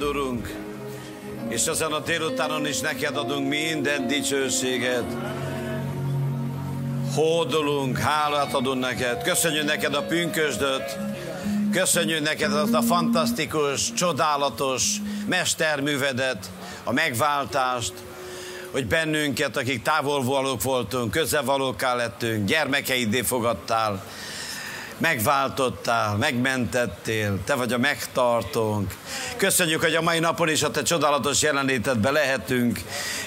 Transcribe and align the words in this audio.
téged, 0.00 0.16
Urunk, 0.16 0.54
és 1.48 1.66
ezen 1.66 1.92
a 1.92 1.98
délutánon 1.98 2.66
is 2.66 2.80
neked 2.80 3.16
adunk 3.16 3.48
minden 3.48 4.06
dicsőséget. 4.06 5.04
Hódolunk, 7.14 7.98
hálát 7.98 8.54
adunk 8.54 8.80
neked, 8.80 9.22
köszönjük 9.22 9.64
neked 9.64 9.94
a 9.94 10.02
pünkösdöt, 10.02 10.98
köszönjük 11.72 12.22
neked 12.22 12.52
azt 12.52 12.74
a 12.74 12.82
fantasztikus, 12.82 13.92
csodálatos 13.92 14.96
mesterművedet, 15.28 16.50
a 16.84 16.92
megváltást, 16.92 17.92
hogy 18.70 18.86
bennünket, 18.86 19.56
akik 19.56 19.82
távolvalók 19.82 20.62
voltunk, 20.62 21.10
közelvalóká 21.10 21.94
lettünk, 21.94 22.46
gyermekeidé 22.46 23.20
fogadtál, 23.20 24.04
megváltottál, 25.00 26.16
megmentettél, 26.16 27.38
te 27.44 27.54
vagy 27.54 27.72
a 27.72 27.78
megtartónk. 27.78 28.94
Köszönjük, 29.36 29.82
hogy 29.82 29.94
a 29.94 30.02
mai 30.02 30.18
napon 30.18 30.48
is 30.48 30.62
a 30.62 30.70
te 30.70 30.82
csodálatos 30.82 31.42
jelenlétedbe 31.42 32.10
lehetünk, 32.10 32.80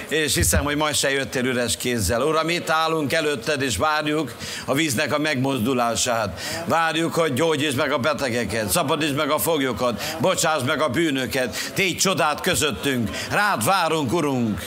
és 0.07 0.35
hiszem, 0.35 0.63
hogy 0.63 0.75
majd 0.75 0.95
se 0.95 1.11
jöttél 1.11 1.45
üres 1.45 1.77
kézzel. 1.77 2.21
Uram, 2.21 2.49
itt 2.49 2.69
állunk 2.69 3.13
előtted, 3.13 3.61
és 3.61 3.77
várjuk 3.77 4.35
a 4.65 4.73
víznek 4.73 5.13
a 5.13 5.19
megmozdulását. 5.19 6.39
Várjuk, 6.65 7.13
hogy 7.13 7.33
gyógyítsd 7.33 7.77
meg 7.77 7.91
a 7.91 7.97
betegeket, 7.97 8.69
szabadítsd 8.69 9.15
meg 9.15 9.29
a 9.29 9.39
foglyokat, 9.39 10.15
bocsáss 10.19 10.61
meg 10.65 10.81
a 10.81 10.89
bűnöket, 10.89 11.71
tégy 11.73 11.97
csodát 11.97 12.41
közöttünk, 12.41 13.09
rád 13.31 13.65
várunk, 13.65 14.13
Urunk. 14.13 14.65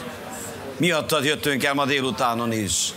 Miattad 0.77 1.25
jöttünk 1.25 1.65
el 1.65 1.75
ma 1.75 1.85
délutánon 1.85 2.53
is. 2.53 2.93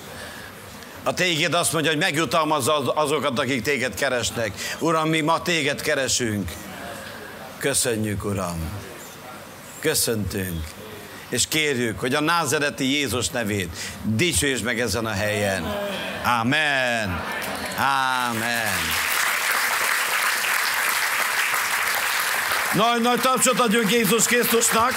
A 1.03 1.14
téged 1.14 1.53
azt 1.53 1.73
mondja, 1.73 1.92
hogy 1.92 2.00
megjutalmazza 2.00 2.78
azokat, 2.78 3.39
akik 3.39 3.61
téged 3.61 3.94
keresnek. 3.94 4.52
Uram, 4.80 5.09
mi 5.09 5.22
ma 5.22 5.42
téged 5.42 5.81
keresünk. 5.81 6.52
Köszönjük, 7.58 8.25
Uram. 8.25 8.69
Köszöntünk. 9.80 10.64
És 11.30 11.47
kérjük, 11.47 12.00
hogy 12.00 12.14
a 12.14 12.22
názereti 12.22 12.92
Jézus 12.92 13.30
nevét 13.30 13.75
dicsősd 14.03 14.64
meg 14.64 14.80
ezen 14.80 15.05
a 15.05 15.11
helyen. 15.11 15.75
Amen. 16.39 17.23
Amen. 18.30 18.77
Nagy-nagy 22.73 23.22
tapsot 23.22 23.59
adjunk 23.59 23.92
Jézus 23.92 24.25
Krisztusnak, 24.25 24.94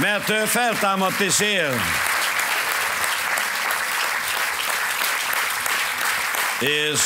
mert 0.00 0.28
ő 0.28 0.44
feltámadt 0.44 1.20
és 1.20 1.40
él. 1.40 1.80
És 6.60 7.00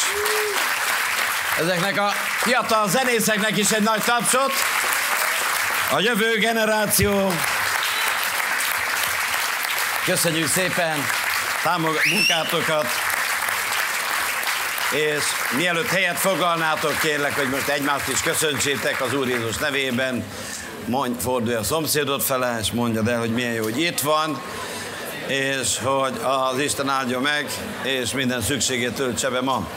ezeknek 1.59 1.99
a 1.99 2.13
fiatal 2.37 2.89
zenészeknek 2.89 3.57
is 3.57 3.71
egy 3.71 3.83
nagy 3.83 4.03
tapsot. 4.03 4.53
A 5.91 6.01
jövő 6.01 6.39
generáció. 6.39 7.33
Köszönjük 10.05 10.49
szépen 10.49 11.05
támog- 11.63 12.05
munkátokat. 12.05 12.87
És 14.93 15.23
mielőtt 15.57 15.89
helyet 15.89 16.19
foglalnátok, 16.19 16.99
kérlek, 17.01 17.35
hogy 17.35 17.49
most 17.49 17.69
egymást 17.69 18.09
is 18.09 18.21
köszöntsétek 18.21 19.01
az 19.01 19.15
Úr 19.15 19.29
Jézus 19.29 19.57
nevében. 19.57 20.25
Mondj, 20.87 21.23
fordulj 21.23 21.57
a 21.57 21.63
szomszédod 21.63 22.23
fele, 22.23 22.59
és 22.61 22.73
mondjad 22.73 23.09
el, 23.09 23.19
hogy 23.19 23.31
milyen 23.31 23.53
jó, 23.53 23.63
hogy 23.63 23.81
itt 23.81 24.01
van 24.01 24.41
és 25.27 25.79
hogy 25.79 26.21
az 26.23 26.59
Isten 26.59 26.89
áldja 26.89 27.21
meg, 27.21 27.47
és 27.83 28.13
minden 28.13 28.41
szükségét 28.41 28.95
töltse 28.95 29.31
be 29.31 29.41
ma. 29.41 29.69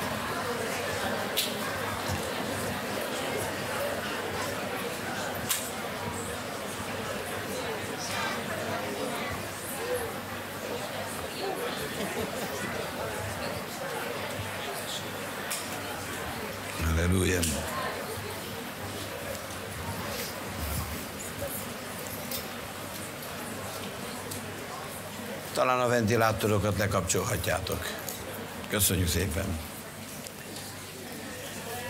Halleluja. 16.86 17.40
Talán 25.54 25.80
a 25.80 25.88
ventilátorokat 26.08 26.78
lekapcsolhatjátok. 26.78 27.86
Köszönjük 28.70 29.08
szépen. 29.08 29.46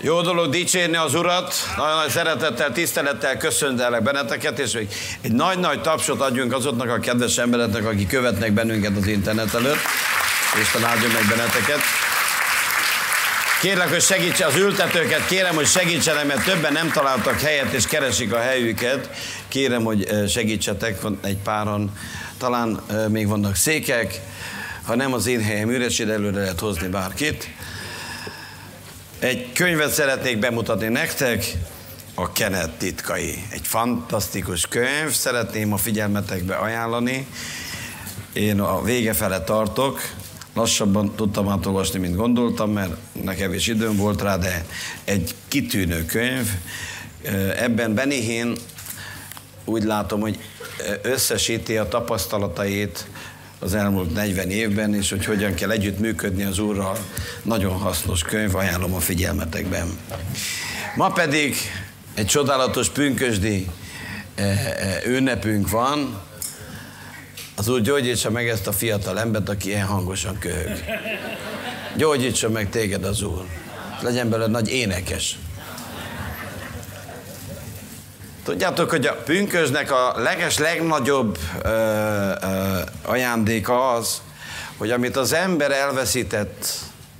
Jó 0.00 0.20
dolog 0.20 0.50
dicsérni 0.50 0.96
az 0.96 1.14
Urat, 1.14 1.54
nagyon 1.76 1.96
nagy 1.96 2.08
szeretettel, 2.08 2.72
tisztelettel 2.72 3.36
köszöntelek 3.36 4.02
benneteket, 4.02 4.58
és 4.58 4.72
még 4.72 4.88
egy 5.20 5.32
nagy-nagy 5.32 5.80
tapsot 5.80 6.20
adjunk 6.20 6.52
azoknak 6.52 6.88
a 6.88 6.98
kedves 6.98 7.38
embereknek, 7.38 7.86
akik 7.86 8.08
követnek 8.08 8.52
bennünket 8.52 8.96
az 8.96 9.06
internet 9.06 9.54
előtt. 9.54 9.78
Isten 10.60 10.84
áldjon 10.84 11.10
meg 11.10 11.24
benneteket. 11.28 11.80
Kérlek, 13.60 13.88
hogy 13.88 14.02
segítse 14.02 14.46
az 14.46 14.56
ültetőket, 14.56 15.26
kérem, 15.26 15.54
hogy 15.54 15.66
segítsenek, 15.66 16.26
mert 16.26 16.44
többen 16.44 16.72
nem 16.72 16.90
találtak 16.90 17.40
helyet, 17.40 17.72
és 17.72 17.86
keresik 17.86 18.32
a 18.32 18.40
helyüket. 18.40 19.10
Kérem, 19.48 19.82
hogy 19.82 20.28
segítsetek, 20.28 21.00
van 21.00 21.18
egy 21.22 21.36
páran 21.36 21.92
talán 22.38 22.80
még 23.08 23.28
vannak 23.28 23.56
székek, 23.56 24.20
ha 24.82 24.94
nem 24.94 25.12
az 25.12 25.26
én 25.26 25.42
helyem 25.42 25.70
üres, 25.70 26.00
előre 26.00 26.38
lehet 26.38 26.60
hozni 26.60 26.88
bárkit. 26.88 27.48
Egy 29.18 29.52
könyvet 29.52 29.92
szeretnék 29.92 30.38
bemutatni 30.38 30.88
nektek, 30.88 31.44
a 32.14 32.32
Kenet 32.32 32.70
titkai. 32.70 33.44
Egy 33.50 33.66
fantasztikus 33.66 34.66
könyv, 34.66 35.10
szeretném 35.10 35.72
a 35.72 35.76
figyelmetekbe 35.76 36.54
ajánlani. 36.54 37.26
Én 38.32 38.60
a 38.60 38.82
vége 38.82 39.12
fele 39.12 39.40
tartok, 39.40 40.00
lassabban 40.54 41.14
tudtam 41.14 41.48
átolvasni, 41.48 41.98
mint 41.98 42.16
gondoltam, 42.16 42.72
mert 42.72 42.92
nekem 43.22 43.52
is 43.52 43.66
időm 43.66 43.96
volt 43.96 44.22
rá, 44.22 44.36
de 44.36 44.64
egy 45.04 45.34
kitűnő 45.48 46.04
könyv. 46.04 46.48
Ebben 47.56 47.94
Benihén 47.94 48.56
úgy 49.68 49.82
látom, 49.82 50.20
hogy 50.20 50.38
összesíti 51.02 51.76
a 51.76 51.88
tapasztalatait 51.88 53.06
az 53.58 53.74
elmúlt 53.74 54.14
40 54.14 54.50
évben, 54.50 54.94
és 54.94 55.10
hogy 55.10 55.24
hogyan 55.24 55.54
kell 55.54 55.70
együtt 55.70 55.98
működni 55.98 56.44
az 56.44 56.58
Úrral. 56.58 56.98
Nagyon 57.42 57.72
hasznos 57.72 58.22
könyv, 58.22 58.54
ajánlom 58.54 58.94
a 58.94 59.00
figyelmetekben. 59.00 59.98
Ma 60.96 61.12
pedig 61.12 61.56
egy 62.14 62.26
csodálatos 62.26 62.88
pünkösdi 62.88 63.68
ünnepünk 65.06 65.70
van. 65.70 66.20
Az 67.56 67.68
Úr 67.68 67.80
gyógyítsa 67.80 68.30
meg 68.30 68.48
ezt 68.48 68.66
a 68.66 68.72
fiatal 68.72 69.20
embert, 69.20 69.48
aki 69.48 69.68
ilyen 69.68 69.86
hangosan 69.86 70.38
köhög. 70.38 70.84
Gyógyítsa 71.96 72.50
meg 72.50 72.70
téged 72.70 73.04
az 73.04 73.22
Úr. 73.22 73.44
Legyen 74.00 74.28
belőle 74.28 74.48
nagy 74.48 74.68
énekes. 74.68 75.38
Tudjátok, 78.48 78.90
hogy 78.90 79.06
a 79.06 79.14
pünkösnek 79.14 79.92
a 79.92 80.14
leges, 80.16 80.58
legnagyobb 80.58 81.38
ö, 81.62 81.68
ö, 81.68 82.80
ajándéka 83.02 83.92
az, 83.92 84.22
hogy 84.76 84.90
amit 84.90 85.16
az 85.16 85.32
ember 85.32 85.70
elveszített 85.70 86.68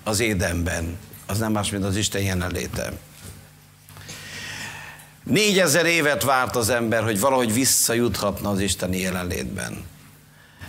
az 0.04 0.20
édenben, 0.20 0.98
az 1.26 1.38
nem 1.38 1.52
más, 1.52 1.70
mint 1.70 1.84
az 1.84 1.96
Isten 1.96 2.22
jelenléte. 2.22 2.92
Négyezer 5.24 5.86
évet 5.86 6.22
várt 6.22 6.56
az 6.56 6.68
ember, 6.68 7.02
hogy 7.02 7.20
valahogy 7.20 7.52
visszajuthatna 7.52 8.50
az 8.50 8.60
Isteni 8.60 9.00
jelenlétben. 9.00 9.84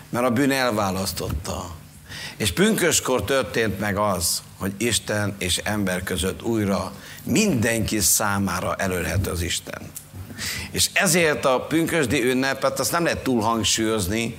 Mert 0.09 0.25
a 0.25 0.31
bűn 0.31 0.51
elválasztotta. 0.51 1.75
És 2.37 2.51
pünköskor 2.51 3.23
történt 3.23 3.79
meg 3.79 3.97
az, 3.97 4.41
hogy 4.57 4.71
Isten 4.77 5.35
és 5.37 5.57
ember 5.57 6.03
között 6.03 6.43
újra 6.43 6.91
mindenki 7.23 7.99
számára 7.99 8.75
előrhető 8.75 9.31
az 9.31 9.41
Isten. 9.41 9.81
És 10.71 10.89
ezért 10.93 11.45
a 11.45 11.59
pünkösdi 11.59 12.23
ünnepet 12.23 12.79
azt 12.79 12.91
nem 12.91 13.03
lehet 13.03 13.23
túl 13.23 13.41
hangsúlyozni. 13.41 14.37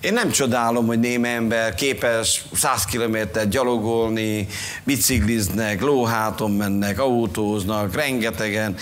Én 0.00 0.12
nem 0.12 0.30
csodálom, 0.30 0.86
hogy 0.86 0.98
néme 0.98 1.28
ember 1.28 1.74
képes 1.74 2.42
100 2.54 2.84
kilométert 2.84 3.48
gyalogolni, 3.48 4.46
bicikliznek, 4.84 5.80
lóháton 5.80 6.50
mennek, 6.50 6.98
autóznak, 6.98 7.94
rengetegen. 7.94 8.76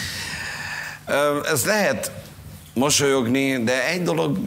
Ez 1.44 1.64
lehet 1.64 2.12
mosolyogni, 2.74 3.64
de 3.64 3.88
egy 3.88 4.02
dolog 4.02 4.38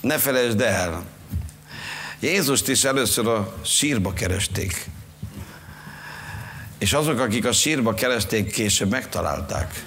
ne 0.00 0.18
felejtsd 0.18 0.60
el. 0.60 1.04
Jézust 2.20 2.68
is 2.68 2.84
először 2.84 3.28
a 3.28 3.54
sírba 3.64 4.12
keresték. 4.12 4.86
És 6.78 6.92
azok, 6.92 7.18
akik 7.18 7.46
a 7.46 7.52
sírba 7.52 7.94
keresték, 7.94 8.52
később 8.52 8.90
megtalálták. 8.90 9.84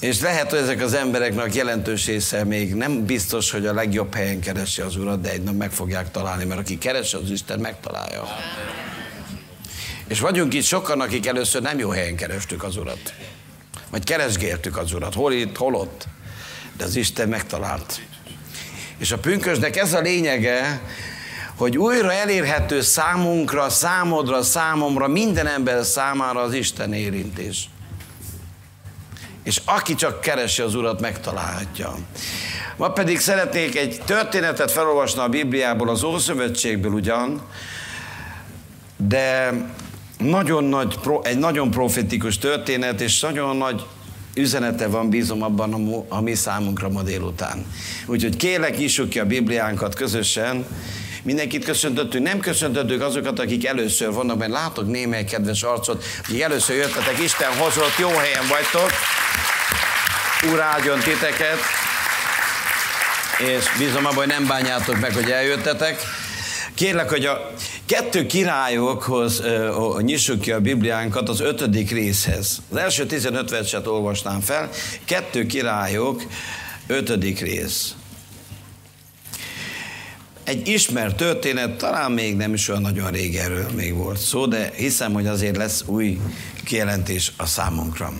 És 0.00 0.20
lehet, 0.20 0.50
hogy 0.50 0.58
ezek 0.58 0.80
az 0.80 0.94
embereknek 0.94 1.54
jelentős 1.54 2.06
része 2.06 2.44
még 2.44 2.74
nem 2.74 3.04
biztos, 3.04 3.50
hogy 3.50 3.66
a 3.66 3.72
legjobb 3.72 4.14
helyen 4.14 4.40
keresi 4.40 4.80
az 4.80 4.96
Urat, 4.96 5.20
de 5.20 5.30
egy 5.30 5.42
nap 5.42 5.54
meg 5.54 5.70
fogják 5.70 6.10
találni, 6.10 6.44
mert 6.44 6.60
aki 6.60 6.78
keresi 6.78 7.16
az 7.16 7.30
Isten, 7.30 7.58
megtalálja. 7.58 8.24
És 10.06 10.20
vagyunk 10.20 10.54
itt 10.54 10.64
sokan, 10.64 11.00
akik 11.00 11.26
először 11.26 11.62
nem 11.62 11.78
jó 11.78 11.90
helyen 11.90 12.16
kerestük 12.16 12.62
az 12.62 12.76
Urat. 12.76 13.14
Vagy 13.90 14.04
keresgéltük 14.04 14.76
az 14.76 14.92
Urat, 14.92 15.14
hol 15.14 15.32
itt, 15.32 15.56
hol 15.56 15.74
ott. 15.74 16.06
De 16.76 16.84
az 16.84 16.96
Isten 16.96 17.28
megtalált. 17.28 18.00
És 18.98 19.12
a 19.12 19.18
pünkösnek 19.18 19.76
ez 19.76 19.92
a 19.92 20.00
lényege, 20.00 20.80
hogy 21.56 21.78
újra 21.78 22.12
elérhető 22.12 22.80
számunkra, 22.80 23.68
számodra, 23.68 24.42
számomra, 24.42 25.08
minden 25.08 25.46
ember 25.46 25.84
számára 25.84 26.40
az 26.40 26.54
Isten 26.54 26.92
érintés. 26.92 27.68
És 29.46 29.60
aki 29.64 29.94
csak 29.94 30.20
keresi 30.20 30.62
az 30.62 30.74
Urat, 30.74 31.00
megtalálhatja. 31.00 31.94
Ma 32.76 32.90
pedig 32.90 33.18
szeretnék 33.18 33.76
egy 33.76 34.00
történetet 34.04 34.70
felolvasni 34.70 35.20
a 35.20 35.28
Bibliából, 35.28 35.88
az 35.88 36.02
Ószövetségből 36.02 36.92
ugyan, 36.92 37.42
de 38.96 39.52
nagyon 40.18 40.64
nagy, 40.64 40.98
egy 41.22 41.38
nagyon 41.38 41.70
profetikus 41.70 42.38
történet, 42.38 43.00
és 43.00 43.20
nagyon 43.20 43.56
nagy 43.56 43.86
üzenete 44.34 44.86
van, 44.86 45.08
bízom 45.08 45.42
abban 45.42 45.72
a, 45.72 46.04
a 46.08 46.20
mi 46.20 46.34
számunkra 46.34 46.88
ma 46.88 47.02
délután. 47.02 47.66
Úgyhogy 48.06 48.36
kérlek, 48.36 48.80
íssuk 48.80 49.08
ki 49.08 49.18
a 49.18 49.26
Bibliánkat 49.26 49.94
közösen, 49.94 50.66
Mindenkit 51.26 51.64
köszöntöttünk, 51.64 52.24
nem 52.24 52.40
köszöntöttük 52.40 53.02
azokat, 53.02 53.38
akik 53.38 53.66
először 53.66 54.12
vannak, 54.12 54.38
mert 54.38 54.50
látok 54.50 54.86
némely 54.86 55.24
kedves 55.24 55.62
arcot, 55.62 56.04
akik 56.24 56.40
először 56.40 56.76
jöttetek, 56.76 57.18
Isten 57.22 57.52
hozott, 57.56 57.98
jó 57.98 58.08
helyen 58.08 58.46
vagytok. 58.48 58.90
Úr 60.52 60.60
áldjon 60.60 60.98
titeket, 60.98 61.58
és 63.38 63.64
bízom 63.78 64.04
abban, 64.04 64.16
hogy 64.16 64.26
nem 64.26 64.46
bánjátok 64.46 65.00
meg, 65.00 65.14
hogy 65.14 65.30
eljöttetek. 65.30 66.02
Kérlek, 66.74 67.08
hogy 67.10 67.24
a 67.24 67.50
kettő 67.86 68.26
királyokhoz 68.26 69.40
uh, 69.40 70.00
nyissuk 70.00 70.40
ki 70.40 70.52
a 70.52 70.60
Bibliánkat 70.60 71.28
az 71.28 71.40
ötödik 71.40 71.90
részhez. 71.90 72.62
Az 72.70 72.76
első 72.76 73.06
15 73.06 73.50
verset 73.50 73.86
olvasnám 73.86 74.40
fel. 74.40 74.70
Kettő 75.04 75.46
királyok, 75.46 76.22
ötödik 76.86 77.40
rész. 77.40 77.94
Egy 80.46 80.68
ismert 80.68 81.16
történet, 81.16 81.76
talán 81.76 82.12
még 82.12 82.36
nem 82.36 82.54
is 82.54 82.68
olyan 82.68 82.82
nagyon 82.82 83.10
rég 83.10 83.36
erről 83.36 83.66
még 83.74 83.94
volt 83.94 84.18
szó, 84.18 84.46
de 84.46 84.72
hiszem, 84.76 85.12
hogy 85.12 85.26
azért 85.26 85.56
lesz 85.56 85.84
új 85.86 86.18
kijelentés 86.64 87.32
a 87.36 87.46
számunkra. 87.46 88.12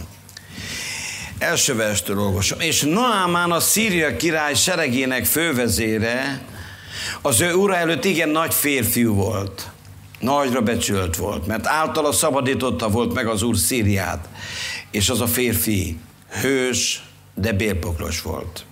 Első 1.39 1.75
verstől 1.75 2.21
olvasom. 2.21 2.61
És 2.61 2.81
Naamán 2.81 3.51
a 3.51 3.61
Szíria 3.61 4.17
király 4.17 4.55
seregének 4.55 5.25
fővezére, 5.25 6.45
az 7.23 7.41
ő 7.41 7.55
ura 7.55 7.77
előtt 7.77 8.05
igen 8.05 8.29
nagy 8.29 8.55
férfiú 8.55 9.15
volt. 9.15 9.71
Nagyra 10.21 10.61
becsült 10.61 11.17
volt, 11.17 11.47
mert 11.47 11.67
általa 11.67 12.13
szabadította 12.13 12.89
volt 12.89 13.15
meg 13.15 13.27
az 13.27 13.43
úr 13.43 13.57
Szíriát. 13.57 14.29
És 14.91 15.09
az 15.09 15.21
a 15.21 15.27
férfi 15.27 15.97
hős, 16.41 17.03
de 17.35 17.53
bélpoklos 17.53 18.23
volt. 18.23 18.65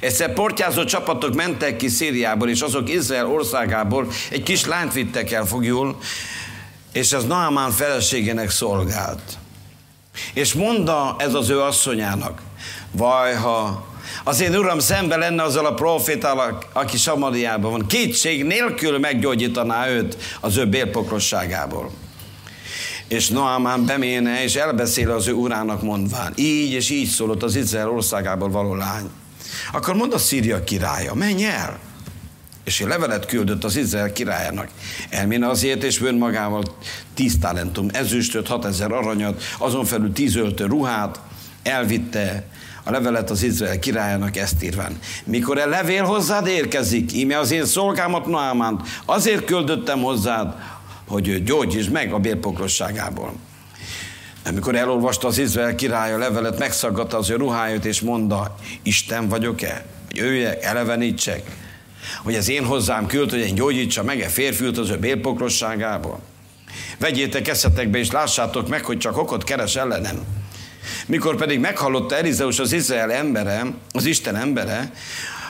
Egyszer 0.00 0.32
portyázó 0.32 0.84
csapatok 0.84 1.34
mentek 1.34 1.76
ki 1.76 1.88
Szíriából, 1.88 2.48
és 2.48 2.60
azok 2.60 2.88
Izrael 2.88 3.26
országából 3.26 4.06
egy 4.30 4.42
kis 4.42 4.64
lányt 4.64 4.92
vittek 4.92 5.32
el 5.32 5.46
fogjul, 5.46 5.98
és 6.92 7.12
ez 7.12 7.24
Naamán 7.24 7.70
feleségének 7.70 8.50
szolgált. 8.50 9.38
És 10.32 10.52
mondta 10.52 11.16
ez 11.18 11.34
az 11.34 11.48
ő 11.48 11.60
asszonyának, 11.60 12.40
vajha, 12.92 13.86
az 14.24 14.40
én 14.40 14.56
uram 14.56 14.78
szembe 14.78 15.16
lenne 15.16 15.42
azzal 15.42 15.66
a 15.66 15.74
profétával, 15.74 16.62
aki 16.72 16.96
Samariában 16.96 17.70
van. 17.70 17.86
Kétség 17.86 18.44
nélkül 18.44 18.98
meggyógyítaná 18.98 19.88
őt 19.88 20.16
az 20.40 20.56
ő 20.56 20.66
bélpokrosságából. 20.66 21.90
És 23.08 23.28
Noámán 23.28 23.86
beméne, 23.86 24.42
és 24.42 24.54
elbeszél 24.54 25.10
az 25.10 25.26
ő 25.26 25.32
urának 25.32 25.82
mondván. 25.82 26.32
Így 26.36 26.72
és 26.72 26.90
így 26.90 27.08
szólott 27.08 27.42
az 27.42 27.56
Izrael 27.56 27.90
országából 27.90 28.50
való 28.50 28.74
lány. 28.74 29.10
Akkor 29.72 29.94
mond 29.94 30.12
a 30.12 30.18
Szíria 30.18 30.64
királya, 30.64 31.14
menj 31.14 31.44
el! 31.44 31.78
És 32.64 32.80
egy 32.80 32.86
levelet 32.86 33.26
küldött 33.26 33.64
az 33.64 33.76
Izrael 33.76 34.12
királyának. 34.12 34.68
Elméne 35.10 35.48
azért, 35.48 35.82
és 35.82 35.98
vön 35.98 36.14
magával 36.14 36.62
tíz 37.14 37.38
talentum 37.40 37.88
ezüstöt, 37.92 38.46
hat 38.46 38.64
ezer 38.64 38.92
aranyat, 38.92 39.42
azon 39.58 39.84
felül 39.84 40.12
tíz 40.12 40.36
öltő 40.36 40.66
ruhát, 40.66 41.20
elvitte 41.62 42.44
a 42.82 42.90
levelet 42.90 43.30
az 43.30 43.42
Izrael 43.42 43.78
királyának 43.78 44.36
ezt 44.36 44.62
írván. 44.62 44.98
Mikor 45.24 45.58
a 45.58 45.66
levél 45.66 46.04
hozzád 46.04 46.46
érkezik, 46.46 47.12
íme 47.12 47.38
az 47.38 47.50
én 47.50 47.64
szolgámat 47.64 48.26
Noámánt, 48.26 48.88
azért 49.04 49.44
küldöttem 49.44 50.02
hozzád, 50.02 50.54
hogy 51.06 51.28
ő 51.28 51.42
gyógyítsd 51.42 51.90
meg 51.90 52.12
a 52.12 52.18
bérpoklosságából. 52.18 53.32
Amikor 54.48 54.76
elolvasta 54.76 55.26
az 55.26 55.38
Izrael 55.38 55.74
király 55.74 56.12
a 56.12 56.18
levelet, 56.18 56.58
megszaggatta 56.58 57.16
az 57.16 57.30
ő 57.30 57.36
ruháját, 57.36 57.84
és 57.84 58.00
mondta, 58.00 58.54
Isten 58.82 59.28
vagyok-e? 59.28 59.84
Hogy 60.08 60.18
őjek, 60.18 60.64
elevenítsek? 60.64 61.42
Hogy 62.22 62.34
az 62.34 62.48
én 62.48 62.64
hozzám 62.64 63.06
küld, 63.06 63.30
hogy 63.30 63.38
én 63.38 63.54
gyógyítsa 63.54 64.02
meg 64.02 64.20
e 64.20 64.28
férfiút 64.28 64.78
az 64.78 64.90
ő 64.90 64.96
bélpokrosságából? 64.98 66.20
Vegyétek 66.98 67.48
eszetekbe, 67.48 67.98
és 67.98 68.10
lássátok 68.10 68.68
meg, 68.68 68.84
hogy 68.84 68.98
csak 68.98 69.16
okot 69.16 69.44
keres 69.44 69.76
ellenem. 69.76 70.22
Mikor 71.06 71.36
pedig 71.36 71.60
meghallotta 71.60 72.16
Elizeus 72.16 72.58
az 72.58 72.72
Izrael 72.72 73.12
embere, 73.12 73.66
az 73.92 74.04
Isten 74.04 74.36
embere, 74.36 74.92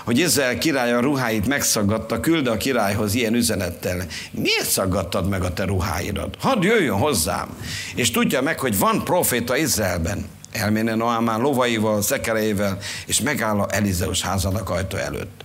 hogy 0.08 0.19
Izrael 0.19 0.58
király 0.58 0.93
a 0.93 1.00
ruháit 1.00 1.46
megszaggatta, 1.46 2.20
küld 2.20 2.46
a 2.46 2.56
királyhoz 2.56 3.14
ilyen 3.14 3.34
üzenettel. 3.34 4.06
Miért 4.31 4.69
szaggattad 4.69 5.28
meg 5.28 5.43
a 5.43 5.52
te 5.52 5.64
ruháidat? 5.64 6.37
Hadd 6.40 6.62
jöjjön 6.62 6.99
hozzám, 6.99 7.49
és 7.94 8.10
tudja 8.10 8.43
meg, 8.43 8.60
hogy 8.60 8.78
van 8.78 9.05
proféta 9.05 9.56
Izraelben. 9.56 10.26
Elméne 10.52 10.94
Noámán 10.94 11.40
lovaival, 11.40 12.02
szekereivel, 12.02 12.78
és 13.06 13.20
megáll 13.20 13.60
a 13.60 13.66
Elizeus 13.70 14.22
házának 14.22 14.70
ajtó 14.70 14.96
előtt. 14.96 15.44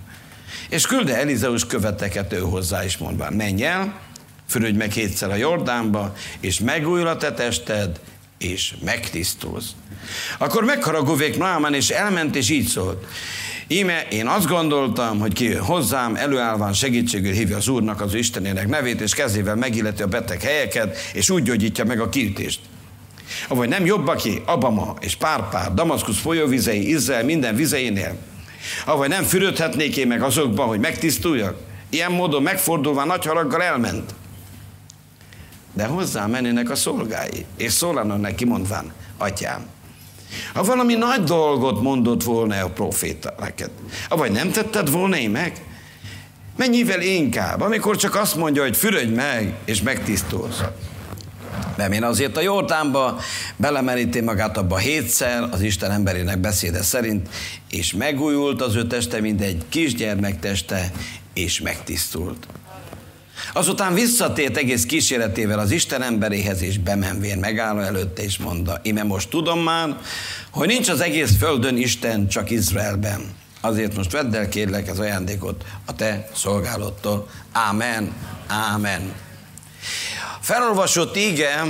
És 0.70 0.86
külde 0.86 1.18
Elizeus 1.18 1.66
követeket 1.66 2.34
ő 2.34 2.40
hozzá, 2.40 2.86
is 2.86 2.98
mondván, 2.98 3.34
menj 3.34 3.64
el, 3.64 4.00
fürödj 4.48 4.78
meg 4.78 4.88
kétszer 4.88 5.32
a 5.32 5.36
Jordánba, 5.36 6.14
és 6.40 6.60
megújul 6.60 7.08
a 7.08 7.18
te 7.18 7.34
tested, 7.34 8.00
és 8.38 8.74
megtisztulsz. 8.84 9.70
Akkor 10.38 10.64
megharagóvék 10.64 11.38
Noámán, 11.38 11.74
és 11.74 11.90
elment, 11.90 12.36
és 12.36 12.50
így 12.50 12.68
szólt. 12.68 13.06
Íme 13.68 14.08
én 14.10 14.28
azt 14.28 14.48
gondoltam, 14.48 15.20
hogy 15.20 15.34
ki 15.34 15.54
hozzám, 15.54 16.16
előállván 16.16 16.74
segítségül 16.74 17.32
hívja 17.32 17.58
az 17.58 17.68
Úrnak 17.68 18.02
az 18.02 18.14
Istenének 18.14 18.68
nevét, 18.68 19.02
és 19.02 19.14
kezével 19.14 19.56
megilleti 19.56 20.02
a 20.02 20.08
beteg 20.08 20.42
helyeket, 20.42 20.98
és 21.14 21.30
úgy 21.30 21.44
gyógyítja 21.44 21.86
meg 21.86 22.00
a 22.00 22.10
kiütést. 22.10 22.60
Avagy 23.48 23.70
nem 23.70 23.86
jobb 23.86 24.08
aki 24.08 24.42
Abama 24.46 24.96
és 25.00 25.16
Párpár, 25.16 25.74
Damaszkusz 25.74 26.20
folyóvizei, 26.20 26.90
Izrael 26.90 27.24
minden 27.24 27.56
vizeinél? 27.56 28.16
Avagy 28.86 29.10
nem 29.10 29.24
fürödhetnék 29.24 29.98
én 29.98 30.08
meg 30.08 30.22
azokba, 30.22 30.64
hogy 30.64 30.80
megtisztuljak? 30.80 31.58
Ilyen 31.90 32.12
módon 32.12 32.42
megfordulva 32.44 33.04
nagy 33.04 33.26
haraggal 33.26 33.62
elment. 33.62 34.14
De 35.74 35.86
hozzá 35.86 36.26
mennének 36.26 36.70
a 36.70 36.76
szolgái, 36.76 37.46
és 37.58 37.72
szólanak 37.72 38.22
neki 38.22 38.46
mondván, 38.46 38.94
atyám, 39.18 39.66
ha 40.54 40.64
valami 40.64 40.94
nagy 40.94 41.24
dolgot 41.24 41.82
mondott 41.82 42.24
volna 42.24 42.64
a 42.64 42.70
proféta 42.70 43.34
neked, 43.40 43.70
vagy 44.10 44.32
nem 44.32 44.52
tetted 44.52 44.90
volna 44.90 45.18
én 45.18 45.30
meg? 45.30 45.62
Mennyivel 46.58 47.02
inkább, 47.02 47.62
amikor 47.62 47.96
csak 47.96 48.16
azt 48.16 48.36
mondja, 48.36 48.62
hogy 48.62 48.78
fürödj 48.78 49.14
meg, 49.14 49.54
és 49.66 49.82
megtisztulsz. 49.82 50.62
én 51.92 52.04
azért 52.04 52.38
a 52.38 52.42
Jordánba 52.42 53.20
belemeríti 53.56 54.22
magát 54.22 54.58
abba 54.58 54.78
hétszer, 54.78 55.48
az 55.52 55.62
Isten 55.62 55.92
emberének 55.92 56.38
beszéde 56.38 56.82
szerint, 56.82 57.30
és 57.70 57.94
megújult 57.94 58.62
az 58.62 58.76
ő 58.76 58.88
teste, 58.88 59.20
mint 59.20 59.42
egy 59.42 59.64
kisgyermek 59.70 60.40
teste, 60.40 60.92
és 61.34 61.62
megtisztult. 61.62 62.48
Azután 63.54 63.94
visszatért 63.94 64.58
egész 64.58 64.86
kíséretével 64.86 65.60
az 65.60 65.72
Isten 65.72 66.02
emberéhez, 66.02 66.62
és 66.62 66.78
bemenvén 66.78 67.38
megálló 67.38 67.80
előtte, 67.80 68.24
és 68.24 68.38
mondta, 68.38 68.80
ime 68.84 69.04
most 69.04 69.30
tudom 69.30 69.60
már, 69.60 69.98
hogy 70.52 70.68
nincs 70.68 70.90
az 70.90 71.02
egész 71.02 71.38
földön 71.38 71.78
Isten, 71.78 72.28
csak 72.28 72.50
Izraelben. 72.50 73.36
Azért 73.62 73.96
most 73.96 74.12
vedd 74.12 74.36
el, 74.36 74.50
kérlek, 74.50 74.90
az 74.90 75.00
ajándékot 75.00 75.66
a 75.86 75.96
te 75.96 76.30
szolgálottól. 76.36 77.30
Ámen, 77.52 78.14
ámen. 78.48 79.14
Felolvasott 80.42 81.18
íge, 81.18 81.64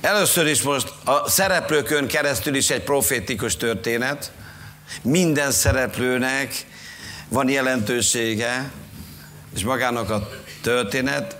először 0.00 0.46
is 0.46 0.62
most 0.62 0.92
a 1.04 1.30
szereplőkön 1.30 2.06
keresztül 2.06 2.54
is 2.54 2.70
egy 2.70 2.82
profétikus 2.82 3.56
történet. 3.56 4.32
Minden 5.02 5.50
szereplőnek 5.50 6.66
van 7.28 7.48
jelentősége, 7.48 8.70
és 9.54 9.64
magának 9.64 10.10
a 10.10 10.28
történet 10.62 11.36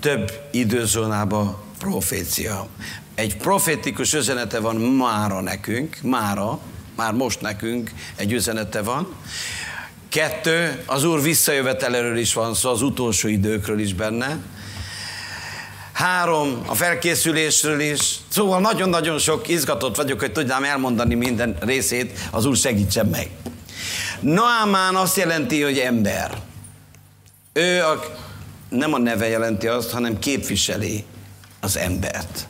több 0.00 0.32
időzónában 0.50 1.56
profécia. 1.78 2.66
Egy 3.14 3.36
profétikus 3.36 4.14
üzenete 4.14 4.58
van 4.60 4.76
mára 4.76 5.40
nekünk, 5.40 5.96
mára, 6.02 6.58
már 6.96 7.12
most 7.12 7.40
nekünk 7.40 7.90
egy 8.16 8.32
üzenete 8.32 8.82
van. 8.82 9.14
Kettő, 10.08 10.82
az 10.86 11.04
Úr 11.04 11.22
visszajöveteléről 11.22 12.16
is 12.16 12.34
van 12.34 12.54
szó, 12.54 12.70
az 12.70 12.82
utolsó 12.82 13.28
időkről 13.28 13.78
is 13.78 13.94
benne. 13.94 14.36
három 15.92 16.62
a 16.66 16.74
felkészülésről 16.74 17.80
is. 17.80 18.14
Szóval 18.28 18.60
nagyon-nagyon 18.60 19.18
sok 19.18 19.48
izgatott 19.48 19.96
vagyok, 19.96 20.20
hogy 20.20 20.32
tudnám 20.32 20.64
elmondani 20.64 21.14
minden 21.14 21.56
részét, 21.60 22.18
az 22.30 22.44
Úr 22.44 22.56
segítsen 22.56 23.06
meg. 23.06 23.30
Noámán 24.20 24.94
azt 24.94 25.16
jelenti, 25.16 25.62
hogy 25.62 25.78
ember. 25.78 26.47
Ő 27.58 27.82
a, 27.82 28.00
nem 28.68 28.94
a 28.94 28.98
neve 28.98 29.28
jelenti 29.28 29.66
azt, 29.66 29.90
hanem 29.90 30.18
képviseli 30.18 31.04
az 31.60 31.76
embert. 31.76 32.46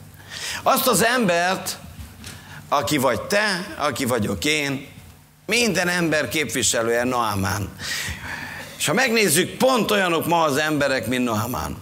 Azt 0.63 0.87
az 0.87 1.05
embert, 1.05 1.79
aki 2.69 2.97
vagy 2.97 3.23
te, 3.23 3.75
aki 3.79 4.05
vagyok 4.05 4.45
én, 4.45 4.87
minden 5.47 5.89
ember 5.89 6.29
képviselője 6.29 7.05
Noámán. 7.05 7.69
És 8.79 8.87
ha 8.87 8.93
megnézzük, 8.93 9.57
pont 9.57 9.91
olyanok 9.91 10.27
ma 10.27 10.43
az 10.43 10.57
emberek, 10.57 11.07
mint 11.07 11.25
Noámán. 11.25 11.77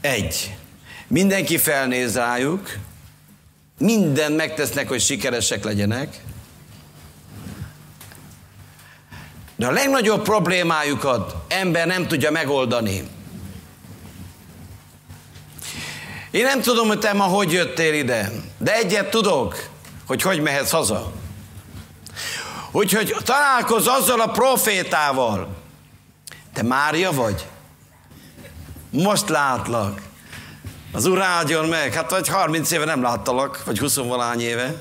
Egy, 0.00 0.54
mindenki 1.06 1.58
felnéz 1.58 2.14
rájuk, 2.14 2.76
minden 3.78 4.32
megtesznek, 4.32 4.88
hogy 4.88 5.00
sikeresek 5.00 5.64
legyenek, 5.64 6.20
de 9.62 9.68
a 9.68 9.72
legnagyobb 9.72 10.22
problémájukat 10.22 11.34
ember 11.48 11.86
nem 11.86 12.06
tudja 12.06 12.30
megoldani. 12.30 13.08
Én 16.30 16.44
nem 16.44 16.60
tudom, 16.60 16.88
hogy 16.88 16.98
te 16.98 17.12
ma 17.12 17.24
hogy 17.24 17.52
jöttél 17.52 17.94
ide, 17.94 18.32
de 18.58 18.74
egyet 18.74 19.10
tudok, 19.10 19.68
hogy 20.06 20.22
hogy 20.22 20.40
mehetsz 20.40 20.70
haza. 20.70 21.12
Úgyhogy 22.70 23.16
találkozz 23.24 23.86
azzal 23.86 24.20
a 24.20 24.30
profétával. 24.30 25.48
Te 26.52 26.62
Mária 26.62 27.12
vagy? 27.12 27.46
Most 28.90 29.28
látlak. 29.28 30.00
Az 30.92 31.06
Úr 31.06 31.20
áldjon 31.20 31.68
meg. 31.68 31.92
Hát 31.92 32.10
vagy 32.10 32.28
30 32.28 32.70
éve 32.70 32.84
nem 32.84 33.02
láttalak, 33.02 33.64
vagy 33.64 33.78
20 33.78 33.96
valány 33.96 34.40
éve. 34.40 34.74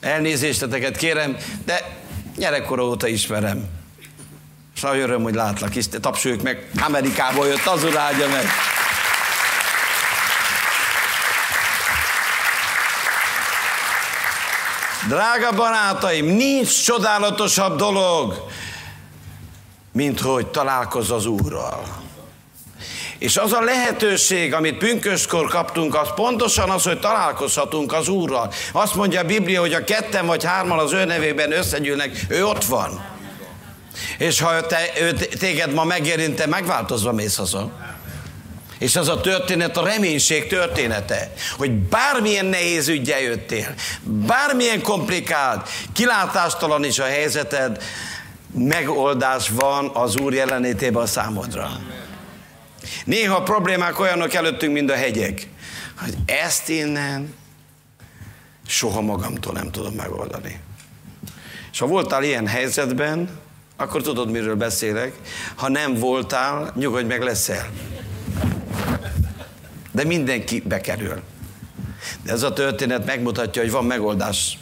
Elnézésteteket 0.00 0.96
kérem, 0.96 1.36
de 1.64 2.02
gyerekkor 2.36 2.78
óta 2.80 3.06
ismerem. 3.06 3.68
És 4.74 4.80
nagy 4.80 4.98
öröm, 4.98 5.22
hogy 5.22 5.34
látlak 5.34 5.76
is. 5.76 5.88
Tapsoljuk 5.88 6.42
meg, 6.42 6.70
Amerikából 6.86 7.46
jött, 7.46 7.66
az 7.66 7.96
áldja 7.96 8.28
meg. 8.28 8.44
Drága 15.08 15.52
barátaim, 15.52 16.26
nincs 16.26 16.84
csodálatosabb 16.84 17.76
dolog, 17.76 18.46
mint 19.92 20.20
hogy 20.20 20.46
találkozz 20.46 21.10
az 21.10 21.26
Úrral. 21.26 22.03
És 23.18 23.36
az 23.36 23.52
a 23.52 23.60
lehetőség, 23.60 24.54
amit 24.54 24.78
pünköskor 24.78 25.48
kaptunk, 25.48 25.94
az 25.94 26.08
pontosan 26.14 26.70
az, 26.70 26.82
hogy 26.82 27.00
találkozhatunk 27.00 27.92
az 27.92 28.08
Úrral. 28.08 28.52
Azt 28.72 28.94
mondja 28.94 29.20
a 29.20 29.24
Biblia, 29.24 29.60
hogy 29.60 29.72
a 29.72 29.84
ketten 29.84 30.26
vagy 30.26 30.44
hárman 30.44 30.78
az 30.78 30.92
ő 30.92 31.04
nevében 31.04 31.52
összegyűlnek, 31.52 32.24
ő 32.28 32.46
ott 32.46 32.64
van. 32.64 33.04
És 34.18 34.40
ha 34.40 34.66
te, 34.66 34.78
ő 35.00 35.12
téged 35.12 35.72
ma 35.72 35.84
megérinte, 35.84 36.46
megváltozva 36.46 37.12
mész 37.12 37.36
haza. 37.36 37.72
És 38.78 38.96
az 38.96 39.08
a 39.08 39.20
történet 39.20 39.76
a 39.76 39.84
reménység 39.84 40.46
története, 40.46 41.32
hogy 41.56 41.70
bármilyen 41.70 42.46
nehéz 42.46 42.88
ügyel 42.88 43.20
jöttél, 43.20 43.74
bármilyen 44.02 44.82
komplikált, 44.82 45.68
kilátástalan 45.92 46.84
is 46.84 46.98
a 46.98 47.04
helyzeted, 47.04 47.82
megoldás 48.54 49.48
van 49.48 49.90
az 49.94 50.16
Úr 50.16 50.32
jelenlétében 50.32 51.02
a 51.02 51.06
számodra. 51.06 51.70
Néha 53.04 53.36
a 53.36 53.42
problémák 53.42 54.00
olyanok 54.00 54.34
előttünk, 54.34 54.72
mint 54.72 54.90
a 54.90 54.94
hegyek, 54.94 55.48
hogy 56.00 56.14
ezt 56.26 56.68
innen 56.68 57.34
soha 58.66 59.00
magamtól 59.00 59.52
nem 59.52 59.70
tudom 59.70 59.94
megoldani. 59.94 60.60
És 61.72 61.78
ha 61.78 61.86
voltál 61.86 62.22
ilyen 62.24 62.46
helyzetben, 62.46 63.28
akkor 63.76 64.02
tudod, 64.02 64.30
miről 64.30 64.56
beszélek. 64.56 65.12
Ha 65.54 65.68
nem 65.68 65.94
voltál, 65.94 66.72
nyugodj 66.76 67.06
meg 67.06 67.22
leszel. 67.22 67.70
De 69.92 70.04
mindenki 70.04 70.60
bekerül. 70.60 71.22
De 72.22 72.32
ez 72.32 72.42
a 72.42 72.52
történet 72.52 73.06
megmutatja, 73.06 73.62
hogy 73.62 73.70
van 73.70 73.84
megoldás. 73.84 74.58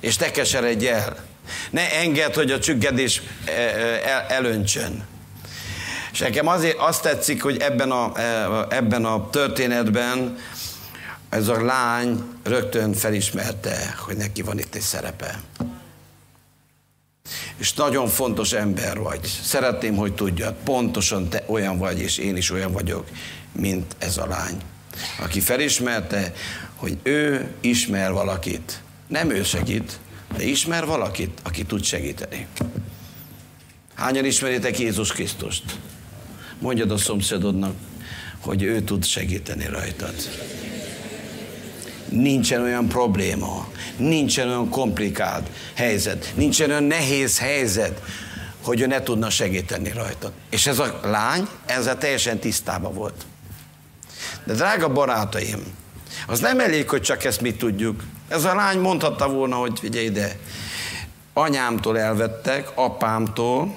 És 0.00 0.16
te 0.16 0.30
keseredj 0.30 0.88
el. 0.88 1.24
Ne 1.70 1.92
engedd, 1.92 2.34
hogy 2.34 2.50
a 2.50 2.58
csüggedés 2.58 3.22
e, 3.44 3.50
e, 3.52 4.26
elöntsön. 4.28 5.04
És 6.16 6.22
nekem 6.22 6.46
azért 6.46 6.78
azt 6.78 7.02
tetszik, 7.02 7.42
hogy 7.42 7.56
ebben 7.56 7.90
a, 7.90 8.18
e, 8.18 8.66
ebben 8.68 9.04
a 9.04 9.30
történetben 9.30 10.38
ez 11.28 11.48
a 11.48 11.64
lány 11.64 12.22
rögtön 12.42 12.92
felismerte, 12.92 13.94
hogy 13.98 14.16
neki 14.16 14.42
van 14.42 14.58
itt 14.58 14.74
egy 14.74 14.80
szerepe. 14.80 15.40
És 17.56 17.72
nagyon 17.72 18.08
fontos 18.08 18.52
ember 18.52 18.98
vagy. 18.98 19.20
Szeretném, 19.42 19.96
hogy 19.96 20.14
tudjad, 20.14 20.54
pontosan 20.64 21.28
te 21.28 21.44
olyan 21.46 21.78
vagy, 21.78 22.00
és 22.00 22.18
én 22.18 22.36
is 22.36 22.50
olyan 22.50 22.72
vagyok, 22.72 23.06
mint 23.52 23.96
ez 23.98 24.16
a 24.16 24.26
lány. 24.26 24.60
Aki 25.20 25.40
felismerte, 25.40 26.32
hogy 26.76 26.98
ő 27.02 27.50
ismer 27.60 28.12
valakit. 28.12 28.80
Nem 29.06 29.30
ő 29.30 29.42
segít, 29.42 29.98
de 30.36 30.44
ismer 30.44 30.86
valakit, 30.86 31.40
aki 31.42 31.64
tud 31.64 31.84
segíteni. 31.84 32.46
Hányan 33.94 34.24
ismeritek 34.24 34.78
Jézus 34.78 35.12
Krisztust? 35.12 35.64
Mondjad 36.58 36.90
a 36.90 36.96
szomszédodnak, 36.96 37.74
hogy 38.40 38.62
ő 38.62 38.80
tud 38.80 39.04
segíteni 39.04 39.66
rajtad. 39.66 40.14
Nincsen 42.08 42.62
olyan 42.62 42.88
probléma, 42.88 43.68
nincsen 43.96 44.48
olyan 44.48 44.68
komplikált 44.68 45.50
helyzet, 45.74 46.32
nincsen 46.34 46.70
olyan 46.70 46.84
nehéz 46.84 47.38
helyzet, 47.38 48.02
hogy 48.62 48.80
ő 48.80 48.86
ne 48.86 49.02
tudna 49.02 49.30
segíteni 49.30 49.92
rajtad. 49.92 50.32
És 50.50 50.66
ez 50.66 50.78
a 50.78 51.00
lány 51.02 51.48
ezzel 51.66 51.98
teljesen 51.98 52.38
tisztában 52.38 52.94
volt. 52.94 53.26
De 54.44 54.54
drága 54.54 54.92
barátaim, 54.92 55.62
az 56.26 56.40
nem 56.40 56.60
elég, 56.60 56.88
hogy 56.88 57.02
csak 57.02 57.24
ezt 57.24 57.40
mi 57.40 57.54
tudjuk. 57.54 58.02
Ez 58.28 58.44
a 58.44 58.54
lány 58.54 58.78
mondhatta 58.78 59.28
volna, 59.28 59.56
hogy 59.56 59.78
figyelj 59.80 60.04
ide, 60.04 60.38
anyámtól 61.32 61.98
elvettek, 61.98 62.70
apámtól, 62.74 63.74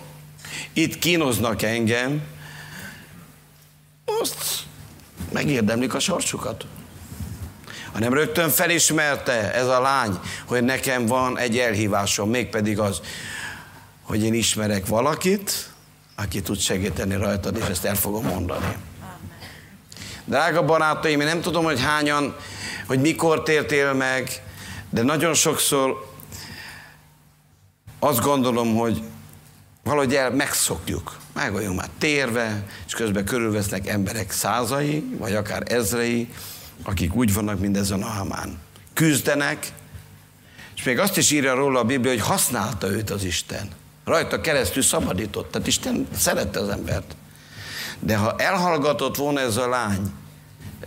itt 0.73 0.99
kínoznak 0.99 1.61
engem, 1.61 2.21
azt 4.21 4.63
megérdemlik 5.31 5.93
a 5.93 5.99
sorsukat. 5.99 6.65
Hanem 7.91 8.13
rögtön 8.13 8.49
felismerte 8.49 9.53
ez 9.53 9.67
a 9.67 9.81
lány, 9.81 10.19
hogy 10.45 10.63
nekem 10.63 11.05
van 11.05 11.37
egy 11.37 11.57
elhívásom, 11.57 12.29
mégpedig 12.29 12.79
az, 12.79 13.01
hogy 14.03 14.23
én 14.23 14.33
ismerek 14.33 14.87
valakit, 14.87 15.69
aki 16.15 16.41
tud 16.41 16.59
segíteni 16.59 17.15
rajtad, 17.15 17.57
és 17.57 17.65
ezt 17.65 17.85
el 17.85 17.95
fogom 17.95 18.25
mondani. 18.25 18.75
Drága 20.25 20.65
barátaim, 20.65 21.19
én 21.19 21.25
nem 21.25 21.41
tudom, 21.41 21.63
hogy 21.63 21.81
hányan, 21.81 22.35
hogy 22.87 22.99
mikor 22.99 23.43
tértél 23.43 23.93
meg, 23.93 24.43
de 24.89 25.01
nagyon 25.01 25.33
sokszor 25.33 26.07
azt 27.99 28.21
gondolom, 28.21 28.75
hogy 28.75 29.03
valahogy 29.89 30.15
el 30.15 30.31
megszokjuk. 30.31 31.17
Meg 31.33 31.51
vagyunk 31.51 31.75
már 31.75 31.89
térve, 31.97 32.63
és 32.87 32.93
közben 32.93 33.25
körülvesznek 33.25 33.87
emberek 33.87 34.31
százai, 34.31 35.03
vagy 35.17 35.35
akár 35.35 35.63
ezrei, 35.65 36.29
akik 36.83 37.15
úgy 37.15 37.33
vannak, 37.33 37.59
mint 37.59 37.77
ezen 37.77 38.03
a 38.03 38.07
Hamán. 38.07 38.57
Küzdenek, 38.93 39.67
és 40.75 40.83
még 40.83 40.99
azt 40.99 41.17
is 41.17 41.31
írja 41.31 41.53
róla 41.53 41.79
a 41.79 41.83
Biblia, 41.83 42.11
hogy 42.11 42.21
használta 42.21 42.89
őt 42.89 43.09
az 43.09 43.23
Isten. 43.23 43.69
Rajta 44.05 44.41
keresztül 44.41 44.83
szabadított. 44.83 45.51
Tehát 45.51 45.67
Isten 45.67 46.07
szerette 46.15 46.59
az 46.59 46.69
embert. 46.69 47.15
De 47.99 48.17
ha 48.17 48.35
elhallgatott 48.37 49.15
volna 49.15 49.39
ez 49.39 49.57
a 49.57 49.69
lány, 49.69 50.11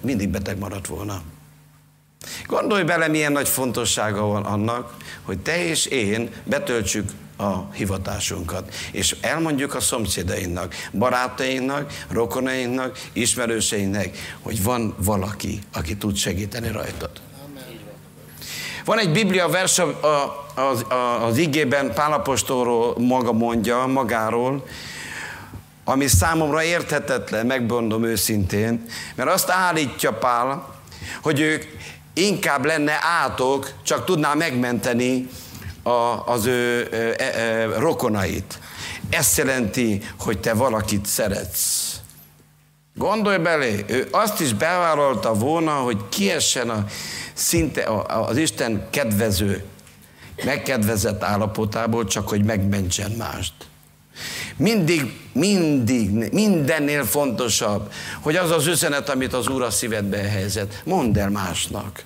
mindig 0.00 0.28
beteg 0.28 0.58
maradt 0.58 0.86
volna. 0.86 1.22
Gondolj 2.46 2.82
bele, 2.82 3.08
milyen 3.08 3.32
nagy 3.32 3.48
fontossága 3.48 4.22
van 4.22 4.44
annak, 4.44 4.94
hogy 5.22 5.38
te 5.38 5.64
és 5.64 5.86
én 5.86 6.30
betöltsük 6.44 7.10
a 7.42 7.68
hivatásunkat. 7.74 8.74
És 8.92 9.16
elmondjuk 9.20 9.74
a 9.74 9.80
szomszédainknak, 9.80 10.74
barátainknak, 10.92 11.92
rokonainknak, 12.08 12.98
ismerőseinknek, 13.12 14.36
hogy 14.42 14.62
van 14.62 14.94
valaki, 14.98 15.58
aki 15.72 15.96
tud 15.96 16.16
segíteni 16.16 16.70
rajtad. 16.70 17.10
Van 18.84 18.98
egy 18.98 19.12
Biblia 19.12 19.48
vers 19.48 19.78
az, 20.54 20.84
az 21.20 21.36
igében 21.36 21.94
Pálapostolról 21.94 22.94
maga 22.98 23.32
mondja, 23.32 23.86
magáról, 23.86 24.66
ami 25.84 26.06
számomra 26.06 26.62
érthetetlen, 26.62 27.46
megmondom 27.46 28.04
őszintén, 28.04 28.84
mert 29.14 29.30
azt 29.30 29.50
állítja 29.50 30.12
Pál, 30.12 30.74
hogy 31.22 31.40
ők 31.40 31.64
inkább 32.12 32.64
lenne 32.64 32.98
átok, 33.22 33.72
csak 33.82 34.04
tudná 34.04 34.34
megmenteni 34.34 35.28
a, 35.82 36.26
az 36.26 36.46
ő 36.46 36.88
e, 36.92 37.24
e, 37.24 37.66
rokonait. 37.78 38.58
Ezt 39.10 39.36
jelenti, 39.36 40.02
hogy 40.18 40.40
te 40.40 40.54
valakit 40.54 41.06
szeretsz. 41.06 41.96
Gondolj 42.94 43.38
belé, 43.38 43.84
ő 43.86 44.08
azt 44.10 44.40
is 44.40 44.54
bevállalta 44.54 45.34
volna, 45.34 45.72
hogy 45.72 45.98
kiessen 46.08 46.70
a, 46.70 46.84
szinte 47.32 47.82
az 48.06 48.36
Isten 48.36 48.86
kedvező, 48.90 49.64
megkedvezett 50.44 51.22
állapotából, 51.22 52.04
csak 52.04 52.28
hogy 52.28 52.44
megmentsen 52.44 53.10
mást. 53.10 53.52
Mindig, 54.56 55.20
mindig, 55.32 56.32
mindennél 56.32 57.04
fontosabb, 57.04 57.92
hogy 58.20 58.36
az 58.36 58.50
az 58.50 58.66
üzenet, 58.66 59.08
amit 59.08 59.32
az 59.32 59.48
Úr 59.48 59.62
a 59.62 59.70
szívedbe 59.70 60.16
helyezett, 60.16 60.82
mondd 60.84 61.18
el 61.18 61.30
másnak. 61.30 62.04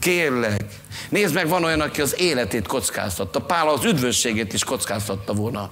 Kérlek. 0.00 0.64
Nézd 1.08 1.34
meg, 1.34 1.48
van 1.48 1.64
olyan, 1.64 1.80
aki 1.80 2.00
az 2.00 2.20
életét 2.20 2.66
kockáztatta. 2.66 3.40
Pál 3.40 3.68
az 3.68 3.84
üdvösségét 3.84 4.52
is 4.52 4.64
kockáztatta 4.64 5.32
volna. 5.32 5.70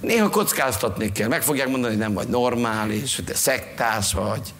Néha 0.00 0.28
kockáztatni 0.28 1.12
kell. 1.12 1.28
Meg 1.28 1.42
fogják 1.42 1.68
mondani, 1.68 1.92
hogy 1.92 2.02
nem 2.02 2.12
vagy 2.12 2.28
normális, 2.28 3.16
hogy 3.16 3.24
te 3.24 3.34
szektás 3.34 4.12
vagy. 4.12 4.54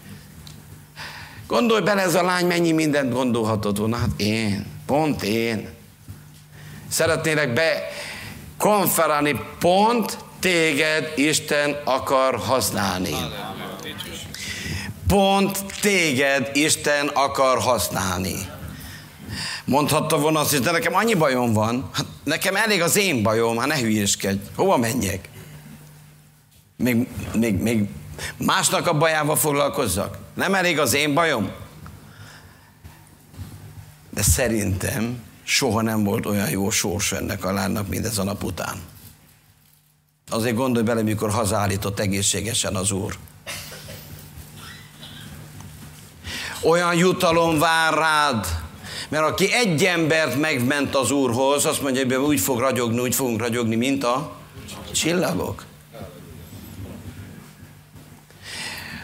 Gondolj 1.47 1.81
bele, 1.81 2.01
ez 2.01 2.15
a 2.15 2.23
lány 2.23 2.45
mennyi 2.45 2.71
mindent 2.71 3.13
gondolhatott 3.13 3.77
volna. 3.77 3.97
Hát 3.97 4.09
én, 4.17 4.65
pont 4.85 5.23
én. 5.23 5.69
Szeretnélek 6.87 7.53
be 7.53 7.89
konferálni, 8.57 9.39
pont 9.59 10.17
téged 10.39 11.13
Isten 11.15 11.77
akar 11.83 12.35
használni. 12.35 13.15
Pont 15.09 15.65
téged 15.81 16.49
Isten 16.53 17.07
akar 17.07 17.59
használni. 17.59 18.35
Mondhatta 19.65 20.17
volna 20.19 20.39
azt, 20.39 20.51
hogy 20.51 20.59
de 20.59 20.71
nekem 20.71 20.95
annyi 20.95 21.13
bajom 21.13 21.53
van, 21.53 21.89
hát 21.93 22.05
nekem 22.23 22.55
elég 22.55 22.81
az 22.81 22.97
én 22.97 23.23
bajom, 23.23 23.57
hát 23.57 23.67
ne 23.67 23.79
hülyéskedj, 23.79 24.39
hova 24.55 24.77
menjek? 24.77 25.29
Még, 26.77 27.07
még, 27.33 27.61
még 27.61 27.87
másnak 28.37 28.87
a 28.87 28.97
bajával 28.97 29.35
foglalkozzak? 29.35 30.17
Nem 30.33 30.55
elég 30.55 30.79
az 30.79 30.93
én 30.93 31.13
bajom? 31.13 31.51
De 34.09 34.21
szerintem 34.21 35.23
soha 35.43 35.81
nem 35.81 36.03
volt 36.03 36.25
olyan 36.25 36.49
jó 36.49 36.69
sors 36.69 37.11
ennek 37.11 37.45
a 37.45 37.51
lánynak, 37.51 37.87
mint 37.87 38.05
ez 38.05 38.17
a 38.17 38.23
nap 38.23 38.43
után. 38.43 38.81
Azért 40.29 40.55
gondolj 40.55 40.85
bele, 40.85 41.01
mikor 41.01 41.29
hazállított 41.31 41.99
egészségesen 41.99 42.75
az 42.75 42.91
Úr. 42.91 43.17
Olyan 46.61 46.95
jutalom 46.95 47.59
vár 47.59 47.93
rád, 47.93 48.45
mert 49.09 49.23
aki 49.23 49.53
egy 49.53 49.83
embert 49.83 50.39
megment 50.39 50.95
az 50.95 51.11
Úrhoz, 51.11 51.65
azt 51.65 51.81
mondja, 51.81 52.05
hogy 52.05 52.15
úgy 52.15 52.39
fog 52.39 52.59
ragyogni, 52.59 52.99
úgy 52.99 53.15
fogunk 53.15 53.39
ragyogni, 53.39 53.75
mint 53.75 54.03
a 54.03 54.31
csillagok. 54.91 55.65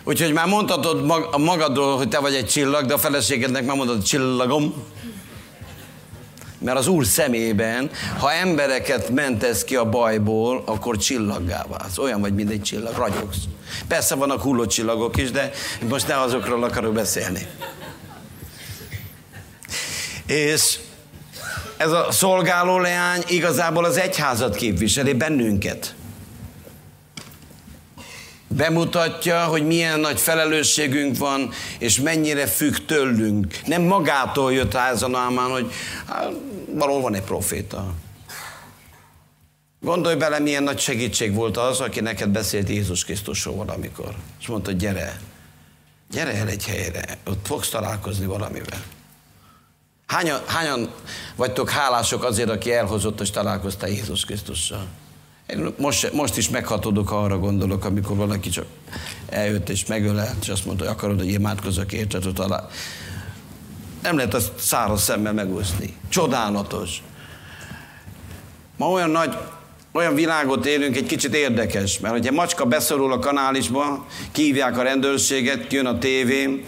Úgyhogy 0.03 0.33
már 0.33 0.47
mondhatod 0.47 1.05
magadról, 1.37 1.97
hogy 1.97 2.07
te 2.07 2.19
vagy 2.19 2.35
egy 2.35 2.47
csillag, 2.47 2.85
de 2.85 2.93
a 2.93 2.97
feleségednek 2.97 3.65
már 3.65 3.75
mondod, 3.75 4.03
csillagom. 4.03 4.73
Mert 6.59 6.77
az 6.77 6.87
Úr 6.87 7.05
szemében, 7.05 7.89
ha 8.17 8.31
embereket 8.31 9.09
mentesz 9.09 9.63
ki 9.63 9.75
a 9.75 9.89
bajból, 9.89 10.63
akkor 10.65 10.97
csillaggá 10.97 11.65
válsz. 11.69 11.97
Olyan 11.97 12.21
vagy, 12.21 12.33
mint 12.33 12.49
egy 12.49 12.61
csillag, 12.61 12.95
ragyogsz. 12.95 13.37
Persze 13.87 14.15
vannak 14.15 14.41
hulló 14.41 14.65
csillagok 14.65 15.17
is, 15.17 15.31
de 15.31 15.51
most 15.89 16.07
ne 16.07 16.19
azokról 16.19 16.63
akarok 16.63 16.93
beszélni. 16.93 17.47
És 20.25 20.79
ez 21.77 21.91
a 21.91 22.07
szolgáló 22.11 22.79
leány 22.79 23.23
igazából 23.27 23.85
az 23.85 23.97
egyházat 23.97 24.55
képviseli, 24.55 25.13
bennünket. 25.13 25.94
Bemutatja, 28.55 29.43
hogy 29.43 29.65
milyen 29.65 29.99
nagy 29.99 30.19
felelősségünk 30.19 31.17
van, 31.17 31.51
és 31.79 31.99
mennyire 31.99 32.47
függ 32.47 32.75
tőlünk. 32.85 33.59
Nem 33.65 33.81
magától 33.81 34.53
jött 34.53 34.73
rá 34.73 34.89
ez 34.89 35.01
hogy 35.49 35.71
hát, 36.07 36.31
valahol 36.73 37.01
van 37.01 37.15
egy 37.15 37.21
proféta. 37.21 37.93
Gondolj 39.81 40.15
bele, 40.15 40.39
milyen 40.39 40.63
nagy 40.63 40.79
segítség 40.79 41.33
volt 41.33 41.57
az, 41.57 41.79
aki 41.79 41.99
neked 41.99 42.29
beszélt 42.29 42.69
Jézus 42.69 43.03
Krisztusról 43.03 43.55
valamikor. 43.55 44.15
És 44.39 44.47
mondta, 44.47 44.71
gyere, 44.71 45.19
gyere 46.11 46.33
el 46.33 46.47
egy 46.47 46.65
helyre, 46.65 47.17
ott 47.25 47.47
fogsz 47.47 47.69
találkozni 47.69 48.25
valamivel. 48.25 48.83
Hányan, 50.07 50.41
hányan 50.45 50.89
vagytok 51.35 51.69
hálások 51.69 52.23
azért, 52.23 52.49
aki 52.49 52.73
elhozott, 52.73 53.21
és 53.21 53.29
találkoztál 53.29 53.89
Jézus 53.89 54.25
Krisztussal? 54.25 54.87
Most, 55.77 56.13
most 56.13 56.37
is 56.37 56.49
meghatódok, 56.49 57.07
ha 57.07 57.23
arra 57.23 57.39
gondolok, 57.39 57.85
amikor 57.85 58.15
valaki 58.15 58.49
csak 58.49 58.65
eljött 59.29 59.69
és 59.69 59.85
megölelt, 59.85 60.35
és 60.41 60.49
azt 60.49 60.65
mondta, 60.65 60.83
hogy 60.83 60.93
akarod, 60.93 61.19
hogy 61.19 61.31
imádkozzak 61.31 61.91
érted, 61.91 62.23
hogy 62.23 62.33
talál. 62.33 62.69
Nem 64.01 64.15
lehet 64.15 64.33
azt 64.33 64.51
száraz 64.57 65.01
szemmel 65.01 65.33
megúszni. 65.33 65.95
Csodálatos. 66.09 67.03
Ma 68.77 68.89
olyan 68.89 69.09
nagy, 69.09 69.37
olyan 69.91 70.15
világot 70.15 70.65
élünk, 70.65 70.95
egy 70.95 71.05
kicsit 71.05 71.35
érdekes, 71.35 71.99
mert 71.99 72.13
hogyha 72.13 72.33
macska 72.33 72.65
beszorul 72.65 73.11
a 73.11 73.19
kanálisba, 73.19 74.05
kívják 74.31 74.77
a 74.77 74.81
rendőrséget, 74.81 75.71
jön 75.73 75.85
a 75.85 75.97
tévém, 75.97 76.65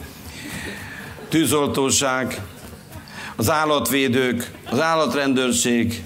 tűzoltóság, 1.29 2.41
az 3.35 3.49
állatvédők, 3.49 4.51
az 4.69 4.79
állatrendőrség, 4.79 6.03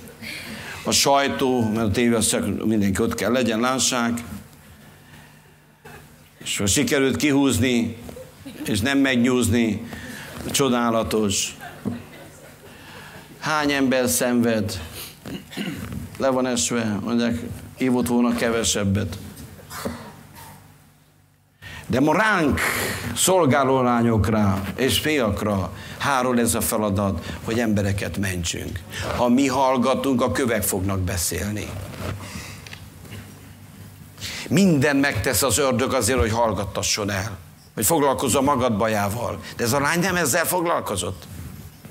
a 0.84 0.92
sajtó, 0.92 1.70
mert 1.70 1.88
a 1.88 1.92
tévé 1.92 2.16
azt 2.16 2.40
mindenki 2.66 3.02
ott 3.02 3.16
kell 3.16 3.32
legyen, 3.32 3.60
lássák. 3.60 4.24
És 6.44 6.58
ha 6.58 6.66
sikerült 6.66 7.16
kihúzni, 7.16 7.98
és 8.66 8.80
nem 8.80 8.98
megnyúzni, 8.98 9.88
csodálatos. 10.52 11.56
Hány 13.40 13.72
ember 13.72 14.08
szenved, 14.10 14.80
le 16.18 16.30
van 16.30 16.46
esve, 16.46 17.00
mondják, 17.04 17.40
hívott 17.78 18.08
volna 18.08 18.36
kevesebbet. 18.36 19.18
De 21.92 22.00
ma 22.00 22.14
ránk, 22.14 22.60
szolgáló 23.16 23.82
lányokra 23.82 24.62
és 24.76 25.00
fiakra 25.00 25.72
hárul 25.98 26.40
ez 26.40 26.56
a 26.56 26.62
feladat, 26.62 27.26
hogy 27.44 27.60
embereket 27.60 28.18
mentsünk. 28.18 28.80
Ha 29.18 29.30
mi 29.30 29.48
hallgatunk, 29.48 30.22
a 30.22 30.32
kövek 30.32 30.64
fognak 30.64 31.00
beszélni. 31.00 31.70
Minden 34.50 34.96
megtesz 34.96 35.42
az 35.42 35.58
ördög 35.58 35.94
azért, 35.94 36.20
hogy 36.20 36.32
hallgattasson 36.32 37.10
el. 37.10 37.38
Hogy 37.74 37.86
foglalkozzon 37.86 38.44
magad 38.44 38.78
bajával. 38.78 39.40
De 39.56 39.64
ez 39.64 39.74
a 39.74 39.80
lány 39.80 40.00
nem 40.00 40.16
ezzel 40.16 40.46
foglalkozott. 40.46 41.24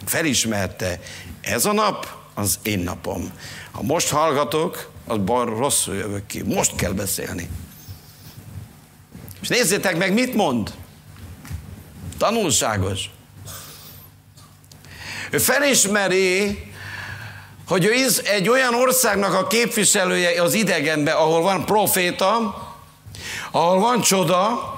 Felismerte, 0.04 1.00
ez 1.40 1.64
a 1.64 1.72
nap 1.72 2.06
az 2.34 2.58
én 2.62 2.78
napom. 2.78 3.32
Ha 3.72 3.82
most 3.82 4.08
hallgatok, 4.08 4.90
az 5.06 5.18
bar 5.18 5.48
rosszul 5.48 5.94
jövök 5.94 6.26
ki. 6.26 6.42
Most 6.42 6.76
kell 6.76 6.92
beszélni. 6.92 7.48
És 9.40 9.48
nézzétek 9.48 9.96
meg, 9.96 10.12
mit 10.12 10.34
mond. 10.34 10.72
Tanulságos. 12.18 13.10
Ő 15.30 15.38
felismeri, 15.38 16.62
hogy 17.68 17.84
ő 17.84 17.92
egy 18.24 18.48
olyan 18.48 18.74
országnak 18.74 19.34
a 19.34 19.46
képviselője 19.46 20.42
az 20.42 20.54
idegenben, 20.54 21.16
ahol 21.16 21.42
van 21.42 21.64
proféta, 21.64 22.54
ahol 23.50 23.78
van 23.78 24.00
csoda, 24.00 24.74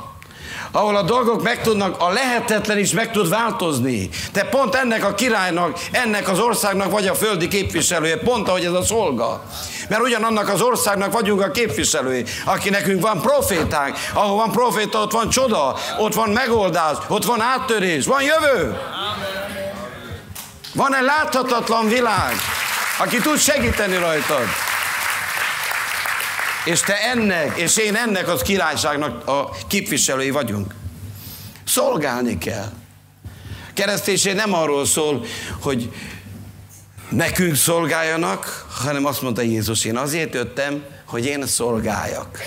ahol 0.72 0.96
a 0.96 1.02
dolgok 1.02 1.42
meg 1.42 1.62
tudnak, 1.62 2.00
a 2.00 2.08
lehetetlen 2.08 2.78
is 2.78 2.92
meg 2.92 3.10
tud 3.10 3.28
változni. 3.28 4.08
Te 4.32 4.44
pont 4.44 4.74
ennek 4.74 5.04
a 5.04 5.14
királynak, 5.14 5.78
ennek 5.90 6.28
az 6.28 6.38
országnak 6.38 6.90
vagy 6.90 7.06
a 7.06 7.14
földi 7.14 7.48
képviselője, 7.48 8.18
pont 8.18 8.48
ahogy 8.48 8.64
ez 8.64 8.72
a 8.72 8.82
szolga. 8.82 9.42
Mert 9.88 10.02
ugyanannak 10.02 10.48
az 10.48 10.60
országnak 10.60 11.12
vagyunk 11.12 11.42
a 11.42 11.50
képviselői, 11.50 12.24
aki 12.44 12.70
nekünk 12.70 13.00
van 13.00 13.20
profétánk, 13.20 13.96
ahol 14.14 14.36
van 14.36 14.50
proféta, 14.50 14.98
ott 14.98 15.12
van 15.12 15.28
csoda, 15.28 15.76
ott 15.98 16.14
van 16.14 16.30
megoldás, 16.30 16.96
ott 17.08 17.24
van 17.24 17.40
áttörés, 17.40 18.06
van 18.06 18.22
jövő. 18.22 18.78
Van 20.74 20.94
egy 20.94 21.04
láthatatlan 21.04 21.88
világ, 21.88 22.34
aki 22.98 23.16
tud 23.16 23.38
segíteni 23.38 23.96
rajtad. 23.96 24.71
És 26.64 26.80
te 26.80 26.96
ennek, 27.10 27.58
és 27.58 27.76
én 27.76 27.94
ennek 27.94 28.28
az 28.28 28.42
királyságnak 28.42 29.28
a 29.28 29.50
képviselői 29.66 30.30
vagyunk. 30.30 30.74
Szolgálni 31.64 32.38
kell. 32.38 32.72
Keresztésé 33.74 34.32
nem 34.32 34.54
arról 34.54 34.86
szól, 34.86 35.24
hogy 35.60 35.92
nekünk 37.08 37.54
szolgáljanak, 37.54 38.66
hanem 38.70 39.04
azt 39.04 39.22
mondta 39.22 39.42
Jézus, 39.42 39.84
én 39.84 39.96
azért 39.96 40.34
jöttem, 40.34 40.84
hogy 41.04 41.26
én 41.26 41.46
szolgáljak. 41.46 42.38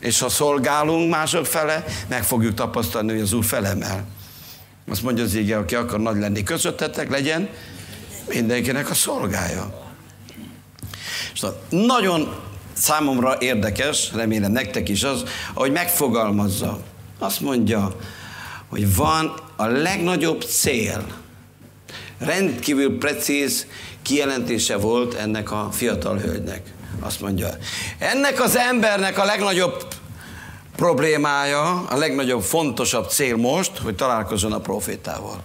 És 0.00 0.18
ha 0.18 0.28
szolgálunk 0.28 1.10
mások 1.10 1.46
fele, 1.46 1.84
meg 2.08 2.24
fogjuk 2.24 2.54
tapasztalni, 2.54 3.12
hogy 3.12 3.20
az 3.20 3.32
Úr 3.32 3.44
felemel. 3.44 4.04
Azt 4.90 5.02
mondja 5.02 5.24
az 5.24 5.34
ége, 5.34 5.56
aki 5.56 5.74
akar 5.74 6.00
nagy 6.00 6.16
lenni 6.16 6.42
közöttetek, 6.42 7.10
legyen 7.10 7.48
mindenkinek 8.28 8.90
a 8.90 8.94
szolgája. 8.94 9.83
És 11.34 11.42
nagyon 11.68 12.34
számomra 12.72 13.36
érdekes, 13.40 14.12
remélem 14.14 14.52
nektek 14.52 14.88
is 14.88 15.02
az, 15.02 15.22
ahogy 15.54 15.72
megfogalmazza. 15.72 16.78
Azt 17.18 17.40
mondja, 17.40 17.96
hogy 18.68 18.96
van 18.96 19.34
a 19.56 19.66
legnagyobb 19.66 20.42
cél. 20.42 21.06
Rendkívül 22.18 22.98
precíz 22.98 23.66
kijelentése 24.02 24.76
volt 24.76 25.14
ennek 25.14 25.52
a 25.52 25.68
fiatal 25.72 26.18
hölgynek. 26.18 26.72
Azt 27.00 27.20
mondja, 27.20 27.48
ennek 27.98 28.40
az 28.40 28.56
embernek 28.56 29.18
a 29.18 29.24
legnagyobb 29.24 29.86
problémája, 30.76 31.84
a 31.88 31.96
legnagyobb, 31.96 32.42
fontosabb 32.42 33.08
cél 33.08 33.36
most, 33.36 33.78
hogy 33.78 33.94
találkozzon 33.94 34.52
a 34.52 34.60
profétával. 34.60 35.42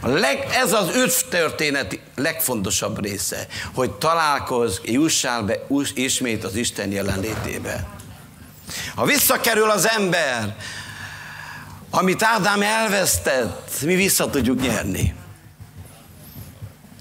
A 0.00 0.08
leg, 0.08 0.46
ez 0.50 0.72
az 0.72 0.88
öt 0.94 1.26
történet 1.28 1.98
legfontosabb 2.16 3.02
része, 3.02 3.46
hogy 3.74 3.90
találkozz, 3.90 4.78
jussál 4.82 5.42
be 5.42 5.66
ismét 5.94 6.44
az 6.44 6.56
Isten 6.56 6.90
jelenlétébe. 6.90 7.86
Ha 8.94 9.04
visszakerül 9.04 9.70
az 9.70 9.88
ember, 9.88 10.56
amit 11.90 12.22
Ádám 12.22 12.62
elvesztett, 12.62 13.80
mi 13.82 13.94
vissza 13.94 14.30
tudjuk 14.30 14.60
nyerni. 14.60 15.14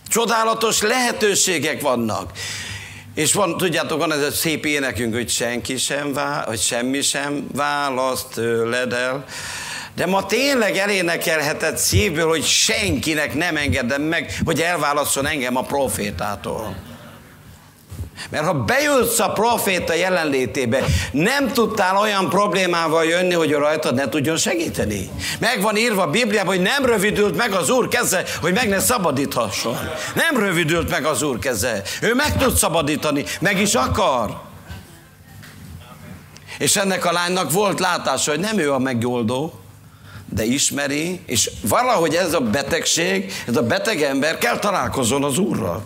Csodálatos 0.08 0.82
lehetőségek 0.82 1.82
vannak. 1.82 2.32
És 3.15 3.34
van, 3.34 3.58
tudjátok, 3.58 3.99
van 3.99 4.12
ez 4.12 4.21
a 4.21 4.32
szép 4.32 4.65
énekünk, 4.65 5.13
hogy 5.13 5.30
senki 5.30 5.78
sem 5.78 6.13
vál, 6.13 6.45
hogy 6.45 6.60
semmi 6.60 7.02
sem 7.02 7.47
választ 7.54 8.28
tőled 8.28 8.93
el. 8.93 9.26
De 9.95 10.06
ma 10.06 10.25
tényleg 10.25 10.77
elénekelhetett 10.77 11.77
szívből, 11.77 12.27
hogy 12.27 12.45
senkinek 12.45 13.34
nem 13.34 13.58
engedem 13.58 14.01
meg, 14.01 14.39
hogy 14.45 14.62
elválasszon 14.62 15.27
engem 15.27 15.58
a 15.58 15.62
profétától. 15.62 16.75
Mert 18.29 18.45
ha 18.45 18.53
bejössz 18.53 19.19
a 19.19 19.32
proféta 19.32 19.93
jelenlétébe, 19.93 20.84
nem 21.12 21.47
tudtál 21.47 21.97
olyan 21.97 22.29
problémával 22.29 23.06
jönni, 23.06 23.34
hogy 23.34 23.51
rajtad 23.51 23.95
ne 23.95 24.10
tudjon 24.10 24.38
segíteni. 24.38 25.10
Meg 25.39 25.62
van 25.62 25.77
írva 25.77 26.01
a 26.01 26.10
Bibliában, 26.10 26.56
hogy 26.56 26.63
nem 26.63 26.86
rövidült 26.86 27.36
meg 27.36 27.51
az 27.51 27.69
Úr 27.69 27.88
keze, 27.88 28.23
hogy 28.41 28.53
meg 28.53 28.69
ne 28.69 28.79
szabadíthasson. 28.79 29.77
Nem 30.15 30.43
rövidült 30.43 30.89
meg 30.89 31.06
az 31.06 31.21
Úr 31.21 31.39
keze. 31.39 31.82
Ő 32.01 32.13
meg 32.13 32.38
tud 32.38 32.56
szabadítani, 32.56 33.25
meg 33.39 33.62
is 33.62 33.73
akar. 33.75 34.41
És 36.58 36.75
ennek 36.75 37.06
a 37.06 37.12
lánynak 37.12 37.51
volt 37.51 37.79
látása, 37.79 38.32
hogy 38.32 38.39
nem 38.39 38.58
ő 38.58 38.73
a 38.73 38.79
megoldó, 38.79 39.62
de 40.34 40.43
ismeri, 40.43 41.19
és 41.26 41.52
valahogy 41.62 42.15
ez 42.15 42.34
a 42.34 42.39
betegség, 42.39 43.32
ez 43.48 43.56
a 43.56 43.63
beteg 43.63 44.02
ember 44.02 44.38
kell 44.38 44.60
találkozzon 44.60 45.24
az 45.24 45.38
Úrral. 45.38 45.86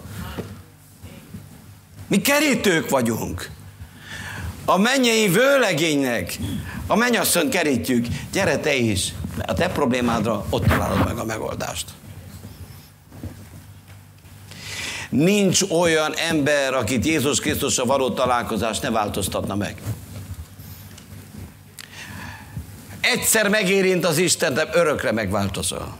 Mi 2.07 2.21
kerítők 2.21 2.89
vagyunk. 2.89 3.49
A 4.65 4.77
mennyei 4.77 5.27
vőlegénynek 5.27 6.37
a 6.87 6.95
mennyasszony 6.95 7.49
kerítjük. 7.49 8.05
Gyere 8.31 8.57
te 8.57 8.75
is. 8.75 9.13
A 9.45 9.53
te 9.53 9.69
problémádra 9.69 10.45
ott 10.49 10.65
találod 10.65 11.05
meg 11.05 11.17
a 11.17 11.25
megoldást. 11.25 11.85
Nincs 15.09 15.61
olyan 15.61 16.13
ember, 16.29 16.73
akit 16.73 17.05
Jézus 17.05 17.39
Krisztusra 17.39 17.85
való 17.85 18.09
találkozás 18.09 18.79
ne 18.79 18.89
változtatna 18.89 19.55
meg. 19.55 19.81
Egyszer 23.01 23.49
megérint 23.49 24.05
az 24.05 24.17
Isten, 24.17 24.53
de 24.53 24.69
örökre 24.73 25.11
megváltozol. 25.11 25.97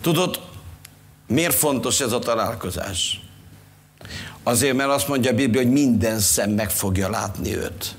Tudod, 0.00 0.48
Miért 1.30 1.54
fontos 1.54 2.00
ez 2.00 2.12
a 2.12 2.18
találkozás? 2.18 3.20
Azért, 4.42 4.76
mert 4.76 4.90
azt 4.90 5.08
mondja 5.08 5.30
a 5.30 5.34
Biblia, 5.34 5.62
hogy 5.62 5.72
minden 5.72 6.18
szem 6.18 6.50
meg 6.50 6.70
fogja 6.70 7.10
látni 7.10 7.56
őt. 7.56 7.94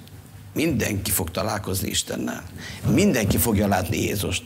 Mindenki 0.54 1.12
fog 1.12 1.32
találkozni 1.32 1.90
Istennel. 1.90 2.44
Mindenki 2.88 3.38
fogja 3.38 3.68
látni 3.68 4.02
Jézust. 4.02 4.44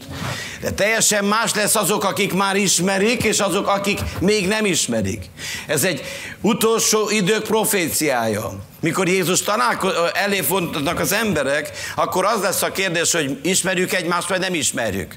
De 0.62 0.72
teljesen 0.72 1.26
más 1.26 1.54
lesz 1.54 1.76
azok, 1.76 2.04
akik 2.04 2.34
már 2.34 2.56
ismerik, 2.56 3.24
és 3.24 3.39
azok, 3.39 3.68
akik 3.68 4.00
még 4.20 4.48
nem 4.48 4.65
ismerik. 4.65 5.30
Ez 5.68 5.84
egy 5.84 6.02
utolsó 6.41 7.10
idők 7.10 7.44
proféciája. 7.44 8.60
Mikor 8.80 9.08
Jézus 9.08 9.41
találko- 9.41 10.12
elé 10.13 10.41
fontatnak 10.41 11.00
az 11.00 11.12
emberek, 11.12 11.72
akkor 11.96 12.26
az 12.26 12.41
lesz 12.41 12.62
a 12.62 12.72
kérdés, 12.72 13.12
hogy 13.12 13.39
ismerjük 13.44 13.94
egymást, 13.94 14.28
vagy 14.28 14.39
nem 14.39 14.54
ismerjük. 14.54 15.15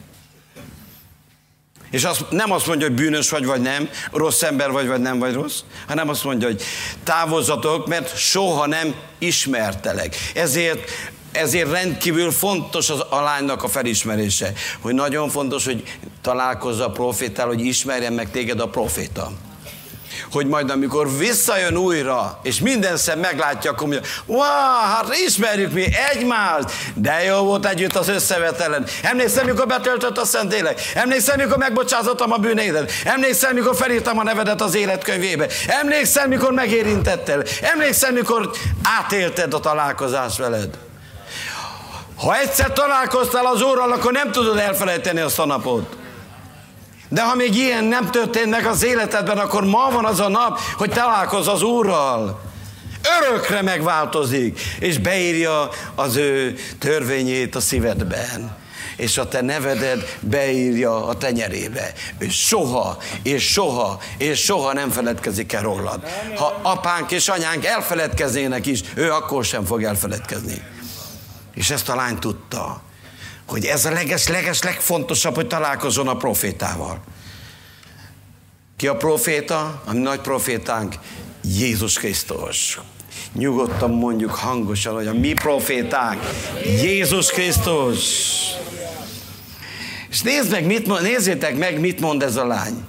És 1.91 2.05
azt, 2.05 2.25
nem 2.31 2.53
azt 2.53 2.67
mondja, 2.67 2.87
hogy 2.87 2.97
bűnös 2.97 3.31
vagy, 3.31 3.45
vagy 3.45 3.61
nem, 3.61 3.89
rossz 4.13 4.43
ember 4.43 4.71
vagy, 4.71 4.87
vagy 4.87 5.01
nem 5.01 5.19
vagy 5.19 5.35
rossz, 5.35 5.61
hanem 5.87 6.09
azt 6.09 6.25
mondja, 6.25 6.49
hogy 6.49 6.63
távozzatok, 7.05 7.87
mert 7.87 8.17
soha 8.17 8.67
nem 8.67 8.95
ismertelek. 9.19 10.17
Ezért 10.35 10.91
ezért 11.33 11.71
rendkívül 11.71 12.31
fontos 12.31 12.91
az 12.91 13.05
a 13.09 13.21
lánynak 13.21 13.63
a 13.63 13.69
felismerése, 13.69 14.53
hogy 14.81 14.95
nagyon 14.95 15.29
fontos, 15.29 15.65
hogy 15.65 15.83
találkozza 16.23 16.85
a 16.85 16.91
profétál, 16.91 17.47
hogy 17.47 17.61
ismerjen 17.61 18.13
meg 18.13 18.31
téged 18.31 18.61
a 18.61 18.69
proféta 18.69 19.33
hogy 20.33 20.47
majd 20.47 20.71
amikor 20.71 21.17
visszajön 21.17 21.77
újra, 21.77 22.39
és 22.43 22.61
minden 22.61 22.97
szem 22.97 23.19
meglátja, 23.19 23.71
akkor 23.71 23.89
mondja, 23.89 24.09
wow, 24.27 24.41
hát 24.95 25.15
ismerjük 25.27 25.73
mi 25.73 25.87
egymást, 26.13 26.69
de 26.95 27.25
jó 27.25 27.37
volt 27.37 27.67
együtt 27.67 27.97
az 27.97 28.09
összevetelen. 28.09 28.87
Emlékszem, 29.03 29.47
mikor 29.47 29.67
betöltött 29.67 30.19
a 30.19 30.25
Szentlélek. 30.25 30.81
Emlékszem, 30.95 31.37
mikor 31.37 31.57
megbocsázottam 31.57 32.33
a 32.33 32.37
bűnédet. 32.37 32.93
Emlékszem, 33.05 33.55
mikor 33.55 33.77
felírtam 33.77 34.19
a 34.19 34.23
nevedet 34.23 34.61
az 34.61 34.75
életkönyvébe. 34.75 35.47
Emlékszem, 35.67 36.29
mikor 36.29 36.53
megérintettel. 36.53 37.43
Emlékszem, 37.61 38.15
mikor 38.15 38.51
átélted 38.83 39.55
a 39.55 39.61
találkozást 39.61 40.37
veled. 40.37 40.79
Ha 42.17 42.39
egyszer 42.39 42.73
találkoztál 42.73 43.47
az 43.47 43.63
Úrral, 43.63 43.93
akkor 43.93 44.13
nem 44.13 44.33
tudod 44.33 44.59
elfelejteni 44.59 45.21
azt 45.21 45.39
a 45.39 45.47
napot. 45.47 45.98
De 47.09 47.23
ha 47.23 47.35
még 47.35 47.55
ilyen 47.55 47.85
nem 47.85 48.11
történt 48.11 48.51
meg 48.51 48.67
az 48.67 48.85
életedben, 48.85 49.39
akkor 49.39 49.65
ma 49.65 49.91
van 49.91 50.05
az 50.05 50.21
a 50.21 50.29
nap, 50.29 50.59
hogy 50.77 50.91
találkozz 50.91 51.47
az 51.47 51.63
Úrral. 51.63 52.41
Örökre 53.21 53.63
megváltozik, 53.63 54.61
és 54.81 54.99
beírja 54.99 55.69
az 55.95 56.17
ő 56.17 56.57
törvényét 56.79 57.55
a 57.55 57.61
szívedben 57.61 58.57
és 58.99 59.19
a 59.19 59.29
te 59.29 59.41
neveded 59.41 60.17
beírja 60.21 61.07
a 61.07 61.17
tenyerébe. 61.17 61.93
Ő 62.19 62.29
soha, 62.29 62.99
és 63.23 63.53
soha, 63.53 64.01
és 64.17 64.41
soha 64.41 64.73
nem 64.73 64.91
feledkezik 64.91 65.53
el 65.53 65.63
rólad. 65.63 66.03
Ha 66.37 66.59
apánk 66.63 67.11
és 67.11 67.29
anyánk 67.29 67.65
elfeledkeznének 67.65 68.67
is, 68.67 68.81
ő 68.95 69.13
akkor 69.13 69.45
sem 69.45 69.65
fog 69.65 69.83
elfeledkezni. 69.83 70.63
És 71.55 71.71
ezt 71.71 71.89
a 71.89 71.95
lány 71.95 72.19
tudta 72.19 72.83
hogy 73.49 73.65
ez 73.65 73.85
a 73.85 73.91
leges-leges 73.91 74.63
legfontosabb, 74.63 75.35
hogy 75.35 75.47
találkozon 75.47 76.09
a 76.09 76.17
profétával. 76.17 77.01
Ki 78.77 78.87
a 78.87 78.97
proféta? 78.97 79.83
A 79.85 79.93
nagy 79.93 80.21
profétánk 80.21 80.95
Jézus 81.43 81.99
Krisztus. 81.99 82.81
Nyugodtan 83.33 83.91
mondjuk 83.91 84.31
hangosan, 84.31 84.95
hogy 84.95 85.07
a 85.07 85.13
mi 85.13 85.33
profétánk 85.33 86.23
Jézus 86.65 87.31
Krisztus. 87.31 87.99
És 90.09 90.23
nézd 90.23 90.51
meg, 90.51 90.67
mit, 90.67 91.01
nézzétek 91.01 91.57
meg, 91.57 91.81
mit 91.81 92.01
mond 92.01 92.23
ez 92.23 92.37
a 92.37 92.47
lány. 92.47 92.85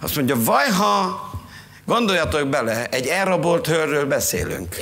Azt 0.00 0.16
mondja, 0.16 0.42
vaj, 0.42 0.68
ha 0.68 1.30
gondoljatok 1.86 2.48
bele, 2.48 2.86
egy 2.88 3.06
elrabolt 3.06 3.66
hőrről 3.66 4.06
beszélünk. 4.06 4.76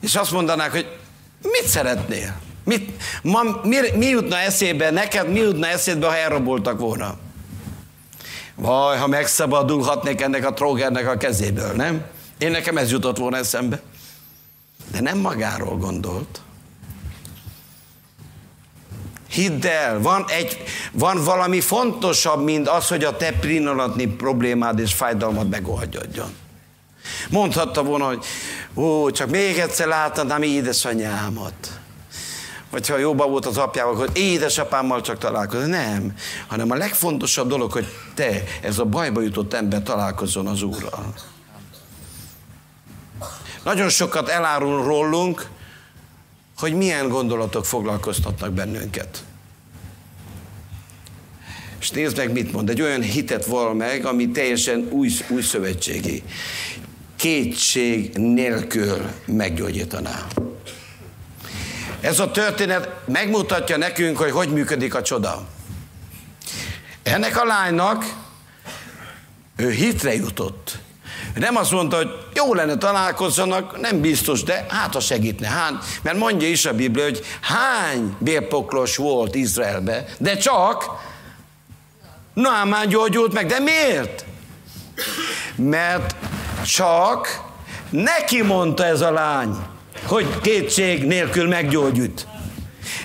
És 0.00 0.14
azt 0.14 0.30
mondanák, 0.30 0.70
hogy 0.70 0.86
mit 1.42 1.66
szeretnél? 1.66 2.44
Mit, 2.66 3.02
ma, 3.22 3.42
mi, 3.62 3.76
mi 3.96 4.06
jutna 4.06 4.38
eszébe, 4.38 4.90
neked 4.90 5.28
mi 5.28 5.38
jutna 5.38 5.66
eszébe, 5.66 6.06
ha 6.06 6.16
elraboltak 6.16 6.78
volna? 6.78 7.16
Vaj, 8.54 8.98
ha 8.98 9.06
megszabadulhatnék 9.06 10.20
ennek 10.20 10.46
a 10.46 10.52
trógernek 10.52 11.08
a 11.08 11.16
kezéből, 11.16 11.72
nem? 11.72 12.04
Én 12.38 12.50
nekem 12.50 12.76
ez 12.76 12.90
jutott 12.90 13.16
volna 13.16 13.36
eszembe. 13.36 13.80
De 14.90 15.00
nem 15.00 15.18
magáról 15.18 15.76
gondolt. 15.76 16.40
Hidd 19.28 19.66
el, 19.66 20.00
van, 20.00 20.24
egy, 20.28 20.62
van 20.92 21.24
valami 21.24 21.60
fontosabb, 21.60 22.44
mint 22.44 22.68
az, 22.68 22.88
hogy 22.88 23.04
a 23.04 23.16
te 23.16 23.32
pillanatni 23.32 24.06
problémád 24.06 24.78
és 24.78 24.94
fájdalmad 24.94 25.48
megoldjadjon. 25.48 26.34
Mondhatta 27.30 27.82
volna, 27.82 28.06
hogy 28.06 28.24
ó, 28.74 29.10
csak 29.10 29.30
még 29.30 29.58
egyszer 29.58 29.86
látnám 29.86 30.42
édesanyámat 30.42 31.80
vagy 32.70 32.88
ha 32.88 32.98
jóban 32.98 33.30
volt 33.30 33.46
az 33.46 33.56
apjával, 33.56 33.94
hogy 33.94 34.10
édesapámmal 34.14 35.00
csak 35.00 35.18
találkozni. 35.18 35.70
Nem, 35.70 36.14
hanem 36.46 36.70
a 36.70 36.74
legfontosabb 36.74 37.48
dolog, 37.48 37.72
hogy 37.72 37.86
te, 38.14 38.42
ez 38.62 38.78
a 38.78 38.84
bajba 38.84 39.20
jutott 39.20 39.54
ember 39.54 39.82
találkozzon 39.82 40.46
az 40.46 40.62
Úrral. 40.62 41.14
Nagyon 43.64 43.88
sokat 43.88 44.28
elárul 44.28 44.84
rólunk, 44.84 45.48
hogy 46.58 46.74
milyen 46.74 47.08
gondolatok 47.08 47.64
foglalkoztatnak 47.64 48.52
bennünket. 48.52 49.24
És 51.80 51.90
nézd 51.90 52.16
meg, 52.16 52.32
mit 52.32 52.52
mond. 52.52 52.70
Egy 52.70 52.82
olyan 52.82 53.02
hitet 53.02 53.46
val 53.46 53.74
meg, 53.74 54.04
ami 54.04 54.30
teljesen 54.30 54.88
új, 54.90 55.10
új 55.28 55.42
szövetségi. 55.42 56.22
Kétség 57.16 58.16
nélkül 58.16 59.10
meggyógyítaná. 59.26 60.26
Ez 62.06 62.18
a 62.18 62.30
történet 62.30 62.88
megmutatja 63.04 63.76
nekünk, 63.76 64.18
hogy 64.18 64.30
hogy 64.30 64.52
működik 64.52 64.94
a 64.94 65.02
csoda. 65.02 65.46
Ennek 67.02 67.40
a 67.40 67.44
lánynak 67.44 68.04
ő 69.56 69.70
hitre 69.70 70.14
jutott. 70.14 70.78
Nem 71.34 71.56
azt 71.56 71.70
mondta, 71.70 71.96
hogy 71.96 72.08
jó 72.34 72.54
lenne 72.54 72.76
találkozzanak, 72.76 73.80
nem 73.80 74.00
biztos, 74.00 74.42
de 74.42 74.66
hát 74.68 74.94
a 74.94 75.00
segítne. 75.00 75.48
Hán, 75.48 75.78
mert 76.02 76.16
mondja 76.16 76.48
is 76.48 76.66
a 76.66 76.74
Biblia, 76.74 77.04
hogy 77.04 77.24
hány 77.40 78.16
bérpoklos 78.18 78.96
volt 78.96 79.34
Izraelbe, 79.34 80.04
de 80.18 80.36
csak 80.36 80.84
Naamán 82.34 82.88
gyógyult 82.88 83.32
meg. 83.32 83.46
De 83.46 83.58
miért? 83.58 84.24
Mert 85.56 86.14
csak 86.64 87.42
neki 87.90 88.42
mondta 88.42 88.84
ez 88.84 89.00
a 89.00 89.10
lány, 89.10 89.56
hogy 90.06 90.40
kétség 90.40 91.04
nélkül 91.04 91.48
meggyógyult. 91.48 92.26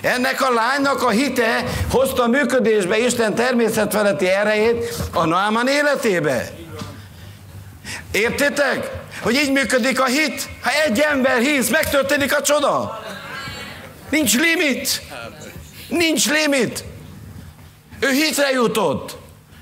Ennek 0.02 0.42
a 0.42 0.52
lánynak 0.52 1.02
a 1.02 1.10
hite 1.10 1.64
hozta 1.90 2.26
működésbe 2.26 2.98
Isten 2.98 3.34
természetfeletti 3.34 4.28
erejét 4.28 4.94
a 5.12 5.24
Naamán 5.24 5.68
életébe. 5.68 6.50
Értitek? 8.12 8.90
Hogy 9.22 9.34
így 9.34 9.52
működik 9.52 10.00
a 10.00 10.04
hit? 10.04 10.48
Ha 10.62 10.70
egy 10.86 10.98
ember 11.00 11.38
hisz, 11.38 11.68
megtörténik 11.68 12.36
a 12.36 12.42
csoda. 12.42 13.02
Nincs 14.10 14.38
limit. 14.38 15.02
Nincs 15.88 16.30
limit. 16.30 16.84
Ő 18.00 18.10
hitre 18.10 18.50
jutott. 18.50 19.16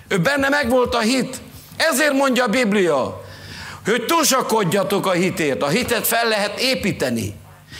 Ő 0.09 0.19
benne 0.19 0.49
megvolt 0.49 0.95
a 0.95 1.01
hit. 1.01 1.37
Ezért 1.77 2.13
mondja 2.13 2.45
a 2.45 2.49
Biblia, 2.49 3.23
hogy 3.85 4.05
tusakodjatok 4.07 5.07
a 5.07 5.13
hitért. 5.13 5.63
A 5.63 5.69
hitet 5.69 6.07
fel 6.07 6.29
lehet 6.29 6.61
építeni. 6.61 7.35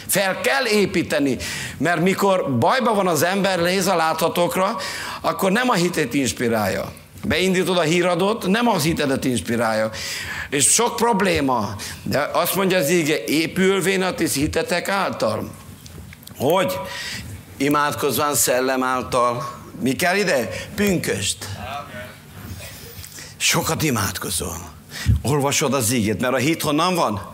Fel 0.07 0.41
kell 0.41 0.65
építeni, 0.65 1.37
mert 1.77 2.01
mikor 2.01 2.57
bajban 2.57 2.95
van 2.95 3.07
az 3.07 3.23
ember, 3.23 3.59
léz 3.59 3.87
a 3.87 3.95
láthatókra, 3.95 4.77
akkor 5.21 5.51
nem 5.51 5.69
a 5.69 5.73
hitét 5.73 6.13
inspirálja. 6.13 6.91
Beindítod 7.23 7.77
a 7.77 7.81
híradót, 7.81 8.47
nem 8.47 8.67
az 8.67 8.83
hitedet 8.83 9.25
inspirálja. 9.25 9.89
És 10.49 10.65
sok 10.65 10.95
probléma, 10.95 11.75
de 12.03 12.29
azt 12.33 12.55
mondja 12.55 12.77
az 12.77 12.89
íge, 12.89 13.23
épülvén 13.23 14.01
a 14.01 14.13
ti 14.13 14.27
hitetek 14.27 14.89
által. 14.89 15.51
Hogy? 16.37 16.79
Imádkozván 17.57 18.35
szellem 18.35 18.83
által. 18.83 19.59
Mi 19.79 19.91
kell 19.91 20.15
ide? 20.15 20.49
Pünköst. 20.75 21.45
Sokat 23.37 23.83
imádkozol. 23.83 24.70
Olvasod 25.21 25.73
az 25.73 25.91
ígét, 25.91 26.21
mert 26.21 26.33
a 26.33 26.37
hit 26.37 26.61
honnan 26.61 26.95
van? 26.95 27.31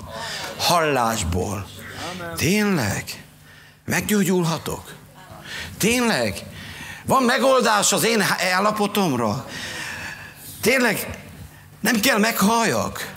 Hallásból. 0.57 1.67
Tényleg? 2.35 3.03
Meggyógyulhatok? 3.85 4.93
Tényleg? 5.77 6.43
Van 7.05 7.23
megoldás 7.23 7.91
az 7.91 8.05
én 8.05 8.23
állapotomra? 8.53 9.45
Tényleg 10.61 11.19
nem 11.79 11.99
kell 11.99 12.17
meghalljak? 12.17 13.15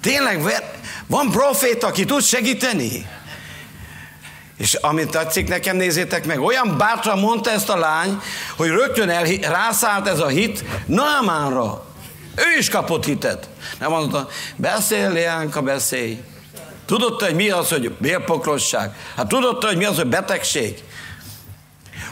Tényleg 0.00 0.42
van 1.06 1.30
profét, 1.30 1.82
aki 1.82 2.04
tud 2.04 2.22
segíteni? 2.22 3.06
És 4.56 4.74
amit 4.74 5.10
tetszik 5.10 5.48
nekem, 5.48 5.76
nézzétek 5.76 6.26
meg, 6.26 6.40
olyan 6.40 6.78
bátran 6.78 7.18
mondta 7.18 7.50
ezt 7.50 7.68
a 7.68 7.76
lány, 7.76 8.20
hogy 8.56 8.68
rögtön 8.68 9.08
el, 9.08 9.24
rászállt 9.24 10.08
ez 10.08 10.20
a 10.20 10.26
hit 10.26 10.64
Naamánra. 10.86 11.87
Ő 12.38 12.58
is 12.58 12.68
kapott 12.68 13.04
hitet. 13.04 13.48
Nem 13.78 13.90
mondta, 13.90 14.28
beszél, 14.56 15.12
Leánka, 15.12 15.62
beszélj. 15.62 16.20
Tudod, 16.86 17.22
hogy 17.22 17.34
mi 17.34 17.50
az, 17.50 17.68
hogy 17.68 17.90
bélpoklosság? 17.90 18.94
Hát 19.16 19.28
tudod, 19.28 19.64
hogy 19.64 19.76
mi 19.76 19.84
az, 19.84 19.96
hogy 19.96 20.06
betegség? 20.06 20.82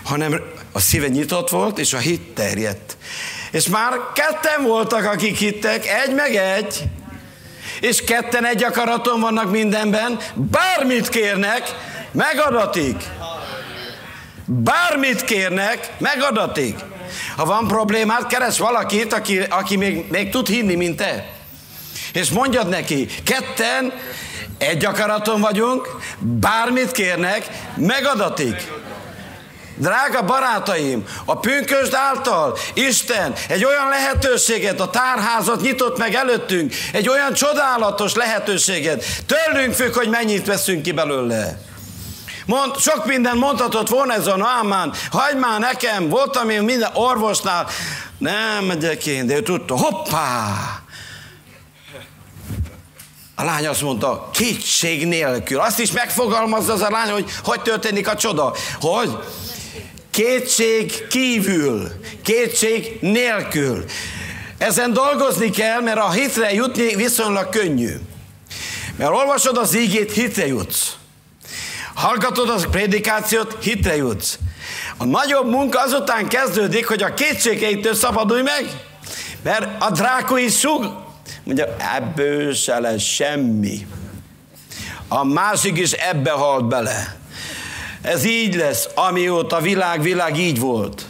Hanem 0.05 0.41
a 0.73 0.81
szíve 0.81 1.09
nyitott 1.09 1.49
volt, 1.49 1.79
és 1.79 1.93
a 1.93 1.99
hit 1.99 2.35
terjedt. 2.35 2.97
És 3.51 3.69
már 3.69 3.93
ketten 4.15 4.63
voltak, 4.63 5.05
akik 5.05 5.37
hittek, 5.37 5.87
egy 5.87 6.15
meg 6.15 6.35
egy, 6.35 6.83
és 7.81 8.05
ketten 8.05 8.47
egy 8.47 8.65
akaraton 8.65 9.21
vannak 9.21 9.51
mindenben, 9.51 10.19
bármit 10.35 11.09
kérnek, 11.09 11.75
megadatik. 12.13 13.05
Bármit 14.45 15.25
kérnek, 15.25 15.93
megadatik. 15.99 16.79
Ha 17.37 17.45
van 17.45 17.67
problémát, 17.67 18.27
keres 18.27 18.59
valakit, 18.59 19.13
aki, 19.13 19.41
aki 19.41 19.77
még, 19.77 20.11
még 20.11 20.31
tud 20.31 20.47
hinni, 20.47 20.75
mint 20.75 20.97
te. 20.97 21.33
És 22.13 22.31
mondjad 22.31 22.69
neki, 22.69 23.07
ketten 23.25 23.93
egy 24.59 24.85
akaraton 24.85 25.41
vagyunk, 25.41 25.97
bármit 26.19 26.91
kérnek, 26.91 27.49
megadatik. 27.77 28.73
Drága 29.79 30.23
barátaim, 30.23 31.05
a 31.25 31.39
pünkösd 31.39 31.95
által 31.95 32.59
Isten 32.75 33.35
egy 33.49 33.65
olyan 33.65 33.89
lehetőséget, 33.89 34.81
a 34.81 34.91
tárházat 34.91 35.61
nyitott 35.61 35.99
meg 35.99 36.15
előttünk, 36.15 36.75
egy 36.93 37.09
olyan 37.09 37.33
csodálatos 37.33 38.15
lehetőséget. 38.15 39.05
Tőlünk 39.27 39.75
függ, 39.75 39.95
hogy 39.95 40.09
mennyit 40.09 40.47
veszünk 40.47 40.83
ki 40.83 40.93
belőle. 40.93 41.59
Mond, 42.47 42.79
sok 42.79 43.07
minden 43.07 43.37
mondhatott 43.37 43.89
volna 43.89 44.13
ez 44.13 44.27
a 44.27 44.37
Námán, 44.37 44.93
hagyd 45.11 45.39
már 45.39 45.61
nekem, 45.61 46.09
voltam 46.09 46.51
én 46.51 46.63
minden 46.63 46.91
orvosnál, 46.95 47.67
nem 48.19 48.65
megyek 48.65 49.07
én, 49.07 49.27
de 49.27 49.37
ő 49.37 49.43
tudta, 49.43 49.77
hoppá, 49.77 50.55
a 53.39 53.45
lány 53.45 53.67
azt 53.67 53.83
mondta, 53.83 54.29
kétség 54.33 55.07
nélkül. 55.07 55.61
Azt 55.61 55.79
is 55.79 55.93
megfogalmazza 55.93 56.73
az 56.73 56.81
a 56.81 56.91
lány, 56.91 57.11
hogy 57.11 57.31
hogy 57.45 57.61
történik 57.61 58.09
a 58.09 58.17
csoda. 58.17 58.55
Hogy? 58.81 59.19
Kétség 60.11 61.07
kívül, 61.07 61.91
kétség 62.23 62.99
nélkül. 63.01 63.85
Ezen 64.59 64.93
dolgozni 64.93 65.51
kell, 65.51 65.81
mert 65.81 65.99
a 65.99 66.11
hitre 66.11 66.53
jutni 66.53 66.95
viszonylag 66.95 67.49
könnyű. 67.49 67.95
Mert 68.97 69.11
olvasod 69.11 69.57
az 69.57 69.77
ígét, 69.77 70.13
hitre 70.13 70.47
jutsz. 70.47 70.97
Hallgatod 71.97 72.49
az 72.49 72.67
prédikációt, 72.71 73.57
hitre 73.61 73.97
jutsz. 73.97 74.39
A 74.97 75.05
nagyobb 75.05 75.51
munka 75.51 75.81
azután 75.83 76.29
kezdődik, 76.29 76.87
hogy 76.87 77.03
a 77.03 77.15
kétségeitől 77.15 77.95
szabadulj 77.95 78.43
meg, 78.43 78.67
mert 79.43 79.83
a 79.83 79.91
drákó 79.91 80.37
is 80.37 80.59
sug, 80.59 80.85
mondja, 81.45 81.77
ebből 81.97 82.55
se 82.55 82.79
lesz 82.79 83.03
semmi. 83.03 83.87
A 85.09 85.25
másik 85.25 85.79
is 85.79 85.93
ebbe 85.93 86.31
halt 86.31 86.69
bele. 86.69 87.17
Ez 88.03 88.25
így 88.25 88.55
lesz, 88.55 88.89
amióta 88.95 89.61
világ, 89.61 90.03
világ 90.03 90.39
így 90.39 90.59
volt. 90.59 91.07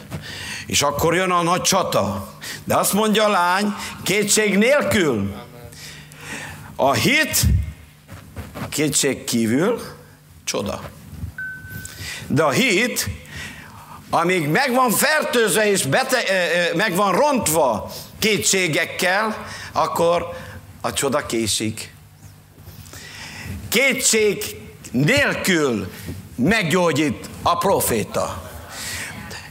És 0.65 0.81
akkor 0.81 1.15
jön 1.15 1.31
a 1.31 1.43
nagy 1.43 1.61
csata. 1.61 2.33
De 2.63 2.75
azt 2.75 2.93
mondja 2.93 3.23
a 3.25 3.29
lány, 3.29 3.73
kétség 4.03 4.57
nélkül. 4.57 5.35
A 6.75 6.93
hit 6.93 7.41
kétség 8.69 9.23
kívül 9.23 9.95
csoda. 10.47 10.81
De 12.27 12.43
a 12.43 12.49
hit, 12.49 13.09
amíg 14.09 14.47
meg 14.47 14.73
van 14.73 14.91
fertőzve 14.91 15.69
és 15.69 15.85
bete, 15.85 16.23
meg 16.75 16.95
van 16.95 17.11
rontva 17.11 17.91
kétségekkel, 18.19 19.45
akkor 19.71 20.29
a 20.81 20.93
csoda 20.93 21.25
késik. 21.25 21.93
Kétség 23.69 24.43
nélkül 24.91 25.91
meggyógyít 26.35 27.29
a 27.41 27.57
proféta. 27.57 28.51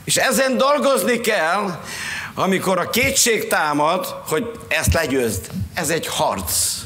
És 0.04 0.16
ezen 0.16 0.56
dolgozni 0.56 1.20
kell, 1.20 1.80
amikor 2.34 2.78
a 2.78 2.90
kétség 2.90 3.48
támad, 3.48 4.06
hogy 4.06 4.50
ezt 4.68 4.92
legyőzd. 4.92 5.50
Ez 5.74 5.88
egy 5.88 6.06
harc. 6.06 6.85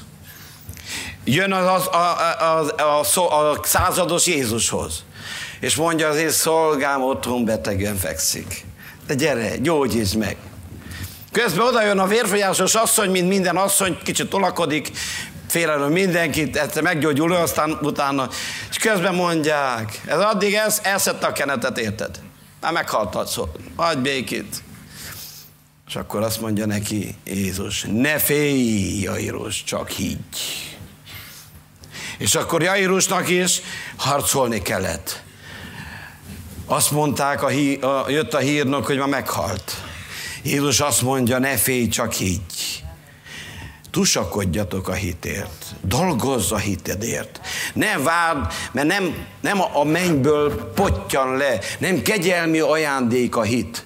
Jön 1.33 1.53
az, 1.53 1.66
az, 1.66 1.87
a, 1.87 2.16
a, 2.40 3.01
a, 3.19 3.51
a, 3.51 3.61
százados 3.62 4.27
Jézushoz, 4.27 5.05
és 5.61 5.77
mondja 5.77 6.09
az 6.09 6.16
én 6.16 6.31
szolgám 6.31 7.03
otthon 7.03 7.45
betegen 7.45 7.97
fekszik. 7.97 8.64
De 9.07 9.14
gyere, 9.14 9.57
gyógyítsd 9.57 10.16
meg. 10.16 10.37
Közben 11.33 11.66
oda 11.66 11.85
jön 11.85 11.99
a 11.99 12.07
vérfolyásos 12.07 12.75
asszony, 12.75 13.11
mint 13.11 13.29
minden 13.29 13.57
asszony, 13.57 13.99
kicsit 14.05 14.29
tolakodik, 14.29 14.90
félelő 15.49 15.87
mindenkit, 15.87 16.57
egyszer 16.57 16.83
meggyógyul, 16.83 17.33
aztán 17.33 17.79
utána, 17.83 18.29
és 18.71 18.77
közben 18.77 19.14
mondják, 19.14 20.01
ez 20.07 20.19
addig 20.19 20.55
ez, 20.55 20.81
elszedte 20.83 21.27
a 21.27 21.33
kenetet, 21.33 21.79
érted? 21.79 22.21
Már 22.61 22.73
meghaltad, 22.73 23.29
szó, 23.29 23.49
hagyj 23.77 24.01
békét. 24.01 24.62
És 25.88 25.97
akkor 25.97 26.23
azt 26.23 26.40
mondja 26.40 26.66
neki 26.66 27.14
Jézus, 27.25 27.87
ne 27.93 28.19
félj, 28.19 29.01
Jairus, 29.01 29.64
csak 29.64 29.88
higgy. 29.88 30.19
És 32.21 32.35
akkor 32.35 32.63
Jairusnak 32.63 33.29
is 33.29 33.61
harcolni 33.97 34.63
kellett. 34.63 35.23
Azt 36.67 36.91
mondták, 36.91 37.43
a 37.43 37.49
hí, 37.49 37.75
a, 37.75 38.05
jött 38.09 38.35
a 38.35 38.39
hírnök, 38.39 38.87
hogy 38.87 38.99
már 38.99 39.09
meghalt. 39.09 39.77
Jézus 40.43 40.81
azt 40.81 41.03
mondja, 41.03 41.39
ne 41.39 41.57
félj, 41.57 41.89
csak 41.89 42.13
higgy. 42.13 42.85
Tusakodjatok 43.91 44.89
a 44.89 44.93
hitért. 44.93 45.75
Dolgozz 45.81 46.53
a 46.53 46.57
hitedért. 46.57 47.41
Ne 47.75 47.99
várd, 47.99 48.53
mert 48.73 48.87
nem, 48.87 49.27
nem 49.41 49.61
a 49.73 49.85
mennyből 49.85 50.73
potyan 50.75 51.37
le, 51.37 51.59
nem 51.79 52.03
kegyelmi 52.03 52.59
ajándék 52.59 53.37
a 53.37 53.43
hit. 53.43 53.85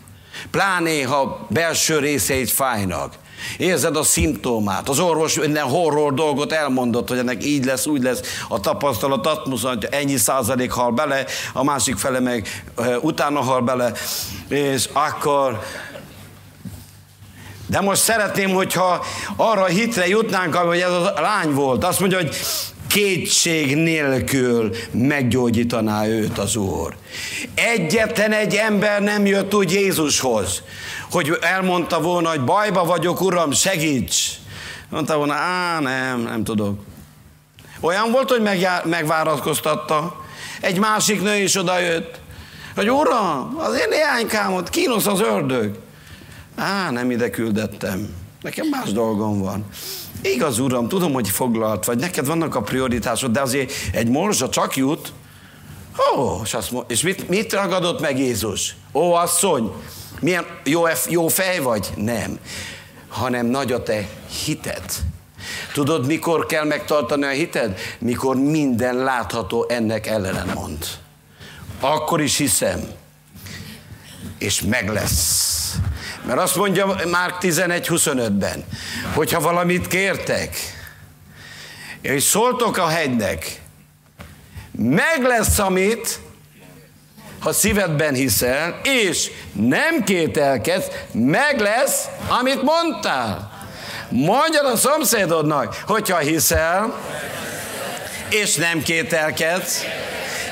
Pláné, 0.51 1.03
ha 1.03 1.47
belső 1.51 1.99
részeit 1.99 2.51
fájnak. 2.51 3.14
Érzed 3.57 3.96
a 3.96 4.02
szimptomát. 4.02 4.88
Az 4.88 4.98
orvos 4.98 5.38
minden 5.38 5.64
horror 5.64 6.14
dolgot 6.14 6.52
elmondott, 6.52 7.09
hogy 7.09 7.18
ennek 7.18 7.44
így 7.44 7.64
lesz, 7.64 7.87
úgy 7.87 8.02
lesz. 8.02 8.20
A 8.48 8.61
tapasztalat 8.61 9.26
azt 9.26 9.46
mutatja, 9.46 9.88
ennyi 9.88 10.16
százalék 10.16 10.70
hal 10.70 10.90
bele, 10.90 11.24
a 11.52 11.64
másik 11.64 11.96
fele 11.96 12.20
meg 12.20 12.64
utána 13.00 13.40
hal 13.40 13.61
bele, 13.61 13.92
és 14.48 14.88
akkor 14.92 15.61
de 17.66 17.80
most 17.80 18.02
szeretném, 18.02 18.50
hogyha 18.50 19.04
arra 19.37 19.62
a 19.62 19.66
hitre 19.66 20.09
jutnánk, 20.09 20.54
hogy 20.54 20.78
ez 20.78 20.90
a 20.90 21.20
lány 21.20 21.52
volt. 21.52 21.85
Azt 21.85 22.00
mondja, 22.00 22.18
hogy 22.18 22.37
kétség 22.88 23.76
nélkül 23.76 24.70
meggyógyítaná 24.90 26.07
őt 26.07 26.38
az 26.38 26.57
Úr. 26.57 26.96
Egyetlen 27.54 28.33
egy 28.33 28.54
ember 28.54 29.02
nem 29.02 29.26
jött 29.26 29.54
úgy 29.54 29.72
Jézushoz, 29.72 30.62
hogy 31.14 31.38
elmondta 31.40 32.00
volna, 32.00 32.29
hogy 32.29 32.44
bajba 32.44 32.85
vagyok, 32.85 33.20
Uram, 33.20 33.53
segíts. 33.53 34.29
Mondta 34.88 35.16
volna, 35.16 35.33
á, 35.33 35.81
nem, 35.81 36.20
nem 36.20 36.44
tudok. 36.44 36.79
Olyan 37.81 38.11
volt, 38.11 38.31
hogy 38.31 38.42
megváratkoztatta. 38.85 40.16
Egy 40.61 40.79
másik 40.79 41.22
nő 41.22 41.37
is 41.37 41.57
odajött, 41.57 42.20
hogy 42.74 42.90
Uram, 42.90 43.57
az 43.59 43.74
én 43.74 43.88
leánykámot 43.88 44.68
kínos 44.68 45.07
az 45.07 45.20
ördög. 45.20 45.79
Á, 46.57 46.90
nem 46.90 47.11
ide 47.11 47.31
küldettem. 47.31 48.09
Nekem 48.42 48.66
más 48.66 48.92
dolgom 48.92 49.40
van. 49.40 49.64
Igaz, 50.22 50.59
Uram, 50.59 50.88
tudom, 50.88 51.12
hogy 51.12 51.29
foglalt 51.29 51.85
vagy, 51.85 51.98
neked 51.98 52.27
vannak 52.27 52.55
a 52.55 52.62
prioritásod, 52.62 53.31
de 53.31 53.40
azért 53.40 53.72
egy 53.92 54.09
morzsa 54.09 54.48
csak 54.48 54.77
jut. 54.77 55.12
Ó, 56.16 56.40
és, 56.44 56.55
azt, 56.55 56.72
és 56.87 57.03
mit, 57.03 57.29
mit 57.29 57.53
ragadott 57.53 58.00
meg 58.00 58.18
Jézus? 58.18 58.77
Ó, 58.92 59.12
asszony, 59.12 59.72
milyen 60.24 60.46
jó, 60.64 60.82
jó 61.08 61.28
fej 61.28 61.58
vagy? 61.58 61.88
Nem. 61.96 62.38
Hanem 63.08 63.46
nagy 63.46 63.72
a 63.72 63.82
te 63.82 64.08
hited. 64.44 64.82
Tudod, 65.72 66.06
mikor 66.06 66.46
kell 66.46 66.64
megtartani 66.64 67.24
a 67.24 67.28
hited? 67.28 67.78
Mikor 67.98 68.37
minden 68.37 68.94
látható 68.94 69.66
ennek 69.68 70.06
ellenen 70.06 70.50
mond. 70.54 70.87
Akkor 71.80 72.20
is 72.20 72.37
hiszem. 72.37 72.80
És 74.38 74.62
meg 74.62 74.88
lesz. 74.88 75.74
Mert 76.26 76.40
azt 76.40 76.56
mondja 76.56 76.96
Márk 77.10 77.37
11.25-ben, 77.40 78.64
hogyha 79.14 79.40
valamit 79.40 79.87
kértek, 79.87 80.56
és 82.00 82.22
szóltok 82.22 82.76
a 82.76 82.87
hegynek, 82.87 83.60
meg 84.72 85.22
lesz, 85.22 85.58
amit, 85.58 86.20
ha 87.44 87.52
szívedben 87.52 88.14
hiszel, 88.14 88.80
és 88.83 89.30
nem 89.52 90.04
kételkedsz, 90.04 90.87
meg 91.12 91.61
lesz, 91.61 92.04
amit 92.28 92.62
mondtál. 92.62 93.50
Mondjad 94.09 94.66
a 94.66 94.76
szomszédodnak, 94.76 95.83
hogyha 95.87 96.18
hiszel, 96.18 96.94
és 98.28 98.54
nem 98.54 98.83
kételkedsz, 98.83 99.85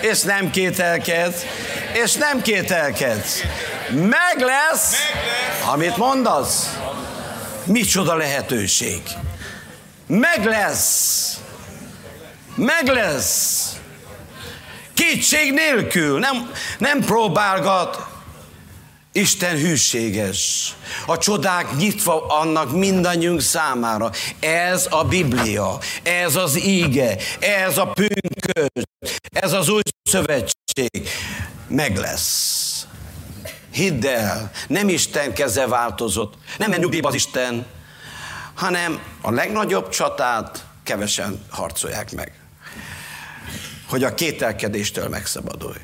és 0.00 0.20
nem 0.20 0.50
kételkedsz, 0.50 1.42
és 1.92 2.12
nem 2.14 2.42
kételkedsz. 2.42 3.40
Meg 3.90 4.36
lesz, 4.38 4.94
amit 5.72 5.96
mondasz. 5.96 6.76
Micsoda 7.64 8.14
lehetőség. 8.14 9.02
Meg 10.06 10.44
lesz. 10.44 11.36
Meg 12.54 12.86
lesz. 12.86 13.70
Kétség 14.94 15.52
nélkül. 15.52 16.18
Nem, 16.18 16.50
nem 16.78 17.00
próbálgat. 17.00 18.10
Isten 19.12 19.56
hűséges. 19.56 20.72
A 21.06 21.18
csodák 21.18 21.76
nyitva 21.76 22.26
annak 22.26 22.72
mindannyiunk 22.72 23.40
számára. 23.40 24.10
Ez 24.40 24.86
a 24.90 25.04
Biblia, 25.04 25.78
ez 26.02 26.36
az 26.36 26.64
íge, 26.64 27.16
ez 27.40 27.78
a 27.78 27.86
pünkös, 27.86 28.84
ez 29.22 29.52
az 29.52 29.68
új 29.68 29.82
szövetség. 30.02 31.08
Meg 31.68 31.96
lesz. 31.96 32.86
Hidd 33.72 34.06
el, 34.06 34.50
nem 34.68 34.88
Isten 34.88 35.34
keze 35.34 35.66
változott, 35.66 36.34
nem 36.58 36.70
nyugdíjba 36.70 37.08
az 37.08 37.14
Isten, 37.14 37.66
hanem 38.54 39.00
a 39.20 39.30
legnagyobb 39.30 39.88
csatát 39.88 40.64
kevesen 40.84 41.44
harcolják 41.50 42.12
meg. 42.12 42.41
Hogy 43.92 44.04
a 44.04 44.14
kételkedéstől 44.14 45.08
megszabadulj. 45.08 45.76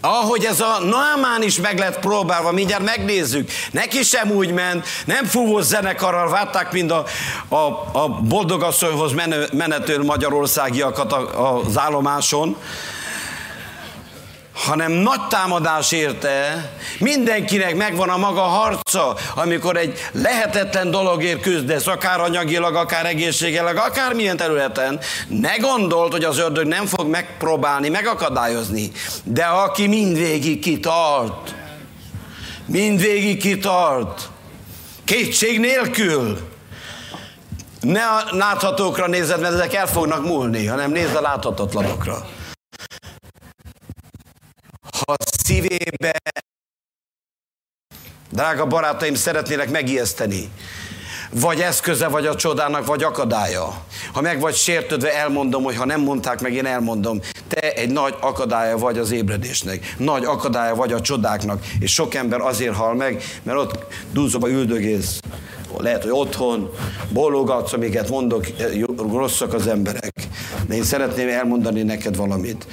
Ahogy 0.00 0.44
ez 0.44 0.60
a 0.60 0.78
Naamán 0.78 1.42
is 1.42 1.60
meg 1.60 1.78
lett 1.78 1.98
próbálva, 1.98 2.52
mindjárt 2.52 2.84
megnézzük. 2.84 3.50
Neki 3.70 4.02
sem 4.02 4.30
úgy 4.30 4.52
ment, 4.52 4.86
nem 5.06 5.24
fúvós 5.24 5.64
zenekarral 5.64 6.28
várták, 6.30 6.72
mint 6.72 6.90
a, 6.90 7.04
a, 7.48 7.56
a 7.92 8.08
boldogasszonyhoz 8.08 9.12
menető 9.52 10.02
magyarországiakat 10.02 11.12
az 11.12 11.78
állomáson, 11.78 12.56
hanem 14.66 14.92
nagy 14.92 15.26
támadás 15.28 15.92
érte, 15.92 16.70
mindenkinek 16.98 17.76
megvan 17.76 18.08
a 18.08 18.16
maga 18.16 18.40
harca, 18.40 19.16
amikor 19.34 19.76
egy 19.76 19.98
lehetetlen 20.12 20.90
dologért 20.90 21.40
küzdesz, 21.40 21.86
akár 21.86 22.20
anyagilag, 22.20 22.74
akár 22.74 23.06
egészségileg, 23.06 23.76
akár 23.76 24.12
milyen 24.12 24.36
területen, 24.36 25.00
ne 25.28 25.56
gondolt, 25.56 26.12
hogy 26.12 26.24
az 26.24 26.38
ördög 26.38 26.66
nem 26.66 26.86
fog 26.86 27.08
megpróbálni, 27.08 27.88
megakadályozni, 27.88 28.90
de 29.24 29.44
aki 29.44 29.86
mindvégig 29.86 30.60
kitart, 30.60 31.54
mindvégig 32.66 33.40
kitart, 33.40 34.28
kétség 35.04 35.60
nélkül, 35.60 36.38
ne 37.80 38.02
a 38.02 38.24
láthatókra 38.30 39.06
nézed, 39.06 39.40
mert 39.40 39.54
ezek 39.54 39.74
el 39.74 39.86
fognak 39.86 40.24
múlni, 40.24 40.66
hanem 40.66 40.90
nézd 40.90 41.14
a 41.14 41.20
láthatatlanokra 41.20 42.26
szívébe, 45.50 46.12
drága 48.30 48.66
barátaim, 48.66 49.14
szeretnélek 49.14 49.70
megijeszteni, 49.70 50.50
vagy 51.30 51.60
eszköze 51.60 52.08
vagy 52.08 52.26
a 52.26 52.36
csodának, 52.36 52.86
vagy 52.86 53.02
akadálya. 53.02 53.84
Ha 54.12 54.20
meg 54.20 54.40
vagy 54.40 54.54
sértődve, 54.54 55.14
elmondom, 55.14 55.62
hogy 55.62 55.76
ha 55.76 55.84
nem 55.84 56.00
mondták 56.00 56.40
meg, 56.40 56.54
én 56.54 56.66
elmondom. 56.66 57.20
Te 57.48 57.72
egy 57.72 57.90
nagy 57.90 58.14
akadálya 58.20 58.78
vagy 58.78 58.98
az 58.98 59.10
ébredésnek. 59.10 59.94
Nagy 59.98 60.24
akadálya 60.24 60.74
vagy 60.74 60.92
a 60.92 61.00
csodáknak. 61.00 61.64
És 61.80 61.92
sok 61.92 62.14
ember 62.14 62.40
azért 62.40 62.74
hal 62.74 62.94
meg, 62.94 63.22
mert 63.42 63.58
ott 63.58 63.86
dúzóba 64.12 64.50
üldögész. 64.50 65.20
Lehet, 65.78 66.02
hogy 66.02 66.12
otthon 66.12 66.70
bólogatsz, 67.08 67.72
amiket 67.72 68.08
mondok, 68.08 68.46
rosszak 68.96 69.54
az 69.54 69.66
emberek. 69.66 70.14
De 70.66 70.74
én 70.74 70.84
szeretném 70.84 71.28
elmondani 71.28 71.82
neked 71.82 72.16
valamit 72.16 72.66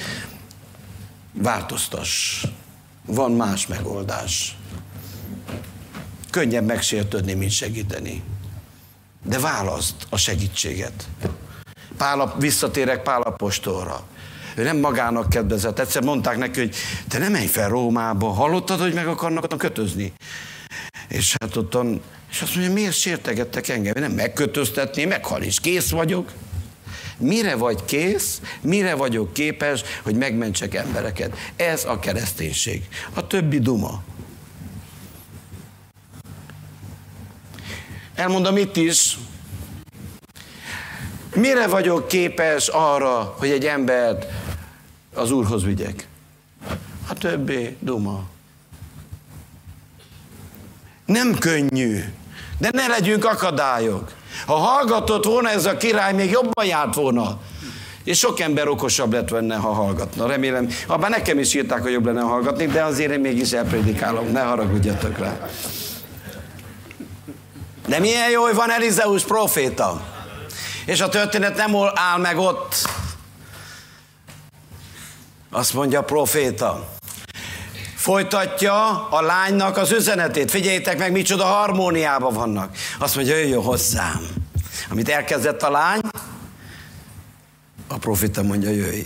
változtass. 1.33 2.45
Van 3.07 3.31
más 3.31 3.67
megoldás. 3.67 4.57
Könnyebb 6.31 6.65
megsértődni, 6.65 7.33
mint 7.33 7.51
segíteni. 7.51 8.23
De 9.23 9.39
választ 9.39 9.95
a 10.09 10.17
segítséget. 10.17 11.07
Pál, 11.97 12.35
visszatérek 12.39 13.03
Pálapostolra. 13.03 14.03
Ő 14.55 14.63
nem 14.63 14.77
magának 14.77 15.29
kedvezett. 15.29 15.79
Egyszer 15.79 16.03
mondták 16.03 16.37
neki, 16.37 16.59
hogy 16.59 16.75
te 17.07 17.17
nem 17.17 17.31
menj 17.31 17.45
fel 17.45 17.69
Rómába. 17.69 18.29
Hallottad, 18.29 18.79
hogy 18.79 18.93
meg 18.93 19.07
akarnak 19.07 19.57
kötözni? 19.57 20.13
És 21.07 21.35
hát 21.39 21.55
ottan, 21.55 22.01
és 22.31 22.41
azt 22.41 22.55
mondja, 22.55 22.73
miért 22.73 22.93
sértegettek 22.93 23.67
engem? 23.67 23.93
Nem 23.99 24.11
megkötöztetni, 24.11 25.05
meghal 25.05 25.41
is, 25.41 25.59
kész 25.59 25.89
vagyok. 25.89 26.31
Mire 27.17 27.55
vagy 27.55 27.85
kész, 27.85 28.41
mire 28.61 28.95
vagyok 28.95 29.33
képes, 29.33 29.81
hogy 30.03 30.15
megmentsek 30.15 30.73
embereket. 30.73 31.37
Ez 31.55 31.85
a 31.85 31.99
kereszténység. 31.99 32.87
A 33.13 33.27
többi 33.27 33.59
duma. 33.59 34.03
Elmondom 38.15 38.57
itt 38.57 38.75
is, 38.75 39.17
mire 41.35 41.67
vagyok 41.67 42.07
képes 42.07 42.67
arra, 42.67 43.35
hogy 43.37 43.49
egy 43.49 43.65
embert 43.65 44.25
az 45.13 45.31
Úrhoz 45.31 45.63
vigyek? 45.63 46.07
A 47.09 47.13
többi 47.13 47.77
duma. 47.79 48.23
Nem 51.05 51.37
könnyű, 51.37 52.03
de 52.57 52.69
ne 52.71 52.87
legyünk 52.87 53.25
akadályok. 53.25 54.13
Ha 54.45 54.55
hallgatott 54.55 55.25
volna 55.25 55.49
ez 55.49 55.65
a 55.65 55.77
király, 55.77 56.13
még 56.13 56.31
jobban 56.31 56.65
járt 56.65 56.95
volna. 56.95 57.39
És 58.03 58.17
sok 58.17 58.39
ember 58.39 58.67
okosabb 58.67 59.13
lett 59.13 59.31
benne, 59.31 59.55
ha 59.55 59.73
hallgatna. 59.73 60.27
Remélem, 60.27 60.69
abban 60.87 61.09
nekem 61.09 61.39
is 61.39 61.53
írták, 61.53 61.81
hogy 61.81 61.91
jobb 61.91 62.05
lenne 62.05 62.21
hallgatni, 62.21 62.65
de 62.65 62.83
azért 62.83 63.11
én 63.11 63.19
mégis 63.19 63.51
elpredikálom, 63.51 64.31
ne 64.31 64.41
haragudjatok 64.41 65.17
rá. 65.17 65.49
De 67.87 67.99
milyen 67.99 68.29
jó, 68.29 68.41
hogy 68.41 68.55
van 68.55 68.71
Elizeus 68.71 69.23
proféta. 69.23 70.01
És 70.85 71.01
a 71.01 71.09
történet 71.09 71.55
nem 71.55 71.75
áll 71.93 72.17
meg 72.17 72.37
ott. 72.37 72.75
Azt 75.51 75.73
mondja 75.73 75.99
a 75.99 76.03
proféta. 76.03 76.96
Folytatja 78.07 79.07
a 79.09 79.21
lánynak 79.21 79.77
az 79.77 79.91
üzenetét. 79.91 80.51
Figyeljétek 80.51 80.97
meg, 80.97 81.11
micsoda 81.11 81.43
harmóniában 81.43 82.33
vannak. 82.33 82.75
Azt 82.99 83.15
mondja, 83.15 83.35
jöjjön 83.35 83.61
hozzám. 83.61 84.27
Amit 84.89 85.09
elkezdett 85.09 85.61
a 85.61 85.69
lány, 85.69 85.99
a 87.87 87.97
profita 87.97 88.43
mondja, 88.43 88.69
jöjj. 88.69 89.01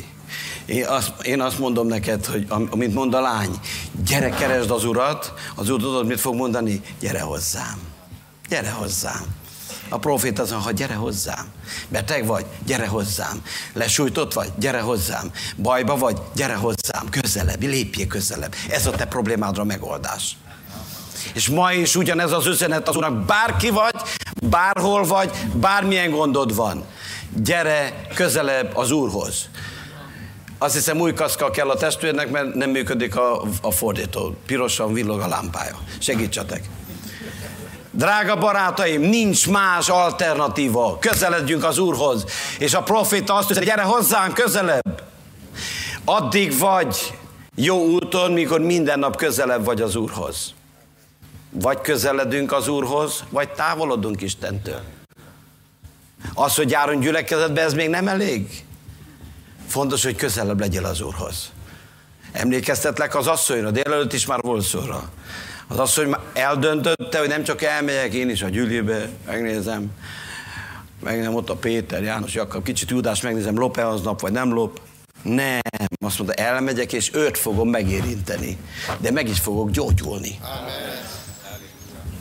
Én 0.65 0.85
azt, 0.85 1.11
én 1.21 1.41
azt 1.41 1.59
mondom 1.59 1.87
neked, 1.87 2.25
hogy 2.25 2.45
amit 2.69 2.93
mond 2.93 3.13
a 3.13 3.21
lány, 3.21 3.59
gyere, 4.05 4.29
keresd 4.29 4.71
az 4.71 4.85
urat, 4.85 5.33
az 5.55 5.69
úr 5.69 5.79
tudod, 5.79 6.07
mit 6.07 6.19
fog 6.19 6.35
mondani? 6.35 6.81
Gyere 6.99 7.21
hozzám. 7.21 7.79
Gyere 8.49 8.71
hozzám. 8.71 9.25
A 9.93 9.97
profét 9.97 10.39
az 10.39 10.51
ha 10.51 10.71
gyere 10.71 10.93
hozzám. 10.93 11.45
Beteg 11.87 12.25
vagy, 12.25 12.45
gyere 12.65 12.87
hozzám. 12.87 13.41
Lesújtott 13.73 14.33
vagy, 14.33 14.49
gyere 14.55 14.79
hozzám. 14.79 15.31
Bajba 15.57 15.97
vagy, 15.97 16.17
gyere 16.35 16.55
hozzám. 16.55 17.09
Közelebb, 17.09 17.61
lépjél 17.61 18.07
közelebb. 18.07 18.55
Ez 18.69 18.85
a 18.85 18.91
te 18.91 19.05
problémádra 19.05 19.63
megoldás. 19.63 20.37
És 21.33 21.49
ma 21.49 21.71
is 21.71 21.95
ugyanez 21.95 22.31
az 22.31 22.47
üzenet 22.47 22.87
az 22.87 22.95
Úrnak, 22.95 23.25
bárki 23.25 23.69
vagy, 23.69 23.95
bárhol 24.43 25.03
vagy, 25.03 25.31
bármilyen 25.53 26.09
gondod 26.09 26.55
van. 26.55 26.83
Gyere 27.35 28.07
közelebb 28.13 28.75
az 28.75 28.91
Úrhoz. 28.91 29.49
Azt 30.57 30.73
hiszem 30.73 30.99
új 30.99 31.13
kaszka 31.13 31.49
kell 31.49 31.69
a 31.69 31.75
testvérnek, 31.75 32.29
mert 32.29 32.53
nem 32.53 32.69
működik 32.69 33.15
a, 33.15 33.41
a 33.61 33.71
fordító. 33.71 34.35
Pirosan 34.45 34.93
villog 34.93 35.19
a 35.19 35.27
lámpája. 35.27 35.79
Segítsetek. 35.99 36.63
Drága 38.01 38.35
barátaim, 38.35 39.01
nincs 39.01 39.49
más 39.49 39.89
alternatíva. 39.89 40.97
Közeledjünk 40.99 41.63
az 41.63 41.77
Úrhoz. 41.77 42.25
És 42.59 42.73
a 42.73 42.83
profita 42.83 43.33
azt 43.33 43.49
mondja, 43.49 43.67
gyere 43.67 43.81
hozzánk 43.81 44.33
közelebb. 44.33 45.03
Addig 46.05 46.57
vagy 46.57 47.17
jó 47.55 47.85
úton, 47.85 48.31
mikor 48.31 48.59
minden 48.59 48.99
nap 48.99 49.15
közelebb 49.15 49.65
vagy 49.65 49.81
az 49.81 49.95
Úrhoz. 49.95 50.53
Vagy 51.49 51.81
közeledünk 51.81 52.51
az 52.51 52.67
Úrhoz, 52.67 53.23
vagy 53.29 53.49
távolodunk 53.49 54.21
Istentől. 54.21 54.81
Az, 56.33 56.55
hogy 56.55 56.71
járunk 56.71 57.03
gyülekezetbe, 57.03 57.61
ez 57.61 57.73
még 57.73 57.89
nem 57.89 58.07
elég. 58.07 58.63
Fontos, 59.67 60.03
hogy 60.03 60.15
közelebb 60.15 60.59
legyél 60.59 60.85
az 60.85 61.01
Úrhoz. 61.01 61.51
Emlékeztetlek 62.31 63.15
az 63.15 63.27
asszonyra, 63.27 63.71
délelőtt 63.71 64.13
is 64.13 64.25
már 64.25 64.41
volt 64.41 64.63
szóra. 64.63 65.09
Az 65.71 65.79
asszony 65.79 66.15
eldöntötte, 66.33 67.19
hogy 67.19 67.27
nem 67.27 67.43
csak 67.43 67.61
elmegyek 67.61 68.13
én 68.13 68.29
is 68.29 68.41
a 68.41 68.49
gyűlibe, 68.49 69.09
megnézem, 69.25 69.91
megnézem 71.03 71.35
ott 71.35 71.49
a 71.49 71.55
Péter, 71.55 72.03
János, 72.03 72.33
Jakab, 72.33 72.63
kicsit 72.63 72.89
Judás, 72.89 73.21
megnézem, 73.21 73.57
lop-e 73.57 73.87
aznap, 73.87 74.21
vagy 74.21 74.31
nem 74.31 74.53
lop. 74.53 74.81
Nem, 75.23 75.59
azt 76.05 76.19
mondta, 76.19 76.43
elmegyek, 76.43 76.93
és 76.93 77.13
őt 77.13 77.37
fogom 77.37 77.69
megérinteni, 77.69 78.57
de 78.97 79.11
meg 79.11 79.27
is 79.29 79.39
fogok 79.39 79.69
gyógyulni. 79.69 80.39
Amen. 80.41 80.97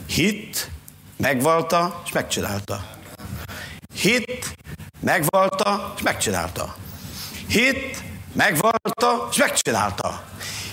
Hit, 0.07 0.71
megvalta, 1.17 2.01
és 2.05 2.11
megcsinálta. 2.11 2.85
Hit, 3.93 4.55
megvalta, 4.99 5.93
és 5.95 6.01
megcsinálta. 6.01 6.75
Hit, 7.47 8.03
megvalta, 8.33 9.27
és 9.31 9.37
megcsinálta. 9.37 10.23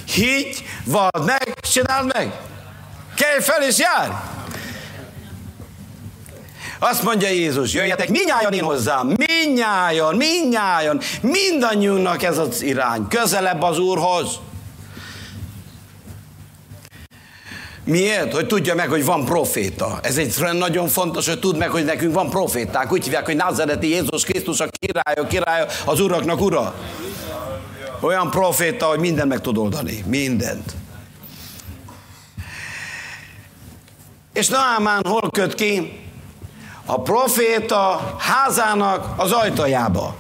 Hit, 0.05 0.63
vald 0.85 1.25
meg, 1.25 1.61
csináld 1.61 2.13
meg. 2.13 2.41
Kelj 3.19 3.41
fel 3.41 3.63
és 3.63 3.79
jár! 3.79 4.37
Azt 6.79 7.03
mondja 7.03 7.29
Jézus, 7.29 7.73
jöjjetek 7.73 8.09
minnyáján 8.09 8.53
én 8.53 8.63
hozzám, 8.63 9.15
minnyáján, 9.17 10.17
minnyáján, 10.17 11.01
mindannyiunknak 11.21 12.23
ez 12.23 12.39
az 12.39 12.63
irány, 12.63 13.09
közelebb 13.09 13.63
az 13.63 13.79
Úrhoz. 13.79 14.39
Miért? 17.85 18.33
Hogy 18.33 18.47
tudja 18.47 18.75
meg, 18.75 18.89
hogy 18.89 19.05
van 19.05 19.25
proféta. 19.25 19.99
Ez 20.03 20.17
egy 20.17 20.35
nagyon 20.53 20.89
fontos, 20.89 21.29
hogy 21.29 21.39
tud 21.39 21.57
meg, 21.57 21.71
hogy 21.71 21.85
nekünk 21.85 22.15
van 22.15 22.31
proféták. 22.31 22.93
Úgy 22.93 23.05
hívják, 23.05 23.25
hogy 23.25 23.37
Nazareti 23.37 23.89
Jézus 23.89 24.25
Krisztus 24.25 24.61
a 24.61 24.67
királya, 24.79 25.27
királya, 25.27 25.67
az 25.85 26.01
uraknak 26.01 26.41
ura. 26.41 26.75
Olyan 28.01 28.31
proféta, 28.31 28.87
hogy 28.87 28.99
mindent 28.99 29.29
meg 29.29 29.41
tud 29.41 29.57
oldani. 29.57 30.05
Mindent. 30.07 30.78
És 34.39 34.49
Naamán 34.49 35.03
hol 35.07 35.31
köt 35.31 35.55
ki? 35.55 36.01
A 36.85 37.01
proféta 37.01 38.15
házának 38.19 39.21
az 39.21 39.33
ajtajába. 39.33 40.17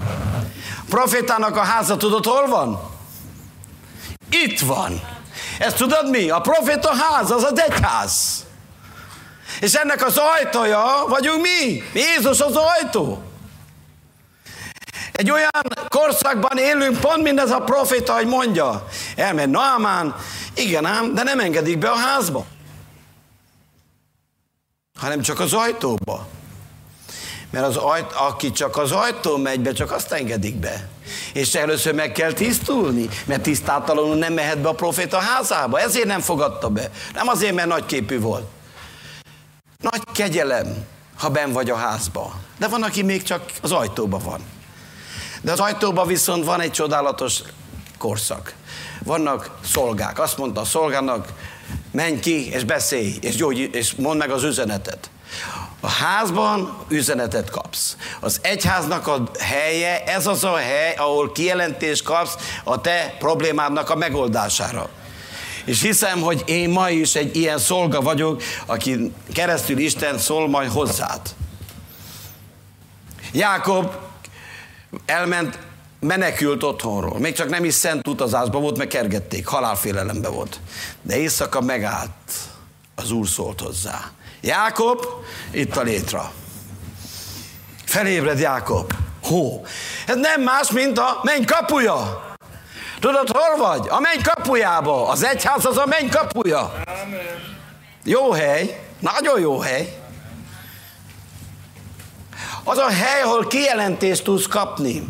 A 0.80 0.84
profétának 0.88 1.56
a 1.56 1.60
háza 1.60 1.96
tudod 1.96 2.24
hol 2.26 2.46
van? 2.46 2.80
Itt 4.30 4.60
van. 4.60 5.00
Ezt 5.58 5.76
tudod 5.76 6.10
mi? 6.10 6.30
A 6.30 6.40
proféta 6.40 6.90
ház, 6.94 7.30
az 7.30 7.44
az 7.44 7.60
egyház. 7.60 8.44
És 9.60 9.74
ennek 9.74 10.06
az 10.06 10.20
ajtaja 10.38 10.84
vagyunk 11.08 11.42
mi. 11.42 11.82
Jézus 11.92 12.40
az 12.40 12.56
ajtó. 12.56 13.22
Egy 15.12 15.30
olyan 15.30 15.62
korszakban 15.88 16.58
élünk, 16.58 17.00
pont 17.00 17.22
mint 17.22 17.40
ez 17.40 17.50
a 17.50 17.60
proféta, 17.60 18.12
hogy 18.12 18.26
mondja. 18.26 18.88
Elmegy 19.16 19.48
Naamán, 19.48 20.14
igen 20.54 20.84
ám, 20.84 21.14
de 21.14 21.22
nem 21.22 21.40
engedik 21.40 21.78
be 21.78 21.90
a 21.90 21.96
házba. 21.96 22.46
Hanem 24.98 25.20
csak 25.20 25.40
az 25.40 25.52
ajtóba. 25.52 26.26
Mert 27.50 27.66
az 27.66 27.76
ajt, 27.76 28.12
aki 28.12 28.52
csak 28.52 28.76
az 28.76 28.92
ajtó 28.92 29.36
megy 29.36 29.60
be, 29.60 29.72
csak 29.72 29.92
azt 29.92 30.12
engedik 30.12 30.56
be. 30.56 30.88
És 31.32 31.54
először 31.54 31.94
meg 31.94 32.12
kell 32.12 32.32
tisztulni, 32.32 33.08
mert 33.24 33.42
tisztátalanul 33.42 34.16
nem 34.16 34.32
mehet 34.32 34.58
be 34.58 34.68
a 34.68 34.74
proféta 34.74 35.18
házába. 35.18 35.80
Ezért 35.80 36.06
nem 36.06 36.20
fogadta 36.20 36.68
be. 36.68 36.90
Nem 37.14 37.28
azért, 37.28 37.54
mert 37.54 37.68
nagyképű 37.68 38.20
volt. 38.20 38.46
Nagy 39.80 40.02
kegyelem, 40.12 40.86
ha 41.18 41.28
ben 41.28 41.52
vagy 41.52 41.70
a 41.70 41.76
házba. 41.76 42.34
De 42.58 42.68
van, 42.68 42.82
aki 42.82 43.02
még 43.02 43.22
csak 43.22 43.42
az 43.62 43.72
ajtóba 43.72 44.18
van. 44.18 44.40
De 45.40 45.52
az 45.52 45.60
ajtóban 45.60 46.06
viszont 46.06 46.44
van 46.44 46.60
egy 46.60 46.70
csodálatos 46.70 47.42
korszak. 47.98 48.54
Vannak 49.04 49.50
szolgák. 49.64 50.18
Azt 50.18 50.38
mondta 50.38 50.60
a 50.60 50.64
szolgának, 50.64 51.28
menj 51.90 52.18
ki 52.18 52.50
és 52.50 52.64
beszélj, 52.64 53.18
és, 53.20 53.36
gyógy, 53.36 53.58
és 53.72 53.94
mondd 53.94 54.18
meg 54.18 54.30
az 54.30 54.44
üzenetet. 54.44 55.10
A 55.80 55.88
házban 55.88 56.84
üzenetet 56.88 57.50
kapsz. 57.50 57.96
Az 58.20 58.38
egyháznak 58.42 59.06
a 59.06 59.30
helye, 59.38 60.04
ez 60.04 60.26
az 60.26 60.44
a 60.44 60.56
hely, 60.56 60.94
ahol 60.94 61.32
kijelentést 61.32 62.02
kapsz 62.02 62.34
a 62.64 62.80
te 62.80 63.16
problémádnak 63.18 63.90
a 63.90 63.96
megoldására. 63.96 64.88
És 65.64 65.82
hiszem, 65.82 66.20
hogy 66.20 66.42
én 66.46 66.70
ma 66.70 66.90
is 66.90 67.14
egy 67.14 67.36
ilyen 67.36 67.58
szolga 67.58 68.00
vagyok, 68.00 68.42
aki 68.66 69.12
keresztül 69.32 69.78
Isten 69.78 70.18
szól 70.18 70.48
majd 70.48 70.70
hozzád. 70.70 71.20
Jákob 73.32 73.92
elment, 75.06 75.58
menekült 76.00 76.62
otthonról. 76.62 77.18
Még 77.18 77.34
csak 77.34 77.48
nem 77.48 77.64
is 77.64 77.74
szent 77.74 78.08
utazásban 78.08 78.62
volt, 78.62 78.76
meg 78.76 78.86
kergették, 78.86 79.46
halálfélelemben 79.46 80.32
volt. 80.32 80.60
De 81.02 81.16
éjszaka 81.16 81.60
megállt, 81.60 82.32
az 82.94 83.10
Úr 83.10 83.28
szólt 83.28 83.60
hozzá. 83.60 84.10
Jákob, 84.40 85.06
itt 85.50 85.76
a 85.76 85.82
létra. 85.82 86.32
Felébred 87.84 88.38
Jákob. 88.38 88.92
Hó, 89.22 89.66
ez 90.06 90.16
nem 90.16 90.42
más, 90.42 90.70
mint 90.70 90.98
a 90.98 91.20
menny 91.22 91.44
kapuja. 91.44 92.26
Tudod, 93.00 93.28
hol 93.30 93.66
vagy? 93.66 93.88
A 93.88 94.00
menny 94.00 94.22
kapujába. 94.22 95.08
Az 95.08 95.24
egyház 95.24 95.64
az 95.64 95.76
a 95.76 95.86
menny 95.86 96.08
kapuja. 96.08 96.82
Jó 98.04 98.30
hely, 98.32 98.80
nagyon 99.00 99.40
jó 99.40 99.58
hely. 99.58 99.98
Az 102.64 102.78
a 102.78 102.88
hely, 102.88 103.22
ahol 103.22 103.46
kijelentést 103.46 104.24
tudsz 104.24 104.46
kapni. 104.46 105.04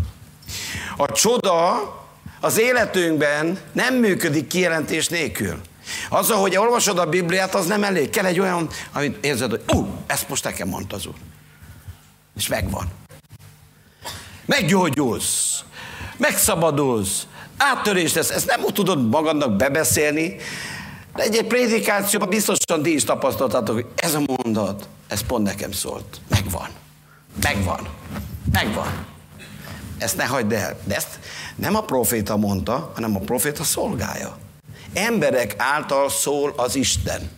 A 1.00 1.12
csoda 1.12 1.92
az 2.40 2.58
életünkben 2.58 3.58
nem 3.72 3.94
működik 3.94 4.46
kijelentés 4.46 5.08
nélkül. 5.08 5.60
Az, 6.08 6.30
hogy 6.30 6.56
olvasod 6.56 6.98
a 6.98 7.06
Bibliát, 7.06 7.54
az 7.54 7.66
nem 7.66 7.84
elég. 7.84 8.10
Kell 8.10 8.24
egy 8.24 8.40
olyan, 8.40 8.68
amit 8.92 9.24
érzed, 9.24 9.50
hogy 9.50 9.62
ú, 9.74 9.78
uh, 9.78 9.88
ezt 10.06 10.28
most 10.28 10.44
nekem 10.44 10.68
mondta 10.68 10.96
az 10.96 11.06
Úr. 11.06 11.14
És 12.36 12.48
megvan. 12.48 12.86
Meggyógyulsz. 14.46 15.62
Megszabadulsz. 16.16 17.26
Áttörés 17.56 18.12
lesz. 18.12 18.30
Ezt 18.30 18.46
nem 18.46 18.60
tudod 18.60 19.08
magadnak 19.08 19.56
bebeszélni, 19.56 20.36
de 21.14 21.22
egy, 21.22 21.36
egy 21.36 21.46
prédikációban 21.46 22.28
biztosan 22.28 22.82
ti 22.82 22.94
is 22.94 23.04
tapasztaltatok, 23.04 23.74
hogy 23.74 23.86
ez 23.96 24.14
a 24.14 24.20
mondat, 24.26 24.88
ez 25.08 25.20
pont 25.20 25.44
nekem 25.44 25.72
szólt. 25.72 26.20
Megvan. 26.28 26.68
Megvan. 27.42 27.88
Megvan. 28.52 29.06
Ezt 29.98 30.16
ne 30.16 30.24
hagyd 30.24 30.52
el. 30.52 30.76
De 30.84 30.94
ezt 30.94 31.18
nem 31.56 31.76
a 31.76 31.82
proféta 31.82 32.36
mondta, 32.36 32.92
hanem 32.94 33.16
a 33.16 33.18
proféta 33.18 33.64
szolgája. 33.64 34.36
Emberek 34.92 35.54
által 35.56 36.10
szól 36.10 36.52
az 36.56 36.76
Isten. 36.76 37.30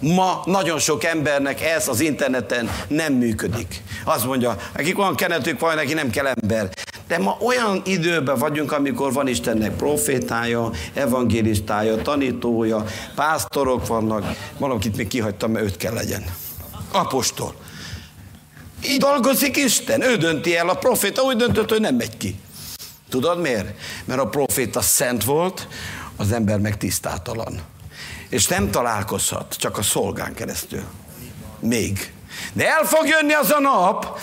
Ma 0.00 0.42
nagyon 0.44 0.78
sok 0.78 1.04
embernek 1.04 1.62
ez 1.62 1.88
az 1.88 2.00
interneten 2.00 2.70
nem 2.88 3.12
működik. 3.12 3.82
Azt 4.04 4.24
mondja, 4.24 4.56
akik 4.72 4.98
olyan 4.98 5.14
kenetük 5.14 5.60
van, 5.60 5.74
neki 5.74 5.92
nem 5.94 6.10
kell 6.10 6.26
ember. 6.26 6.68
De 7.06 7.18
ma 7.18 7.36
olyan 7.40 7.82
időben 7.84 8.38
vagyunk, 8.38 8.72
amikor 8.72 9.12
van 9.12 9.28
Istennek 9.28 9.76
profétája, 9.76 10.70
evangélistája, 10.94 12.02
tanítója, 12.02 12.84
pásztorok 13.14 13.86
vannak, 13.86 14.36
valakit 14.58 14.96
még 14.96 15.08
kihagytam, 15.08 15.50
mert 15.50 15.64
őt 15.64 15.76
kell 15.76 15.94
legyen. 15.94 16.24
Apostol. 16.92 17.54
Így 18.84 18.98
dolgozik 18.98 19.56
Isten. 19.56 20.02
Ő 20.02 20.16
dönti 20.16 20.56
el, 20.56 20.68
a 20.68 20.74
proféta 20.74 21.22
úgy 21.22 21.36
döntött, 21.36 21.68
hogy 21.68 21.80
nem 21.80 21.94
megy 21.94 22.16
ki. 22.16 22.40
Tudod 23.10 23.40
miért? 23.40 23.68
Mert 24.04 24.20
a 24.20 24.28
proféta 24.28 24.80
szent 24.80 25.24
volt, 25.24 25.68
az 26.16 26.32
ember 26.32 26.58
meg 26.58 26.76
tisztátalan. 26.76 27.60
És 28.28 28.46
nem 28.46 28.70
találkozhat, 28.70 29.56
csak 29.58 29.78
a 29.78 29.82
szolgán 29.82 30.34
keresztül. 30.34 30.82
Még. 31.60 32.12
De 32.52 32.68
el 32.68 32.84
fog 32.84 33.06
jönni 33.06 33.32
az 33.32 33.50
a 33.50 33.60
nap, 33.60 34.20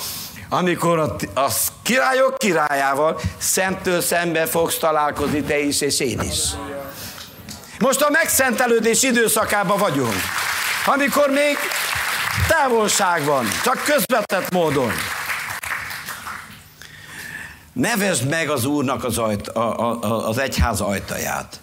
amikor 0.49 0.99
a, 0.99 1.15
a 1.39 1.51
királyok 1.81 2.37
királyával 2.37 3.19
szemtől 3.37 4.01
szembe 4.01 4.45
fogsz 4.45 4.77
találkozni 4.77 5.41
te 5.41 5.59
is, 5.59 5.81
és 5.81 5.99
én 5.99 6.21
is. 6.21 6.39
Most 7.79 8.01
a 8.01 8.09
megszentelődés 8.09 9.03
időszakában 9.03 9.77
vagyunk, 9.77 10.15
amikor 10.85 11.29
még 11.29 11.57
távolság 12.47 13.23
van, 13.23 13.45
csak 13.63 13.83
közvetett 13.83 14.51
módon. 14.51 14.91
Nevezd 17.73 18.29
meg 18.29 18.49
az 18.49 18.65
Úrnak 18.65 19.03
az, 19.03 19.17
ajt, 19.17 19.47
a, 19.47 19.79
a, 19.79 20.27
az 20.27 20.37
egyház 20.37 20.81
ajtaját. 20.81 21.59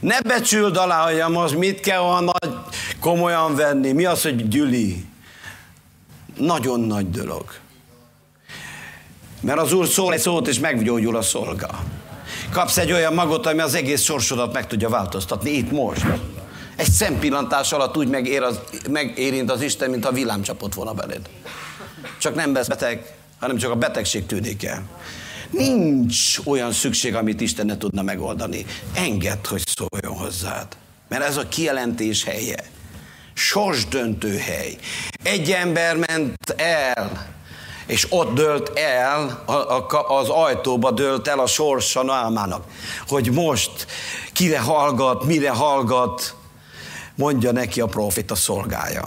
Ne 0.00 0.20
becsüld 0.20 0.76
alá, 0.76 1.04
hogy 1.04 1.32
most 1.32 1.56
mit 1.56 1.80
kell 1.80 2.00
olyan 2.00 2.24
nagy, 2.24 2.54
komolyan 3.00 3.54
venni. 3.54 3.92
Mi 3.92 4.04
az, 4.04 4.22
hogy 4.22 4.48
gyüli? 4.48 5.04
Nagyon 6.36 6.80
nagy 6.80 7.10
dolog. 7.10 7.44
Mert 9.40 9.58
az 9.58 9.72
Úr 9.72 9.86
szól 9.86 10.12
egy 10.12 10.20
szót, 10.20 10.48
és 10.48 10.58
meggyógyul 10.58 11.16
a 11.16 11.22
szolga. 11.22 11.68
Kapsz 12.52 12.76
egy 12.76 12.92
olyan 12.92 13.14
magot, 13.14 13.46
ami 13.46 13.60
az 13.60 13.74
egész 13.74 14.02
sorsodat 14.02 14.52
meg 14.52 14.66
tudja 14.66 14.88
változtatni, 14.88 15.50
itt 15.50 15.70
most. 15.70 16.04
Egy 16.80 16.90
szempillantás 16.90 17.72
alatt 17.72 17.96
úgy 17.96 18.08
megér 18.08 18.42
az, 18.42 18.60
megérint 18.88 19.50
az 19.50 19.60
Isten, 19.60 19.90
mint 19.90 20.04
a 20.04 20.12
villám 20.12 20.42
csapott 20.42 20.74
volna 20.74 20.92
beléd. 20.92 21.20
Csak 22.18 22.34
nem 22.34 22.54
lesz 22.54 22.66
beteg, 22.66 23.14
hanem 23.40 23.56
csak 23.56 23.70
a 23.70 23.74
betegség 23.74 24.26
tűnik 24.26 24.64
el. 24.64 24.82
Nincs 25.50 26.38
olyan 26.44 26.72
szükség, 26.72 27.14
amit 27.14 27.40
Isten 27.40 27.66
ne 27.66 27.76
tudna 27.76 28.02
megoldani. 28.02 28.66
Engedd, 28.94 29.46
hogy 29.48 29.62
szóljon 29.66 30.20
hozzád. 30.20 30.66
Mert 31.08 31.24
ez 31.24 31.36
a 31.36 31.48
kijelentés 31.48 32.24
helye. 32.24 32.64
Sorsdöntő 33.34 34.36
hely. 34.36 34.76
Egy 35.22 35.50
ember 35.50 35.96
ment 35.96 36.54
el, 36.56 37.34
és 37.86 38.06
ott 38.10 38.34
dőlt 38.34 38.78
el, 38.78 39.44
az 40.08 40.28
ajtóba 40.28 40.90
dőlt 40.90 41.28
el 41.28 41.38
a 41.38 41.46
sorsa 41.46 42.02
Naamának, 42.02 42.64
hogy 43.08 43.30
most 43.30 43.86
kire 44.32 44.60
hallgat, 44.60 45.24
mire 45.24 45.50
hallgat, 45.50 46.38
mondja 47.14 47.52
neki 47.52 47.80
a 47.80 47.86
proféta 47.86 48.34
szolgája. 48.34 49.04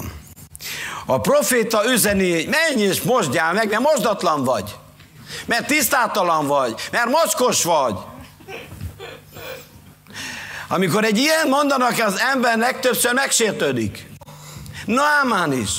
A 1.06 1.20
proféta 1.20 1.91
üzeni, 1.91 2.45
menj 2.45 2.82
és 2.82 3.01
mosdjál 3.01 3.54
meg, 3.54 3.70
mert 3.70 3.82
mosdatlan 3.82 4.43
vagy. 4.43 4.76
Mert 5.45 5.68
tisztátalan 5.68 6.47
vagy, 6.47 6.89
mert 6.91 7.10
mocskos 7.10 7.64
vagy. 7.64 7.95
Amikor 10.68 11.04
egy 11.04 11.18
ilyen 11.18 11.47
mondanak, 11.47 11.99
az 12.06 12.20
ember 12.34 12.58
legtöbbször 12.58 13.14
megsértődik. 13.14 14.12
Námán 14.86 15.54
is. 15.54 15.72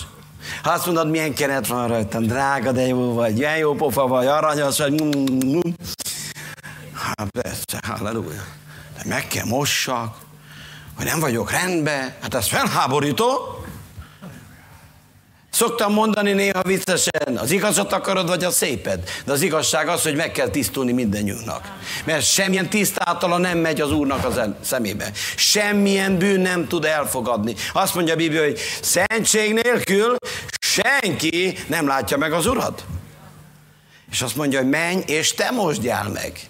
Ha 0.62 0.70
azt 0.70 0.86
mondod, 0.86 1.10
milyen 1.10 1.34
kenet 1.34 1.66
van 1.66 1.88
rajtam, 1.88 2.26
drága, 2.26 2.72
de 2.72 2.86
jó 2.86 3.12
vagy, 3.12 3.34
milyen 3.34 3.56
jó 3.56 3.74
pofa 3.74 4.06
vagy, 4.06 4.26
aranyos 4.26 4.78
vagy. 4.78 5.02
Hát 6.94 7.30
persze, 7.30 7.80
halleluja. 7.86 8.44
De 8.96 9.02
meg 9.04 9.26
kell 9.26 9.44
mossak, 9.44 10.16
hogy 10.96 11.04
nem 11.04 11.20
vagyok 11.20 11.50
rendben, 11.50 12.14
hát 12.20 12.34
ez 12.34 12.48
felháborító. 12.48 13.58
Szoktam 15.50 15.92
mondani 15.92 16.32
néha 16.32 16.62
viccesen, 16.62 17.36
az 17.36 17.50
igazat 17.50 17.92
akarod, 17.92 18.28
vagy 18.28 18.44
a 18.44 18.50
széped. 18.50 19.08
De 19.24 19.32
az 19.32 19.42
igazság 19.42 19.88
az, 19.88 20.02
hogy 20.02 20.14
meg 20.14 20.32
kell 20.32 20.48
tisztulni 20.48 20.92
mindennyúnak. 20.92 21.72
Mert 22.04 22.24
semmilyen 22.24 22.68
tisztátala 22.68 23.38
nem 23.38 23.58
megy 23.58 23.80
az 23.80 23.92
Úrnak 23.92 24.24
az 24.24 24.40
szemébe. 24.60 25.10
Semmilyen 25.36 26.18
bűn 26.18 26.40
nem 26.40 26.68
tud 26.68 26.84
elfogadni. 26.84 27.54
Azt 27.72 27.94
mondja 27.94 28.12
a 28.12 28.16
Biblia, 28.16 28.42
hogy 28.42 28.60
szentség 28.82 29.52
nélkül 29.52 30.16
senki 30.58 31.56
nem 31.66 31.86
látja 31.86 32.16
meg 32.16 32.32
az 32.32 32.46
Urat. 32.46 32.84
És 34.10 34.22
azt 34.22 34.36
mondja, 34.36 34.58
hogy 34.58 34.68
menj, 34.68 35.02
és 35.06 35.34
te 35.34 35.50
mosdjál 35.50 36.08
meg. 36.08 36.40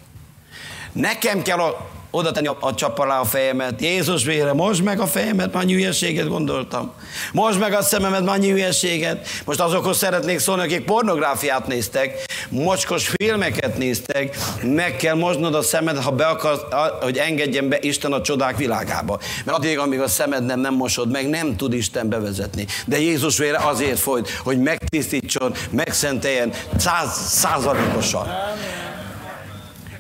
Nekem 0.93 1.43
kell 1.43 1.59
a 1.59 1.91
oda 2.15 2.31
tenni 2.31 2.47
a, 2.47 2.57
a 2.61 2.75
csap 2.75 2.99
alá 2.99 3.21
a 3.21 3.25
fejemet. 3.25 3.81
Jézus 3.81 4.25
vére, 4.25 4.53
most 4.53 4.85
meg 4.85 5.01
a 5.01 5.07
fejemet, 5.07 5.53
már 5.53 5.65
hülyeséget 5.65 6.29
gondoltam. 6.29 6.93
Most 7.33 7.59
meg 7.59 7.73
a 7.73 7.83
szememet, 7.83 8.25
már 8.25 8.39
hülyeséget. 8.39 9.27
Most 9.45 9.61
azokhoz 9.61 9.97
szeretnék 9.97 10.39
szólni, 10.39 10.63
akik 10.63 10.85
pornográfiát 10.85 11.67
néztek, 11.67 12.25
mocskos 12.49 13.09
filmeket 13.09 13.79
néztek, 13.79 14.37
meg 14.63 14.97
kell 14.97 15.15
mosnod 15.15 15.55
a 15.55 15.63
szemed, 15.63 15.97
ha 15.97 16.11
be 16.11 16.27
akarsz, 16.27 16.61
hogy 17.01 17.19
engedjen 17.19 17.69
be 17.69 17.79
Isten 17.81 18.13
a 18.13 18.21
csodák 18.21 18.57
világába. 18.57 19.19
Mert 19.45 19.59
addig, 19.59 19.79
amíg 19.79 20.01
a 20.01 20.09
szemed 20.09 20.45
nem, 20.45 20.61
nem 20.61 20.75
mosod 20.75 21.11
meg, 21.11 21.29
nem 21.29 21.57
tud 21.57 21.73
Isten 21.73 22.09
bevezetni. 22.09 22.67
De 22.87 23.01
Jézus 23.01 23.39
vére 23.39 23.59
azért 23.59 23.99
folyt, 23.99 24.31
hogy 24.31 24.59
megtisztítson, 24.59 25.55
megszenteljen 25.71 26.53
száz, 26.77 27.11
százalékosan. 27.29 28.27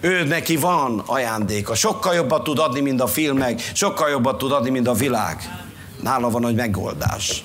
Ő 0.05 0.25
neki 0.25 0.57
van 0.57 0.99
ajándéka. 1.07 1.75
Sokkal 1.75 2.15
jobbat 2.15 2.45
tud 2.45 2.59
adni, 2.59 2.81
mint 2.81 3.01
a 3.01 3.07
filmek, 3.07 3.61
sokkal 3.75 4.11
jobbat 4.11 4.39
tud 4.39 4.53
adni, 4.53 4.71
mint 4.71 4.87
a 4.87 4.93
világ. 4.93 5.41
Nála 6.03 6.31
van 6.31 6.47
egy 6.47 6.55
megoldás. 6.55 7.45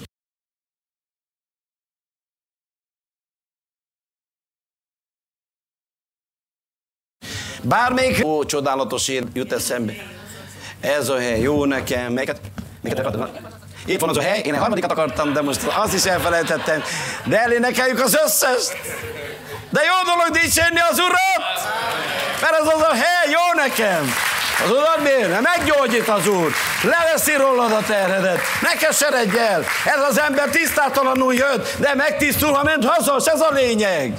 Bármelyik 7.63 8.25
ó, 8.25 8.45
csodálatos 8.45 9.07
ér 9.07 9.23
jut 9.33 9.51
eszembe. 9.51 9.93
Ez 10.79 11.09
a 11.09 11.17
hely 11.17 11.41
jó 11.41 11.65
nekem. 11.65 12.13
Melyiket? 12.13 12.41
Melyiket 12.81 13.05
akartam? 13.05 13.47
Itt 13.85 13.99
van 13.99 14.09
az 14.09 14.17
a 14.17 14.21
hely, 14.21 14.41
én 14.45 14.53
a 14.53 14.57
harmadikat 14.57 14.91
akartam, 14.91 15.33
de 15.33 15.41
most 15.41 15.63
azt 15.63 15.93
is 15.93 16.05
elfelejtettem. 16.05 16.81
De 17.25 17.41
elénekeljük 17.41 17.99
az 17.99 18.17
összest. 18.25 18.77
De 19.69 19.81
jó 19.83 20.13
dolog 20.13 20.41
dicsérni 20.41 20.79
az 20.79 20.99
Urat! 20.99 21.59
Mert 22.41 22.53
ez 22.53 22.67
az 22.75 22.81
a 22.81 22.93
hely 22.93 23.31
jó 23.31 23.61
nekem. 23.63 24.13
Az 24.63 24.71
Urat 24.71 24.99
miért? 25.03 25.41
Meggyógyít 25.41 26.07
az 26.07 26.27
Úr. 26.27 26.51
Leveszi 26.83 27.35
rólad 27.35 27.71
a 27.71 27.81
terhedet. 27.87 28.39
Ne 28.61 28.73
keseredj 28.73 29.37
el. 29.37 29.63
Ez 29.85 30.01
az 30.09 30.19
ember 30.19 30.49
tisztátalanul 30.49 31.33
jött, 31.33 31.75
de 31.79 31.95
megtisztul, 31.95 32.51
ha 32.51 32.63
ment 32.63 32.85
haza. 32.85 33.31
Ez 33.31 33.41
a 33.41 33.49
lényeg. 33.51 34.13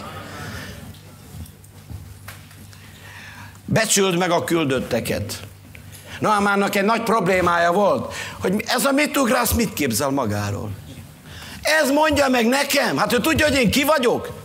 Becsüld 3.65 4.19
meg 4.19 4.31
a 4.31 4.45
küldötteket. 4.45 5.35
Naamának 6.19 6.75
egy 6.75 6.85
nagy 6.85 7.03
problémája 7.03 7.73
volt, 7.73 8.15
hogy 8.41 8.65
ez 8.67 8.85
a 8.85 8.93
mit 8.93 9.17
ugrász, 9.17 9.53
mit 9.53 9.73
képzel 9.73 10.11
magáról. 10.11 10.71
Ez 11.63 11.91
mondja 11.91 12.29
meg 12.29 12.47
nekem. 12.47 12.97
Hát 12.97 13.13
ő 13.13 13.21
tudja, 13.21 13.47
hogy 13.47 13.57
én 13.57 13.71
ki 13.71 13.85
vagyok. 13.85 14.40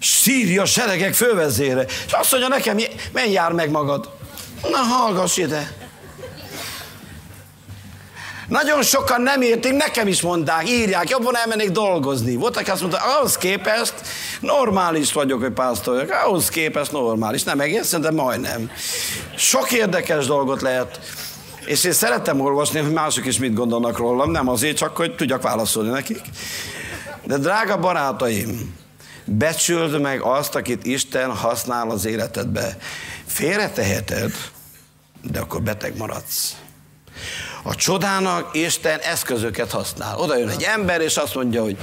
Szíria 0.00 0.64
seregek 0.64 1.14
fővezére. 1.14 1.84
És 2.06 2.12
azt 2.12 2.30
mondja 2.30 2.48
nekem, 2.48 2.78
menj 3.12 3.32
jár 3.32 3.52
meg 3.52 3.70
magad. 3.70 4.10
Na, 4.62 4.76
hallgass 4.76 5.36
ide. 5.36 5.76
Nagyon 8.48 8.82
sokan 8.82 9.22
nem 9.22 9.42
értik, 9.42 9.72
nekem 9.72 10.06
is 10.06 10.22
mondták, 10.22 10.68
írják, 10.68 11.08
jobban 11.08 11.36
elmennék 11.36 11.70
dolgozni. 11.70 12.36
Voltak 12.36 12.68
azt 12.68 12.80
mondta, 12.80 12.98
ahhoz 12.98 13.36
képest 13.36 13.94
normális 14.40 15.12
vagyok, 15.12 15.40
hogy 15.40 15.52
pásztor 15.52 15.94
vagyok, 15.94 16.10
ahhoz 16.24 16.48
képest 16.48 16.92
normális. 16.92 17.42
Nem 17.42 17.60
egészen, 17.60 18.00
de 18.00 18.10
majdnem. 18.10 18.70
Sok 19.36 19.72
érdekes 19.72 20.26
dolgot 20.26 20.62
lehet. 20.62 21.00
És 21.64 21.84
én 21.84 21.92
szerettem 21.92 22.40
olvasni, 22.40 22.80
hogy 22.80 22.92
mások 22.92 23.26
is 23.26 23.38
mit 23.38 23.54
gondolnak 23.54 23.98
rólam, 23.98 24.30
nem 24.30 24.48
azért 24.48 24.76
csak, 24.76 24.96
hogy 24.96 25.14
tudjak 25.14 25.42
válaszolni 25.42 25.90
nekik. 25.90 26.20
De 27.24 27.36
drága 27.38 27.78
barátaim, 27.78 28.79
Becsüld 29.24 30.00
meg 30.00 30.20
azt, 30.20 30.54
akit 30.54 30.86
Isten 30.86 31.36
használ 31.36 31.90
az 31.90 32.04
életedbe. 32.04 32.76
Félreteheted, 33.26 34.32
de 35.22 35.40
akkor 35.40 35.62
beteg 35.62 35.96
maradsz. 35.96 36.56
A 37.62 37.74
csodának 37.74 38.56
Isten 38.56 38.98
eszközöket 38.98 39.70
használ. 39.70 40.18
Oda 40.18 40.36
jön 40.36 40.48
egy 40.48 40.62
ember, 40.62 41.00
és 41.00 41.16
azt 41.16 41.34
mondja, 41.34 41.62
hogy 41.62 41.78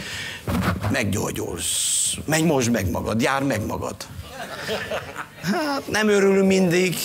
meggyógyulsz. 0.92 2.14
Menj 2.26 2.44
most 2.44 2.72
meg 2.72 2.90
magad, 2.90 3.22
jár 3.22 3.44
meg 3.44 3.66
magad. 3.66 3.96
Hát 5.42 5.88
nem 5.88 6.10
örülünk 6.10 6.48
mindig, 6.48 6.98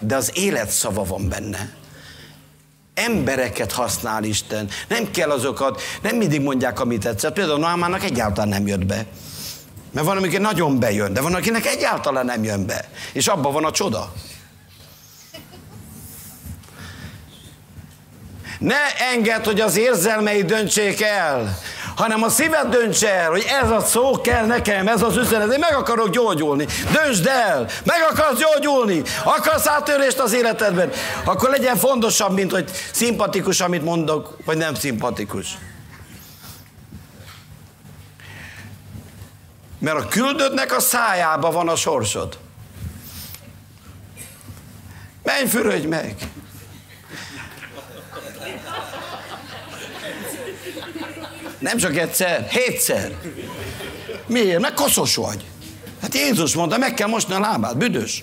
de 0.00 0.16
az 0.16 0.30
élet 0.34 0.70
szava 0.70 1.04
van 1.04 1.28
benne. 1.28 1.72
Embereket 2.94 3.72
használ 3.72 4.24
Isten. 4.24 4.68
Nem 4.88 5.10
kell 5.10 5.30
azokat, 5.30 5.82
nem 6.02 6.16
mindig 6.16 6.40
mondják, 6.40 6.80
amit 6.80 7.00
tetszett. 7.00 7.32
Például 7.32 7.58
Noámának 7.58 8.04
egyáltalán 8.04 8.48
nem 8.48 8.66
jött 8.66 8.86
be. 8.86 9.06
Mert 9.94 10.06
van, 10.06 10.16
amikor 10.16 10.40
nagyon 10.40 10.78
bejön, 10.78 11.12
de 11.12 11.20
van, 11.20 11.34
akinek 11.34 11.66
egyáltalán 11.66 12.24
nem 12.24 12.44
jön 12.44 12.66
be. 12.66 12.84
És 13.12 13.26
abban 13.26 13.52
van 13.52 13.64
a 13.64 13.70
csoda. 13.70 14.12
Ne 18.58 18.76
engedd, 19.12 19.44
hogy 19.44 19.60
az 19.60 19.76
érzelmei 19.76 20.42
döntsék 20.44 21.02
el, 21.02 21.58
hanem 21.96 22.22
a 22.22 22.28
szíved 22.28 22.68
dönts 22.68 23.04
el, 23.04 23.30
hogy 23.30 23.46
ez 23.62 23.70
a 23.70 23.80
szó 23.80 24.20
kell 24.20 24.46
nekem, 24.46 24.88
ez 24.88 25.02
az 25.02 25.16
üzenet, 25.16 25.52
én 25.52 25.58
meg 25.58 25.74
akarok 25.74 26.10
gyógyulni. 26.10 26.66
Döntsd 26.92 27.26
el, 27.26 27.66
meg 27.84 28.06
akarsz 28.10 28.38
gyógyulni, 28.38 29.02
akarsz 29.24 29.66
áttörést 29.66 30.18
az 30.18 30.32
életedben, 30.32 30.90
akkor 31.24 31.50
legyen 31.50 31.76
fontosabb, 31.76 32.34
mint 32.34 32.50
hogy 32.50 32.70
szimpatikus, 32.92 33.60
amit 33.60 33.84
mondok, 33.84 34.36
vagy 34.44 34.56
nem 34.56 34.74
szimpatikus. 34.74 35.46
Mert 39.84 39.96
a 39.96 40.08
küldöttnek 40.08 40.76
a 40.76 40.80
szájába 40.80 41.50
van 41.50 41.68
a 41.68 41.76
sorsod. 41.76 42.38
Menj, 45.22 45.46
fürödj 45.46 45.86
meg! 45.86 46.14
Nem 51.58 51.76
csak 51.76 51.96
egyszer, 51.96 52.48
hétszer. 52.48 53.12
Miért? 54.26 54.60
Mert 54.60 54.74
koszos 54.74 55.16
vagy. 55.16 55.44
Hát 56.02 56.14
Jézus 56.14 56.54
mondta, 56.54 56.78
meg 56.78 56.94
kell 56.94 57.08
mosni 57.08 57.34
a 57.34 57.40
lábát, 57.40 57.76
büdös. 57.76 58.22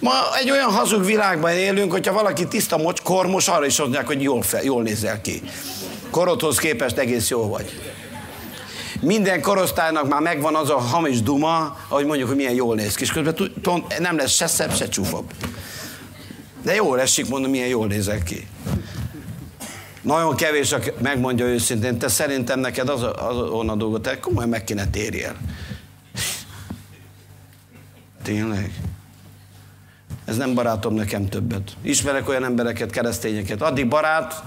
Ma 0.00 0.36
egy 0.38 0.50
olyan 0.50 0.70
hazug 0.70 1.04
világban 1.04 1.52
élünk, 1.52 1.92
hogyha 1.92 2.12
valaki 2.12 2.48
tiszta 2.48 2.76
mocs, 2.76 3.00
kormos, 3.00 3.48
arra 3.48 3.66
is 3.66 3.78
mondják, 3.78 4.06
hogy 4.06 4.22
jól, 4.22 4.42
fel, 4.42 4.62
jól 4.62 4.82
nézel 4.82 5.20
ki. 5.20 5.42
Korodhoz 6.10 6.58
képest 6.58 6.96
egész 6.96 7.28
jó 7.28 7.48
vagy. 7.48 7.91
Minden 9.02 9.40
korosztálynak 9.40 10.08
már 10.08 10.20
megvan 10.20 10.54
az 10.54 10.70
a 10.70 10.78
hamis 10.78 11.22
duma, 11.22 11.76
ahogy 11.88 12.06
mondjuk, 12.06 12.28
hogy 12.28 12.36
milyen 12.36 12.54
jól 12.54 12.74
néz 12.74 12.94
ki. 12.94 13.02
És 13.02 13.12
közben 13.12 13.52
nem 13.98 14.16
lesz 14.16 14.32
se 14.32 14.46
szebb, 14.46 14.74
se 14.74 14.88
csúfabb. 14.88 15.32
De 16.62 16.74
jól 16.74 17.00
esik, 17.00 17.28
mondom, 17.28 17.50
milyen 17.50 17.68
jól 17.68 17.86
nézek 17.86 18.22
ki. 18.22 18.46
Nagyon 20.02 20.36
kevés, 20.36 20.72
aki 20.72 20.92
megmondja 20.98 21.46
őszintén, 21.46 21.98
te 21.98 22.08
szerintem 22.08 22.60
neked 22.60 22.88
az, 22.88 23.02
az 23.02 23.36
a 23.68 23.74
dolgot, 23.76 24.02
te 24.02 24.20
komolyan 24.20 24.48
meg 24.48 24.64
kéne 24.64 24.86
térjél. 24.86 25.36
Tényleg? 28.22 28.80
Ez 30.24 30.36
nem 30.36 30.54
barátom 30.54 30.94
nekem 30.94 31.28
többet. 31.28 31.70
Ismerek 31.82 32.28
olyan 32.28 32.44
embereket, 32.44 32.90
keresztényeket. 32.90 33.62
Addig 33.62 33.88
barát, 33.88 34.42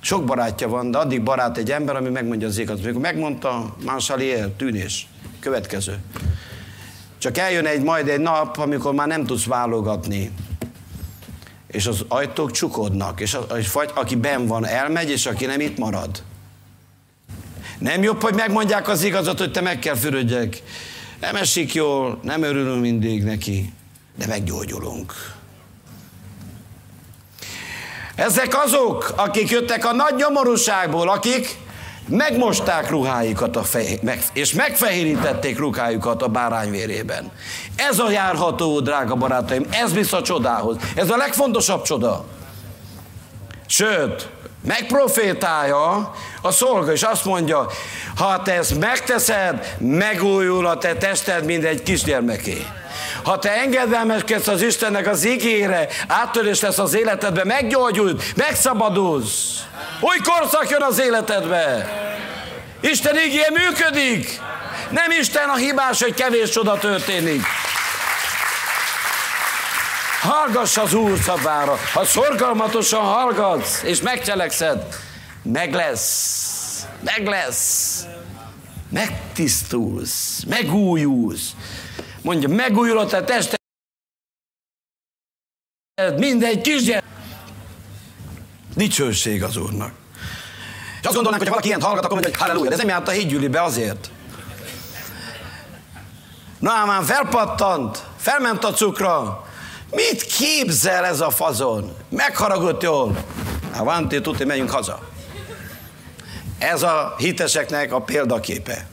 sok 0.00 0.24
barátja 0.24 0.68
van, 0.68 0.90
de 0.90 0.98
addig 0.98 1.22
barát 1.22 1.56
egy 1.56 1.70
ember, 1.70 1.96
ami 1.96 2.08
megmondja 2.08 2.46
az 2.46 2.58
igazat. 2.58 2.84
Mikor 2.84 3.00
megmondta, 3.00 3.76
Mansalier, 3.84 4.48
tűnés. 4.48 5.08
Következő. 5.40 5.98
Csak 7.18 7.38
eljön 7.38 7.66
egy 7.66 7.82
majd 7.82 8.08
egy 8.08 8.20
nap, 8.20 8.58
amikor 8.58 8.94
már 8.94 9.06
nem 9.06 9.26
tudsz 9.26 9.44
válogatni 9.44 10.30
és 11.70 11.86
az 11.86 12.04
ajtók 12.08 12.50
csukodnak, 12.50 13.20
és, 13.20 13.34
a, 13.34 13.46
és 13.58 13.72
vagy, 13.72 13.90
aki 13.94 14.16
ben 14.16 14.46
van, 14.46 14.66
elmegy, 14.66 15.10
és 15.10 15.26
aki 15.26 15.46
nem 15.46 15.60
itt 15.60 15.78
marad. 15.78 16.22
Nem 17.78 18.02
jobb, 18.02 18.22
hogy 18.22 18.34
megmondják 18.34 18.88
az 18.88 19.02
igazat, 19.02 19.38
hogy 19.38 19.52
te 19.52 19.60
meg 19.60 19.78
kell 19.78 19.94
fürödjek. 19.94 20.62
Nem 21.20 21.36
esik 21.36 21.74
jól, 21.74 22.18
nem 22.22 22.42
örülünk 22.42 22.80
mindig 22.80 23.22
neki, 23.22 23.72
de 24.16 24.26
meggyógyulunk. 24.26 25.14
Ezek 28.20 28.64
azok, 28.64 29.12
akik 29.16 29.50
jöttek 29.50 29.84
a 29.84 29.92
nagy 29.92 30.14
nyomorúságból, 30.14 31.08
akik 31.08 31.56
megmosták 32.08 32.90
ruháikat 32.90 33.56
a 33.56 33.62
fej, 33.62 33.98
meg, 34.02 34.22
és 34.32 34.52
megfehérítették 34.52 35.58
ruhájukat 35.58 36.22
a 36.22 36.28
bárányvérében. 36.28 37.32
Ez 37.76 37.98
a 37.98 38.10
járható, 38.10 38.80
drága 38.80 39.14
barátaim, 39.14 39.66
ez 39.70 39.92
visz 39.92 40.12
a 40.12 40.22
csodához. 40.22 40.76
Ez 40.94 41.10
a 41.10 41.16
legfontosabb 41.16 41.82
csoda. 41.82 42.24
Sőt, 43.66 44.28
megprofétálja 44.66 46.14
a 46.42 46.50
szolga, 46.50 46.92
és 46.92 47.02
azt 47.02 47.24
mondja, 47.24 47.66
ha 48.16 48.42
te 48.42 48.52
ezt 48.52 48.78
megteszed, 48.78 49.76
megújul 49.78 50.66
a 50.66 50.78
te 50.78 50.94
tested, 50.94 51.44
mint 51.44 51.64
egy 51.64 51.82
kisgyermeké. 51.82 52.66
Ha 53.22 53.38
te 53.38 53.52
engedelmeskedsz 53.52 54.46
az 54.46 54.62
Istennek 54.62 55.06
az 55.06 55.26
ígére, 55.26 55.88
áttörés 56.08 56.60
lesz 56.60 56.78
az 56.78 56.94
életedbe, 56.94 57.44
meggyógyulsz, 57.44 58.32
megszabadulsz. 58.36 59.58
Új 60.00 60.16
korszak 60.24 60.70
jön 60.70 60.82
az 60.82 61.00
életedbe. 61.00 61.92
Isten 62.80 63.16
ígé 63.18 63.46
működik. 63.52 64.40
Nem 64.90 65.10
Isten 65.20 65.48
a 65.48 65.56
hibás, 65.56 66.02
hogy 66.02 66.14
kevés 66.14 66.50
csoda 66.50 66.78
történik. 66.78 67.42
Hallgass 70.20 70.76
az 70.76 70.94
Úr 70.94 71.18
szabára. 71.18 71.76
Ha 71.92 72.04
szorgalmatosan 72.04 73.00
hallgatsz, 73.00 73.82
és 73.82 74.00
megcselekszed, 74.00 74.84
meg 75.42 75.74
lesz. 75.74 76.86
Meg 77.04 77.26
lesz. 77.26 78.04
Megtisztulsz. 78.88 80.42
Megújulsz. 80.48 81.50
Mondja, 82.22 82.48
megújul 82.48 82.98
a 82.98 83.06
te 83.06 83.24
tested. 83.24 83.58
Mindegy 86.16 86.60
kisgyermek. 86.60 87.10
Dicsőség 88.76 89.42
az 89.42 89.56
Úrnak. 89.56 89.92
És 91.00 91.06
azt 91.06 91.14
gondolnánk, 91.14 91.36
hogy 91.36 91.46
ha 91.46 91.50
valaki 91.50 91.66
ilyent 91.66 91.82
hallgat, 91.82 92.04
akkor 92.04 92.20
mondja, 92.20 92.30
hogy 92.30 92.40
halleluja, 92.40 92.68
de 92.68 92.74
ez 92.74 92.80
nem 92.80 92.88
járt 92.88 93.08
a 93.08 93.10
hídgyűlibe 93.10 93.62
azért. 93.62 94.10
már 96.58 97.04
felpattant, 97.04 98.04
felment 98.16 98.64
a 98.64 98.72
cukra. 98.72 99.44
Mit 99.90 100.22
képzel 100.22 101.04
ez 101.04 101.20
a 101.20 101.30
fazon? 101.30 101.92
Megharagott 102.08 102.82
jól. 102.82 103.24
Hát 103.72 103.84
van, 103.84 104.08
tudni, 104.08 104.44
megyünk 104.44 104.70
haza. 104.70 105.08
Ez 106.58 106.82
a 106.82 107.14
hiteseknek 107.18 107.92
a 107.92 108.00
példaképe. 108.00 108.88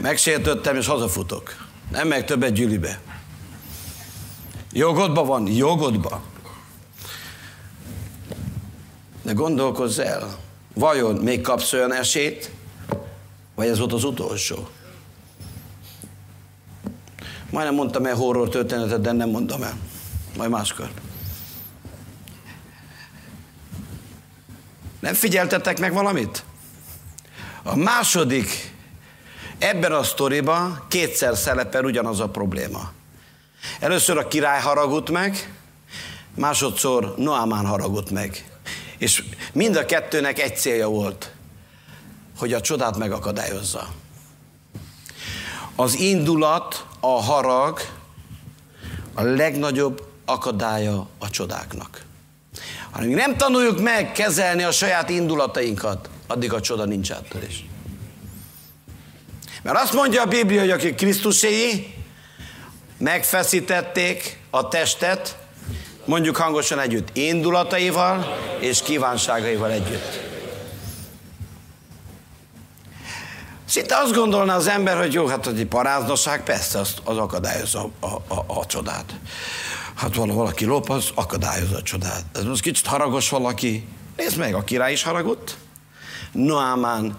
Megsértöttem 0.00 0.76
és 0.76 0.86
hazafutok. 0.86 1.66
Nem 1.90 2.08
meg 2.08 2.24
többet 2.24 2.52
gyűlibe. 2.52 3.00
Jogodba 4.72 5.24
van, 5.24 5.46
jogodba. 5.46 6.22
De 9.22 9.32
gondolkozz 9.32 9.98
el, 9.98 10.38
vajon 10.74 11.14
még 11.14 11.40
kapsz 11.40 11.72
olyan 11.72 11.92
esélyt, 11.92 12.50
vagy 13.54 13.68
ez 13.68 13.78
volt 13.78 13.92
az 13.92 14.04
utolsó? 14.04 14.68
Majdnem 17.50 17.74
mondtam 17.74 18.06
el 18.06 18.14
horror 18.14 18.48
történetet, 18.48 19.00
de 19.00 19.12
nem 19.12 19.28
mondom 19.28 19.62
el. 19.62 19.76
Majd 20.36 20.50
máskor. 20.50 20.90
Nem 25.00 25.14
figyeltetek 25.14 25.78
meg 25.78 25.92
valamit? 25.92 26.44
A 27.62 27.76
második 27.76 28.74
ebben 29.58 29.92
a 29.92 30.02
sztoriban 30.02 30.84
kétszer 30.88 31.36
szerepel 31.36 31.84
ugyanaz 31.84 32.20
a 32.20 32.28
probléma. 32.28 32.92
Először 33.80 34.18
a 34.18 34.28
király 34.28 34.60
haragut 34.60 35.10
meg, 35.10 35.54
másodszor 36.34 37.14
Noámán 37.16 37.66
haragut 37.66 38.10
meg. 38.10 38.58
És 38.98 39.24
mind 39.52 39.76
a 39.76 39.84
kettőnek 39.84 40.38
egy 40.38 40.56
célja 40.56 40.88
volt, 40.88 41.32
hogy 42.38 42.52
a 42.52 42.60
csodát 42.60 42.96
megakadályozza. 42.96 43.88
Az 45.76 45.94
indulat, 45.98 46.86
a 47.00 47.22
harag 47.22 47.80
a 49.14 49.22
legnagyobb 49.22 50.14
akadálya 50.26 51.08
a 51.18 51.30
csodáknak. 51.30 52.04
Ha 52.90 53.04
nem 53.04 53.36
tanuljuk 53.36 53.80
meg 53.80 54.12
kezelni 54.12 54.62
a 54.62 54.70
saját 54.70 55.10
indulatainkat, 55.10 56.08
addig 56.26 56.52
a 56.52 56.60
csoda 56.60 56.84
nincs 56.84 57.12
áttörés. 57.12 57.64
Mert 59.62 59.78
azt 59.78 59.92
mondja 59.92 60.22
a 60.22 60.26
Biblia, 60.26 60.60
hogy 60.60 60.70
akik 60.70 60.94
Krisztuséi, 60.94 61.94
megfeszítették 62.98 64.38
a 64.50 64.68
testet, 64.68 65.36
mondjuk 66.04 66.36
hangosan 66.36 66.78
együtt, 66.78 67.16
indulataival 67.16 68.38
és 68.60 68.82
kívánságaival 68.82 69.70
együtt. 69.70 70.24
Szinte 73.68 73.96
azt 73.96 74.14
gondolná 74.14 74.56
az 74.56 74.66
ember, 74.66 74.96
hogy 74.96 75.12
jó, 75.12 75.26
hát 75.26 75.46
egy 75.46 75.66
paráznosság, 75.66 76.42
persze 76.42 76.78
az, 76.78 76.94
az 77.04 77.16
akadályozza 77.16 77.90
a, 78.00 78.06
a, 78.06 78.22
a, 78.28 78.44
a 78.46 78.66
csodát. 78.66 79.14
Hát 79.96 80.14
valaki 80.14 80.64
lop, 80.64 80.90
az 80.90 81.10
akadályozza 81.14 81.76
a 81.76 81.82
csodát. 81.82 82.24
Ez 82.34 82.44
most 82.44 82.62
kicsit 82.62 82.86
haragos 82.86 83.28
valaki. 83.28 83.88
Nézd 84.16 84.38
meg, 84.38 84.54
a 84.54 84.64
király 84.64 84.92
is 84.92 85.02
haragott. 85.02 85.56
Noámán 86.32 87.18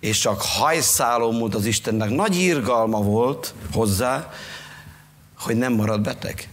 és 0.00 0.18
csak 0.18 0.42
hajszáló 0.42 1.32
múlt 1.32 1.54
az 1.54 1.66
Istennek. 1.66 2.10
Nagy 2.10 2.36
írgalma 2.36 3.00
volt 3.00 3.54
hozzá, 3.72 4.32
hogy 5.38 5.56
nem 5.56 5.72
marad 5.72 6.00
beteg. 6.00 6.48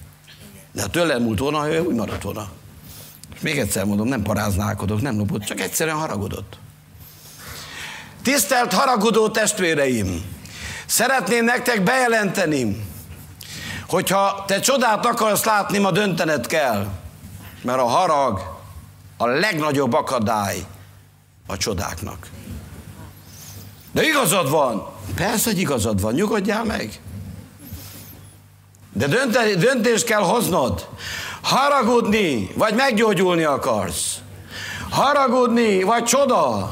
De 0.71 0.81
ha 0.81 0.87
tőlem 0.87 1.21
múlt 1.21 1.39
volna, 1.39 1.69
ő 1.69 1.79
úgy 1.79 1.95
maradt 1.95 2.23
volna. 2.23 2.49
És 3.35 3.39
még 3.41 3.57
egyszer 3.59 3.85
mondom, 3.85 4.07
nem 4.07 4.21
paráználkodok, 4.21 5.01
nem 5.01 5.17
lopott, 5.17 5.43
csak 5.43 5.59
egyszerűen 5.59 5.97
haragudott. 5.97 6.57
Tisztelt 8.21 8.73
haragudó 8.73 9.29
testvéreim! 9.29 10.23
Szeretném 10.85 11.45
nektek 11.45 11.83
bejelenteni, 11.83 12.85
hogyha 13.93 14.43
te 14.47 14.59
csodát 14.59 15.05
akarsz 15.05 15.43
látni, 15.43 15.77
ma 15.77 15.91
döntened 15.91 16.47
kell. 16.47 16.87
Mert 17.61 17.79
a 17.79 17.85
harag 17.85 18.39
a 19.17 19.27
legnagyobb 19.27 19.93
akadály 19.93 20.65
a 21.47 21.57
csodáknak. 21.57 22.27
De 23.91 24.03
igazad 24.03 24.49
van. 24.49 24.87
Persze, 25.15 25.49
hogy 25.49 25.59
igazad 25.59 26.01
van. 26.01 26.13
Nyugodjál 26.13 26.63
meg. 26.63 27.01
De 28.93 29.07
dönte, 29.07 29.55
döntést 29.55 30.05
kell 30.05 30.21
hoznod. 30.21 30.87
Haragudni, 31.41 32.49
vagy 32.55 32.73
meggyógyulni 32.73 33.43
akarsz. 33.43 34.17
Haragudni, 34.89 35.83
vagy 35.83 36.03
csoda. 36.03 36.71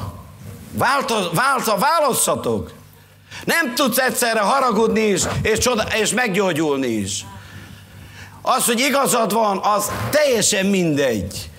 Változ, 0.72 1.30
változ, 1.34 1.80
válasszatok. 1.80 2.72
Nem 3.44 3.74
tudsz 3.74 3.98
egyszerre 3.98 4.40
haragudni 4.40 5.00
is, 5.00 5.22
és, 5.42 5.58
csoda, 5.58 5.82
és 5.82 6.12
meggyógyulni 6.12 6.86
is. 6.86 7.24
Az, 8.42 8.64
hogy 8.64 8.80
igazad 8.80 9.32
van, 9.32 9.58
az 9.58 9.90
teljesen 10.10 10.66
mindegy. 10.66 11.50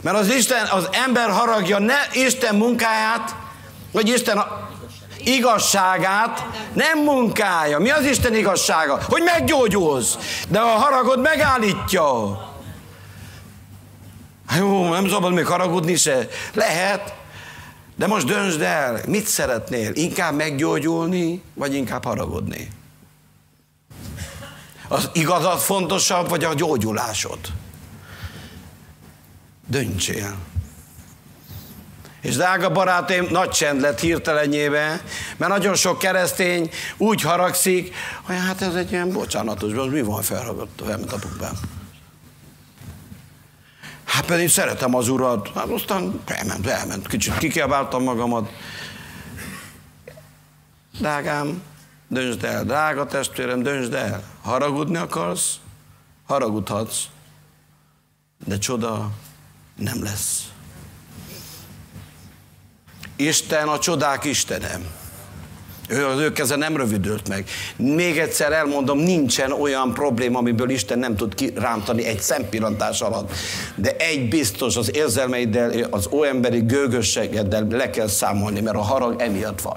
Mert 0.00 0.16
az 0.16 0.34
Isten, 0.34 0.66
az 0.66 0.88
ember 1.06 1.30
haragja 1.30 1.78
ne 1.78 1.98
Isten 2.12 2.54
munkáját, 2.54 3.34
vagy 3.92 4.08
Isten 4.08 4.44
igazságát 5.24 6.46
nem 6.72 6.98
munkája. 6.98 7.78
Mi 7.78 7.90
az 7.90 8.04
Isten 8.04 8.34
igazsága? 8.34 9.00
Hogy 9.08 9.22
meggyógyulsz. 9.22 10.18
De 10.48 10.58
a 10.58 10.66
haragod 10.66 11.20
megállítja. 11.20 12.38
Jó, 14.58 14.88
nem 14.92 15.08
szabad 15.08 15.32
még 15.32 15.46
haragudni 15.46 15.96
se. 15.96 16.28
Lehet, 16.52 17.14
de 17.98 18.06
most 18.06 18.26
döntsd 18.26 18.60
el, 18.60 19.00
mit 19.06 19.26
szeretnél? 19.26 19.90
Inkább 19.94 20.34
meggyógyulni, 20.34 21.42
vagy 21.54 21.74
inkább 21.74 22.04
haragudni? 22.04 22.68
Az 24.88 25.10
igazad 25.12 25.58
fontosabb, 25.58 26.28
vagy 26.28 26.44
a 26.44 26.54
gyógyulásod? 26.54 27.38
Döntsél. 29.66 30.36
És 32.20 32.36
drága 32.36 32.72
barátaim, 32.72 33.26
nagy 33.30 33.50
csend 33.50 33.80
lett 33.80 34.00
hirtelenjébe, 34.00 35.02
mert 35.36 35.52
nagyon 35.52 35.74
sok 35.74 35.98
keresztény 35.98 36.70
úgy 36.96 37.20
haragszik, 37.20 37.94
hogy 38.22 38.36
hát 38.36 38.62
ez 38.62 38.74
egy 38.74 38.92
ilyen 38.92 39.12
bocsánatos, 39.12 39.72
az 39.72 39.90
mi 39.90 40.02
van 40.02 40.22
felragadt, 40.22 40.82
felment 40.84 41.12
a 41.12 41.18
pukbám. 41.18 41.77
Hát 44.08 44.24
pedig 44.24 44.48
szeretem 44.48 44.94
az 44.94 45.08
urat. 45.08 45.50
Hát 45.54 45.68
aztán 45.68 46.20
elment, 46.24 46.66
elment. 46.66 47.06
Kicsit 47.06 47.38
kikiabáltam 47.38 48.02
magamat. 48.02 48.50
Drágám, 50.98 51.62
döntsd 52.08 52.44
el. 52.44 52.64
Drága 52.64 53.06
testvérem, 53.06 53.62
döntsd 53.62 53.92
el. 53.92 54.22
Haragudni 54.42 54.96
akarsz? 54.96 55.56
Haragudhatsz. 56.26 57.04
De 58.44 58.58
csoda 58.58 59.10
nem 59.76 60.02
lesz. 60.02 60.48
Isten 63.16 63.68
a 63.68 63.78
csodák 63.78 64.24
Istenem. 64.24 64.97
Ő 65.88 66.06
az 66.06 66.20
ő 66.20 66.32
keze 66.32 66.56
nem 66.56 66.76
rövidült 66.76 67.28
meg. 67.28 67.48
Még 67.76 68.18
egyszer 68.18 68.52
elmondom, 68.52 68.98
nincsen 68.98 69.52
olyan 69.52 69.92
probléma, 69.92 70.38
amiből 70.38 70.70
Isten 70.70 70.98
nem 70.98 71.16
tud 71.16 71.34
kirántani 71.34 72.04
egy 72.04 72.20
szempillantás 72.20 73.00
alatt. 73.00 73.32
De 73.74 73.96
egy 73.96 74.28
biztos, 74.28 74.76
az 74.76 74.96
érzelmeiddel, 74.96 75.86
az 75.90 76.08
óemberi 76.10 76.60
gőgösségeddel 76.60 77.66
le 77.70 77.90
kell 77.90 78.08
számolni, 78.08 78.60
mert 78.60 78.76
a 78.76 78.82
harag 78.82 79.20
emiatt 79.20 79.60
van. 79.60 79.76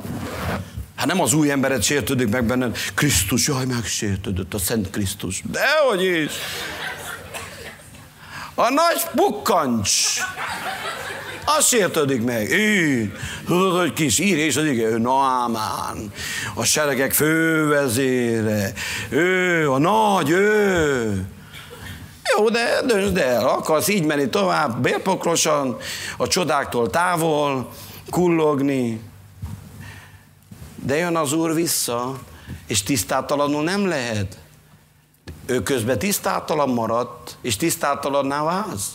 Hát 0.96 1.08
nem 1.08 1.22
az 1.22 1.34
új 1.34 1.52
emberet 1.52 1.84
sértődik 1.84 2.30
meg 2.30 2.44
benned, 2.44 2.78
Krisztus, 2.94 3.48
jaj, 3.48 3.66
megsértődött, 3.66 4.54
a 4.54 4.60
Szent 4.60 4.90
Krisztus. 4.90 5.42
Dehogy 5.52 6.04
is! 6.04 6.32
A 8.56 8.70
nagy 8.70 9.02
pukkancs 9.16 9.92
az 11.46 11.68
sértődik 11.68 12.24
meg. 12.24 12.52
Így. 12.52 13.12
Tudod, 13.46 13.80
hogy 13.80 13.94
kis 13.94 14.20
ír 14.20 14.38
és 14.38 14.56
az 14.56 14.66
ige, 14.66 14.88
ő 14.88 14.98
Naamán, 14.98 16.12
a 16.56 16.64
seregek 16.64 17.14
fővezére, 17.14 18.74
ő, 19.10 19.72
a 19.72 19.78
nagy, 19.78 20.30
ő. 20.30 21.26
Jó, 22.38 22.50
de 22.50 22.82
döntsd 22.86 23.18
el, 23.18 23.48
akarsz 23.48 23.88
így 23.88 24.06
menni 24.06 24.30
tovább, 24.30 24.82
bérpokrosan, 24.82 25.78
a 26.18 26.28
csodáktól 26.28 26.90
távol, 26.90 27.72
kullogni. 28.10 29.02
De 30.76 30.96
jön 30.96 31.16
az 31.16 31.34
Úr 31.34 31.54
vissza, 31.54 32.20
és 32.68 32.84
tisztátalanul 32.84 33.64
nem 33.64 33.88
lehet. 33.88 34.38
Ő 35.46 35.64
közben 35.64 36.00
tisztátalan 36.00 36.70
maradt, 36.70 37.38
és 37.42 37.56
tisztátalanná 37.56 38.44
válsz. 38.44 38.90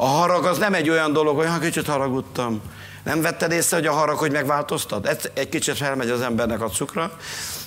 A 0.00 0.06
harag 0.06 0.44
az 0.44 0.58
nem 0.58 0.74
egy 0.74 0.90
olyan 0.90 1.12
dolog, 1.12 1.36
olyan 1.36 1.60
kicsit 1.60 1.86
haragudtam. 1.86 2.60
Nem 3.04 3.20
vetted 3.20 3.52
észre, 3.52 3.76
hogy 3.76 3.86
a 3.86 3.92
harag, 3.92 4.18
hogy 4.18 4.32
megváltoztat? 4.32 5.06
Egy, 5.06 5.30
egy 5.34 5.48
kicsit 5.48 5.76
felmegy 5.76 6.10
az 6.10 6.20
embernek 6.20 6.62
a 6.62 6.68
cukra, 6.68 7.12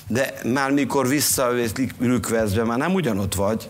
de 0.06 0.34
már 0.44 0.70
mikor 0.70 1.08
visszajössz 1.08 1.72
rükvezve, 2.00 2.64
már 2.64 2.78
nem 2.78 2.94
ugyanott 2.94 3.34
vagy, 3.34 3.68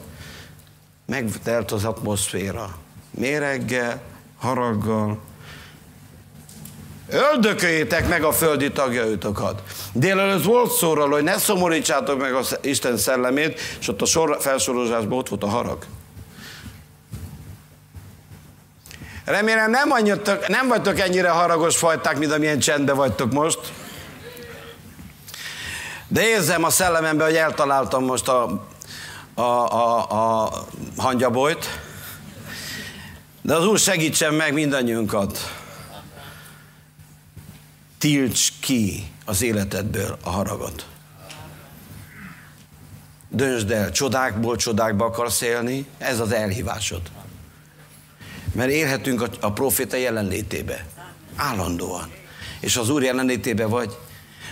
megtelt 1.07 1.73
az 1.73 1.85
atmoszféra. 1.85 2.75
Méreggel, 3.11 4.01
haraggal. 4.39 5.19
Öldököljétek 7.09 8.09
meg 8.09 8.25
a 8.25 8.33
földi 8.33 8.71
tagjaitokat. 8.71 9.63
Délelőtt 9.93 10.45
volt 10.45 10.71
szóról, 10.71 11.09
hogy 11.09 11.23
ne 11.23 11.39
szomorítsátok 11.39 12.21
meg 12.21 12.35
az 12.35 12.59
Isten 12.61 12.97
szellemét, 12.97 13.61
és 13.81 13.89
ott 13.89 14.03
a 14.03 14.07
sor, 14.07 14.37
felsorolásban 14.41 15.19
ott 15.19 15.29
volt 15.29 15.43
a 15.43 15.49
harag. 15.49 15.87
Remélem 19.25 19.71
nem, 19.71 19.91
annyitok, 19.91 20.49
nem 20.49 20.69
vagytok 20.69 20.99
ennyire 20.99 21.31
haragos 21.31 21.77
fajták, 21.77 22.19
mint 22.19 22.33
amilyen 22.33 22.59
csendben 22.59 22.97
vagytok 22.97 23.33
most. 23.33 23.59
De 26.09 26.27
érzem 26.27 26.65
a 26.65 26.71
szellememben, 26.71 27.27
hogy 27.27 27.37
eltaláltam 27.37 28.05
most 28.05 28.29
a, 28.29 28.67
a, 29.35 29.43
a, 29.43 30.45
a 30.45 30.53
hangyabolyt. 30.97 31.81
De 33.43 33.55
az 33.55 33.67
Úr 33.67 33.79
segítsen 33.79 34.35
meg 34.35 34.53
mindannyiunkat. 34.53 35.39
Tilts 37.99 38.49
ki 38.61 39.13
az 39.25 39.43
életedből 39.43 40.19
a 40.25 40.31
haragot. 40.31 40.87
Döntsd 43.29 43.71
el, 43.71 43.91
csodákból 43.91 44.57
csodákba 44.57 45.05
akarsz 45.05 45.41
élni, 45.41 45.87
ez 45.99 46.21
az 46.21 46.33
elhívásod. 46.33 47.01
Mert 48.53 48.71
élhetünk 48.71 49.23
a, 49.23 49.29
a 49.41 49.53
proféta 49.53 49.97
jelenlétébe. 49.97 50.87
Állandóan. 51.37 52.11
És 52.61 52.77
az 52.77 52.91
Úr 52.91 53.03
jelenlétébe 53.03 53.67
vagy. 53.67 53.97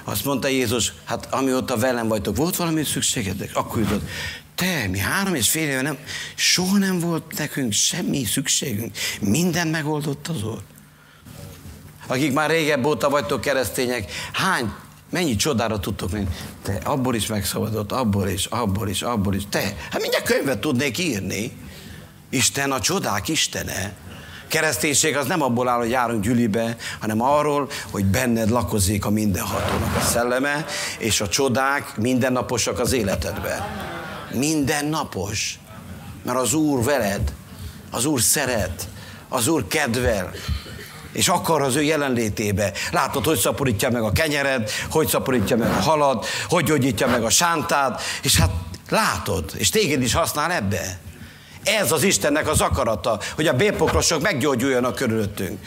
Azt 0.04 0.24
mondta 0.24 0.48
Jézus, 0.48 0.92
hát 1.04 1.28
amióta 1.30 1.76
velem 1.76 2.08
vagytok, 2.08 2.36
volt 2.36 2.56
valami 2.56 2.84
szükségedek? 2.84 3.50
Akkor 3.54 3.82
jutott. 3.82 4.08
Te, 4.54 4.86
mi 4.90 4.98
három 4.98 5.34
és 5.34 5.50
fél 5.50 5.68
éve 5.68 5.82
nem, 5.82 5.98
soha 6.34 6.78
nem 6.78 6.98
volt 6.98 7.38
nekünk 7.38 7.72
semmi 7.72 8.24
szükségünk. 8.24 8.96
Minden 9.20 9.68
megoldott 9.68 10.28
az 10.28 10.44
Úr. 10.44 10.62
Akik 12.06 12.32
már 12.32 12.50
régebb 12.50 12.84
óta 12.84 13.10
vagytok 13.10 13.40
keresztények, 13.40 14.12
hány, 14.32 14.72
mennyi 15.10 15.36
csodára 15.36 15.80
tudtok 15.80 16.10
menni? 16.10 16.28
Te, 16.62 16.80
abból 16.84 17.14
is 17.14 17.26
megszabadott, 17.26 17.92
abból 17.92 18.28
is, 18.28 18.46
abból 18.46 18.88
is, 18.88 19.02
abból 19.02 19.34
is. 19.34 19.42
Te, 19.48 19.76
hát 19.90 20.00
mindjárt 20.00 20.24
könyvet 20.24 20.60
tudnék 20.60 20.98
írni. 20.98 21.52
Isten 22.30 22.72
a 22.72 22.80
csodák 22.80 23.28
istene. 23.28 23.92
Kereszténység 24.48 25.16
az 25.16 25.26
nem 25.26 25.42
abból 25.42 25.68
áll, 25.68 25.78
hogy 25.78 25.90
járunk 25.90 26.22
gyülibe, 26.22 26.76
hanem 27.00 27.22
arról, 27.22 27.68
hogy 27.90 28.04
benned 28.04 28.50
lakozik 28.50 29.04
a 29.04 29.10
mindenhatónak 29.10 29.96
a 29.96 30.00
szelleme, 30.00 30.64
és 30.98 31.20
a 31.20 31.28
csodák 31.28 31.96
mindennaposak 31.96 32.78
az 32.78 32.92
életedben. 32.92 33.66
Mindennapos. 34.32 35.58
Mert 36.24 36.38
az 36.38 36.54
Úr 36.54 36.84
veled, 36.84 37.32
az 37.90 38.04
Úr 38.04 38.20
szeret, 38.20 38.88
az 39.28 39.48
Úr 39.48 39.66
kedvel, 39.66 40.30
és 41.12 41.28
akar 41.28 41.62
az 41.62 41.76
ő 41.76 41.82
jelenlétébe. 41.82 42.72
Látod, 42.92 43.24
hogy 43.24 43.38
szaporítja 43.38 43.90
meg 43.90 44.02
a 44.02 44.12
kenyered, 44.12 44.70
hogy 44.90 45.08
szaporítja 45.08 45.56
meg 45.56 45.70
a 45.70 45.80
halad, 45.80 46.24
hogy 46.48 46.64
gyógyítja 46.64 47.06
meg 47.06 47.24
a 47.24 47.30
sántát, 47.30 48.02
és 48.22 48.36
hát 48.36 48.50
látod, 48.88 49.52
és 49.56 49.70
téged 49.70 50.02
is 50.02 50.12
használ 50.12 50.50
ebbe. 50.50 50.98
Ez 51.62 51.92
az 51.92 52.02
Istennek 52.02 52.48
az 52.48 52.60
akarata, 52.60 53.20
hogy 53.34 53.46
a 53.46 53.52
bépokrosok 53.52 54.22
meggyógyuljanak 54.22 54.94
körülöttünk. 54.94 55.58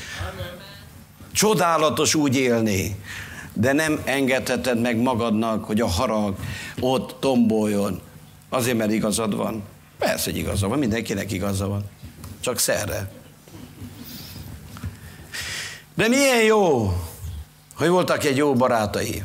Csodálatos 1.32 2.16
úgy 2.16 2.36
élni, 2.36 2.96
de 3.54 3.74
nem 3.74 4.02
engedheted 4.06 4.82
meg 4.82 4.98
magadnak, 4.98 5.66
hogy 5.66 5.82
a 5.82 5.88
harag 5.88 6.36
ott 6.80 7.16
tomboljon. 7.20 8.02
Azért, 8.50 8.78
mert 8.78 8.92
igazad 8.92 9.36
van. 9.36 9.64
Persze, 9.98 10.32
hogy 10.32 10.40
igaza 10.40 10.68
van, 10.68 10.80
mindenkinek 10.80 11.32
igaza 11.32 11.68
van. 11.68 11.84
Csak 12.40 12.60
szerre. 12.60 13.12
De 15.96 16.08
milyen 16.08 16.44
jó, 16.44 16.94
hogy 17.76 17.88
voltak 17.88 18.24
egy 18.24 18.38
jó 18.38 18.54
barátai. 18.54 19.24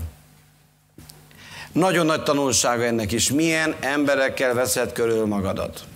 Nagyon 1.73 2.07
nagy 2.07 2.23
tanulsága 2.23 2.85
ennek 2.85 3.13
is. 3.13 3.31
Milyen 3.31 3.75
emberekkel 3.81 4.55
veszed 4.55 4.93
körül 4.93 5.27
magadat. 5.27 5.88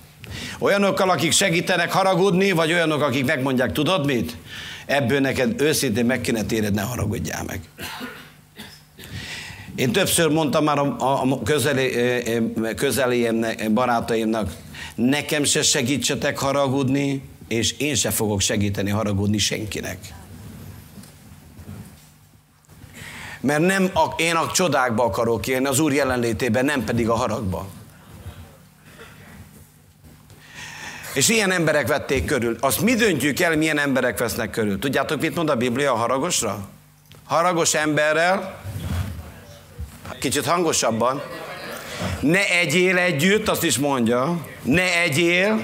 Olyanokkal, 0.59 1.11
akik 1.11 1.33
segítenek 1.33 1.93
haragudni, 1.93 2.53
vagy 2.53 2.73
olyanok, 2.73 3.03
akik 3.03 3.25
megmondják, 3.25 3.73
tudod 3.73 4.07
mit? 4.07 4.37
Ebből 4.87 5.21
neked 5.21 5.61
őszintén 5.61 6.05
meg 6.05 6.21
kéne 6.21 6.43
téred, 6.43 6.75
ne 6.75 6.83
haragudjál 6.83 7.45
meg. 7.45 7.61
Én 9.75 9.93
többször 9.93 10.29
mondtam 10.29 10.65
már 10.65 10.79
a, 10.79 10.97
a 10.99 11.43
közeli, 12.75 13.29
barátaimnak, 13.71 14.53
nekem 14.95 15.45
se 15.45 15.63
segítsetek 15.63 16.39
haragudni, 16.39 17.23
és 17.49 17.75
én 17.79 17.95
se 17.95 18.11
fogok 18.11 18.41
segíteni 18.41 18.91
haragudni 18.91 19.39
senkinek. 19.39 19.99
Mert 23.41 23.61
nem 23.61 23.91
a, 23.95 24.15
én 24.17 24.35
a 24.35 24.51
csodákba 24.51 25.05
akarok 25.05 25.47
élni, 25.47 25.67
az 25.67 25.79
Úr 25.79 25.93
jelenlétében, 25.93 26.65
nem 26.65 26.85
pedig 26.85 27.09
a 27.09 27.15
haragba. 27.15 27.69
És 31.15 31.29
ilyen 31.29 31.51
emberek 31.51 31.87
vették 31.87 32.25
körül. 32.25 32.57
Azt 32.61 32.81
mi 32.81 32.95
döntjük 32.95 33.41
el, 33.41 33.57
milyen 33.57 33.79
emberek 33.79 34.19
vesznek 34.19 34.51
körül. 34.51 34.79
Tudjátok, 34.79 35.21
mit 35.21 35.35
mond 35.35 35.49
a 35.49 35.55
Biblia 35.55 35.93
a 35.93 35.97
haragosra? 35.97 36.69
Haragos 37.25 37.75
emberrel, 37.75 38.61
kicsit 40.21 40.47
hangosabban, 40.47 41.23
ne 42.21 42.49
egyél 42.49 42.99
együtt, 42.99 43.49
azt 43.49 43.65
is 43.65 43.79
mondja, 43.79 44.47
ne 44.63 45.01
egyél, 45.01 45.61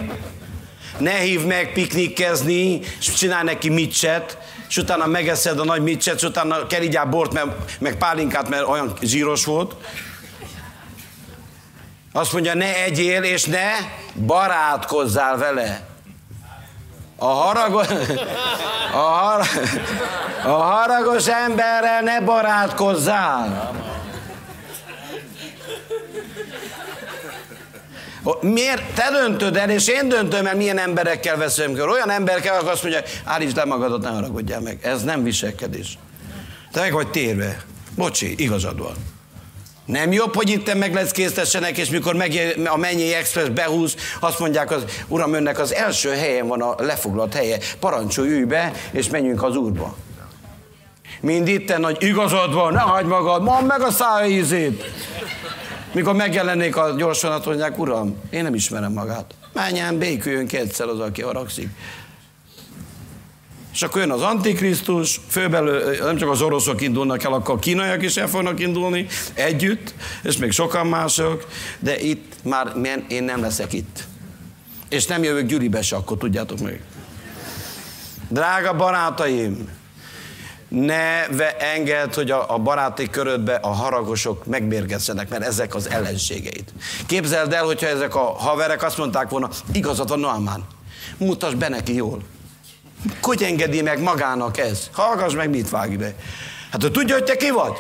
ne 0.99 1.12
hív 1.12 1.44
meg 1.44 1.72
piknikkezni, 1.72 2.80
és 2.99 3.12
csinálj 3.12 3.44
neki 3.44 3.68
micset, 3.68 4.38
és 4.68 4.76
utána 4.76 5.07
megeszed 5.07 5.59
a 5.59 5.64
nagy 5.64 5.82
micset, 5.82 6.14
és 6.16 6.22
utána 6.22 6.66
kerigyál 6.66 7.05
bort, 7.05 7.32
meg, 7.32 7.44
meg 7.78 7.96
pálinkát, 7.96 8.49
mert 8.49 8.66
olyan 8.66 8.92
zsíros 9.03 9.44
volt. 9.44 9.74
Azt 12.12 12.32
mondja, 12.32 12.54
ne 12.54 12.82
egyél, 12.82 13.22
és 13.22 13.44
ne 13.44 13.70
barátkozzál 14.26 15.36
vele. 15.36 15.86
A 17.16 17.26
haragos, 17.26 17.86
a, 18.92 18.96
har, 18.96 19.46
a 20.44 20.48
haragos 20.48 21.26
emberrel 21.28 22.02
ne 22.02 22.20
barátkozzál. 22.20 23.72
Miért 28.40 28.94
te 28.94 29.11
döntöd 29.11 29.56
el, 29.56 29.70
és 29.70 29.88
én 29.88 30.09
döntöm 30.09 30.46
el, 30.46 30.56
milyen 30.56 30.78
emberekkel 30.78 31.36
veszem 31.36 31.72
kör. 31.72 31.88
Olyan 31.88 32.11
emberekkel, 32.11 32.54
akik 32.54 32.68
azt 32.68 32.82
mondja, 32.82 33.00
állítsd 33.24 33.56
le 33.56 33.64
magadat, 33.64 34.00
ne 34.00 34.09
haragudjál 34.09 34.61
meg. 34.61 34.78
Ez 34.82 35.02
nem 35.02 35.22
viselkedés. 35.22 35.98
Te 36.72 36.80
meg 36.80 36.92
vagy 36.92 37.11
térve. 37.11 37.62
Bocsi, 37.96 38.34
igazad 38.36 38.78
van. 38.78 39.17
Nem 39.89 40.12
jobb, 40.12 40.34
hogy 40.34 40.51
itt 40.51 40.74
megleckéztessenek, 40.74 41.78
és 41.78 41.91
mikor 41.91 42.14
meg 42.14 42.57
a 42.64 42.76
mennyi 42.76 43.14
express 43.14 43.49
behúz, 43.49 43.97
azt 44.20 44.39
mondják, 44.39 44.70
az 44.70 44.84
uram, 45.07 45.34
önnek 45.34 45.59
az 45.59 45.74
első 45.74 46.11
helyen 46.11 46.47
van 46.47 46.62
a 46.62 46.74
lefoglalt 46.78 47.34
helye. 47.34 47.59
Parancsolj, 47.80 48.30
ülj 48.30 48.45
be, 48.45 48.72
és 48.91 49.09
menjünk 49.09 49.43
az 49.43 49.57
úrba. 49.57 49.97
Mind 51.20 51.49
itten, 51.49 51.84
hogy 51.84 51.97
igazad 52.01 52.55
van, 52.55 52.72
ne 52.72 52.80
hagyd 52.80 53.07
magad, 53.07 53.43
mondd 53.43 53.66
meg 53.66 53.80
a 53.80 53.91
szájízét. 53.91 54.84
Mikor 55.93 56.14
megjelenik 56.14 56.76
a 56.76 56.95
gyorsanat, 56.97 57.47
mondják, 57.47 57.78
uram, 57.78 58.16
én 58.30 58.43
nem 58.43 58.55
ismerem 58.55 58.93
magát. 58.93 59.34
Menjen, 59.53 59.99
béküljön 59.99 60.47
ki 60.47 60.57
egyszer 60.57 60.89
az, 60.89 61.01
aki 61.01 61.22
haragszik. 61.22 61.68
És 63.79 63.85
akkor 63.85 64.01
jön 64.01 64.11
az 64.11 64.22
Antikrisztus, 64.22 65.20
főbelő, 65.29 65.99
nem 66.03 66.16
csak 66.16 66.31
az 66.31 66.43
oroszok 66.43 66.81
indulnak 66.81 67.22
el, 67.22 67.33
akkor 67.33 67.55
a 67.55 67.59
kínaiak 67.59 68.03
is 68.03 68.16
el 68.16 68.29
fognak 68.29 68.61
indulni 68.61 69.07
együtt, 69.35 69.95
és 70.22 70.37
még 70.37 70.51
sokan 70.51 70.87
mások, 70.87 71.47
de 71.79 72.01
itt 72.01 72.35
már 72.45 72.72
én 73.09 73.24
nem 73.24 73.41
leszek 73.41 73.72
itt. 73.72 74.05
És 74.89 75.07
nem 75.07 75.22
jövök 75.22 75.47
Gyuribe 75.47 75.83
se, 75.83 75.97
akkor 75.97 76.16
tudjátok 76.16 76.61
meg. 76.61 76.81
Drága 78.29 78.76
barátaim, 78.76 79.68
ne 80.68 81.26
engedd, 81.57 82.14
hogy 82.14 82.31
a, 82.31 82.55
a 82.55 82.59
baráti 82.59 83.11
körödbe 83.11 83.55
a 83.55 83.68
haragosok 83.68 84.47
megmérgezzenek, 84.47 85.29
mert 85.29 85.45
ezek 85.45 85.74
az 85.74 85.91
ellenségeid. 85.91 86.64
Képzeld 87.07 87.53
el, 87.53 87.64
hogyha 87.64 87.87
ezek 87.87 88.14
a 88.14 88.33
haverek 88.33 88.83
azt 88.83 88.99
mondták 88.99 89.29
volna, 89.29 89.49
igazad 89.72 90.09
van 90.09 90.20
Noamán, 90.20 90.64
mutasd 91.16 91.57
be 91.57 91.68
neki 91.68 91.95
jól. 91.95 92.22
Hogy 93.22 93.42
engedi 93.42 93.82
meg 93.82 94.01
magának 94.01 94.59
ez? 94.59 94.88
Hallgass 94.92 95.34
meg, 95.34 95.51
mit 95.51 95.70
vág 95.70 95.99
be. 95.99 96.14
Hát 96.70 96.84
ő 96.84 96.90
tudja, 96.90 97.14
hogy 97.14 97.24
te 97.24 97.36
ki 97.36 97.51
vagy? 97.51 97.76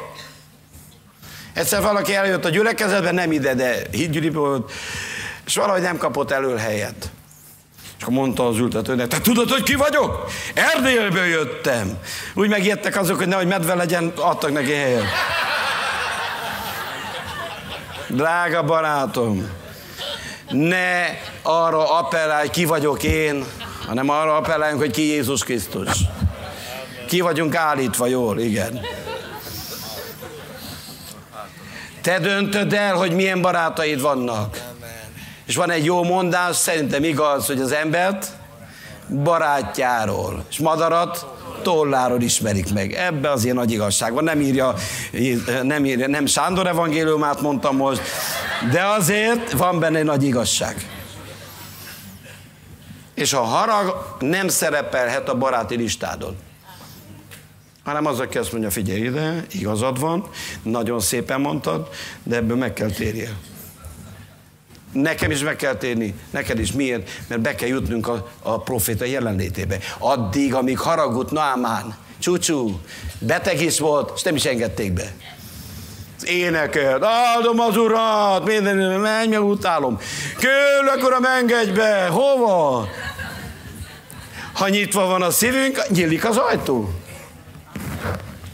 Egyszer 1.52 1.82
valaki 1.82 2.14
eljött 2.14 2.44
a 2.44 2.48
gyülekezetben, 2.48 3.14
nem 3.14 3.32
ide, 3.32 3.54
de 3.54 3.76
hídgyűli 3.90 4.30
volt, 4.30 4.72
és 5.46 5.54
valahogy 5.54 5.82
nem 5.82 5.96
kapott 5.96 6.30
elől 6.30 6.56
helyet. 6.56 7.10
És 7.96 8.02
akkor 8.02 8.14
mondta 8.14 8.46
az 8.46 8.58
ültetőnek, 8.58 9.06
te 9.06 9.20
tudod, 9.20 9.50
hogy 9.50 9.62
ki 9.62 9.74
vagyok? 9.74 10.30
Erdélyből 10.54 11.24
jöttem. 11.24 11.98
Úgy 12.34 12.48
megijedtek 12.48 12.96
azok, 12.96 13.16
hogy 13.16 13.28
nehogy 13.28 13.46
medve 13.46 13.74
legyen, 13.74 14.12
adtak 14.16 14.52
neki 14.52 14.72
helyet. 14.72 15.04
Drága 18.08 18.62
barátom, 18.62 19.50
ne 20.50 21.04
arra 21.42 21.98
appellálj, 21.98 22.48
ki 22.50 22.64
vagyok 22.64 23.02
én, 23.02 23.44
hanem 23.88 24.08
arra 24.08 24.36
appelláljunk, 24.36 24.80
hogy 24.80 24.90
ki 24.90 25.06
Jézus 25.06 25.44
Krisztus. 25.44 25.98
Ki 27.06 27.20
vagyunk 27.20 27.54
állítva 27.54 28.06
jól, 28.06 28.38
igen. 28.38 28.80
Te 32.02 32.18
döntöd 32.18 32.72
el, 32.72 32.94
hogy 32.94 33.12
milyen 33.12 33.40
barátaid 33.40 34.00
vannak. 34.00 34.60
És 35.46 35.56
van 35.56 35.70
egy 35.70 35.84
jó 35.84 36.04
mondás, 36.04 36.56
szerintem 36.56 37.04
igaz, 37.04 37.46
hogy 37.46 37.60
az 37.60 37.72
embert 37.72 38.26
barátjáról, 39.22 40.44
és 40.50 40.58
madarat 40.58 41.26
tolláról 41.62 42.20
ismerik 42.20 42.72
meg. 42.72 42.92
Ebbe 42.92 43.30
az 43.30 43.44
ilyen 43.44 43.56
nagy 43.56 43.72
igazság 43.72 44.12
van. 44.12 44.24
Nem 44.24 44.40
írja, 44.40 44.74
nem, 45.62 45.84
írja, 45.84 46.08
nem 46.08 46.26
Sándor 46.26 46.66
evangéliumát 46.66 47.40
mondtam 47.40 47.76
most, 47.76 48.00
de 48.70 48.84
azért 48.84 49.52
van 49.52 49.78
benne 49.78 49.98
egy 49.98 50.04
nagy 50.04 50.24
igazság. 50.24 50.97
És 53.18 53.32
a 53.32 53.40
harag 53.40 54.16
nem 54.18 54.48
szerepelhet 54.48 55.28
a 55.28 55.34
baráti 55.34 55.76
listádon. 55.76 56.36
Hanem 57.84 58.06
az, 58.06 58.20
aki 58.20 58.38
azt 58.38 58.52
mondja, 58.52 58.70
figyelj 58.70 59.00
ide, 59.00 59.44
igazad 59.52 60.00
van, 60.00 60.28
nagyon 60.62 61.00
szépen 61.00 61.40
mondtad, 61.40 61.88
de 62.22 62.36
ebből 62.36 62.56
meg 62.56 62.72
kell 62.72 62.90
térjél. 62.90 63.36
Nekem 64.92 65.30
is 65.30 65.42
meg 65.42 65.56
kell 65.56 65.74
térni, 65.74 66.14
neked 66.30 66.58
is. 66.58 66.72
Miért? 66.72 67.10
Mert 67.28 67.40
be 67.40 67.54
kell 67.54 67.68
jutnunk 67.68 68.08
a, 68.08 68.28
a 68.42 68.60
proféta 68.60 69.04
jelenlétébe. 69.04 69.78
Addig, 69.98 70.54
amíg 70.54 70.78
haragut 70.78 71.30
Naamán, 71.30 71.96
csúcsú, 72.18 72.80
beteg 73.18 73.60
is 73.60 73.78
volt, 73.78 74.12
és 74.14 74.22
nem 74.22 74.34
is 74.34 74.44
engedték 74.44 74.92
be. 74.92 75.12
Énekelt, 76.22 77.04
áldom 77.04 77.60
az 77.60 77.76
urat, 77.76 78.44
minden, 78.44 78.76
menj 79.00 79.28
meg 79.28 79.44
utálom. 79.44 79.98
Kérlek, 80.38 81.06
uram, 81.06 81.24
engedj 81.24 81.70
be, 81.70 82.06
hova? 82.06 82.88
Ha 84.58 84.68
nyitva 84.68 85.06
van 85.06 85.22
a 85.22 85.30
szívünk, 85.30 85.88
nyílik 85.88 86.24
az 86.24 86.36
ajtó. 86.36 86.90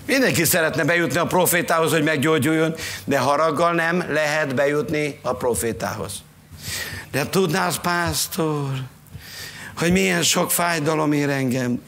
Mindenki 0.06 0.44
szeretne 0.44 0.84
bejutni 0.84 1.18
a 1.18 1.26
profétához, 1.26 1.90
hogy 1.90 2.02
meggyógyuljon, 2.02 2.74
de 3.04 3.18
haraggal 3.18 3.72
nem 3.72 4.04
lehet 4.08 4.54
bejutni 4.54 5.18
a 5.22 5.32
profétához. 5.32 6.12
De 7.10 7.26
tudnász, 7.26 7.76
pásztor, 7.76 8.70
hogy 9.76 9.92
milyen 9.92 10.22
sok 10.22 10.50
fájdalom 10.50 11.12
ér 11.12 11.28
engem. 11.28 11.82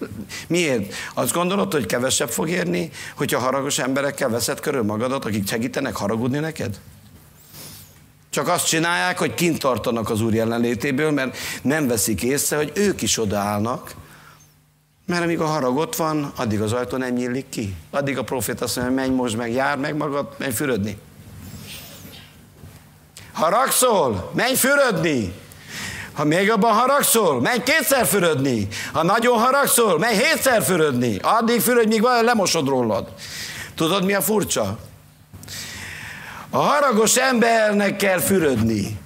Miért? 0.46 0.94
Azt 1.14 1.32
gondolod, 1.32 1.72
hogy 1.72 1.86
kevesebb 1.86 2.30
fog 2.30 2.48
érni, 2.48 2.90
hogyha 3.16 3.38
haragos 3.38 3.78
emberekkel 3.78 4.28
veszed 4.28 4.60
körül 4.60 4.82
magadat, 4.82 5.24
akik 5.24 5.48
segítenek 5.48 5.96
haragudni 5.96 6.38
neked? 6.38 6.80
Csak 8.30 8.48
azt 8.48 8.66
csinálják, 8.66 9.18
hogy 9.18 9.34
kint 9.34 9.58
tartanak 9.58 10.10
az 10.10 10.20
Úr 10.20 10.34
jelenlétéből, 10.34 11.10
mert 11.10 11.36
nem 11.62 11.86
veszik 11.86 12.22
észre, 12.22 12.56
hogy 12.56 12.72
ők 12.74 13.02
is 13.02 13.18
odaállnak, 13.18 13.94
mert 15.06 15.22
amíg 15.22 15.40
a 15.40 15.46
harag 15.46 15.76
ott 15.76 15.96
van, 15.96 16.32
addig 16.36 16.60
az 16.60 16.72
ajtó 16.72 16.96
nem 16.96 17.12
nyílik 17.12 17.48
ki. 17.48 17.74
Addig 17.90 18.18
a 18.18 18.24
profét 18.24 18.60
azt 18.60 18.76
mondja, 18.76 18.94
menj 18.94 19.14
most 19.14 19.36
meg, 19.36 19.52
jár 19.52 19.78
meg 19.78 19.96
magad, 19.96 20.34
menj 20.38 20.52
fürödni. 20.52 20.98
Haragszol? 23.32 24.30
Menj 24.34 24.54
fürödni! 24.54 25.32
Ha 26.12 26.24
még 26.24 26.50
abban 26.50 26.72
haragszol, 26.72 27.40
menj 27.40 27.62
kétszer 27.62 28.06
fürödni. 28.06 28.68
Ha 28.92 29.02
nagyon 29.02 29.38
haragszol, 29.38 29.98
menj 29.98 30.16
hétszer 30.16 30.62
fürödni. 30.62 31.18
Addig 31.22 31.60
fürödj, 31.60 31.88
míg 31.88 32.00
valami 32.00 32.24
lemosod 32.24 32.68
rólad. 32.68 33.08
Tudod, 33.74 34.04
mi 34.04 34.14
a 34.14 34.20
furcsa? 34.20 34.78
A 36.50 36.58
haragos 36.58 37.16
embernek 37.16 37.96
kell 37.96 38.18
fürödni. 38.18 38.98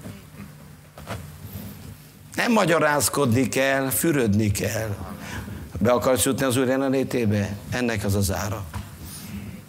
Nem 2.35 2.53
magyarázkodni 2.53 3.49
kell, 3.49 3.89
fürödni 3.89 4.51
kell. 4.51 5.10
Be 5.83 5.91
akarsz 5.91 6.24
jutni 6.24 6.45
az 6.45 6.57
Úr 6.57 6.66
jelenlétébe? 6.66 7.49
Ennek 7.70 8.05
az 8.05 8.14
az 8.14 8.33
ára. 8.33 8.62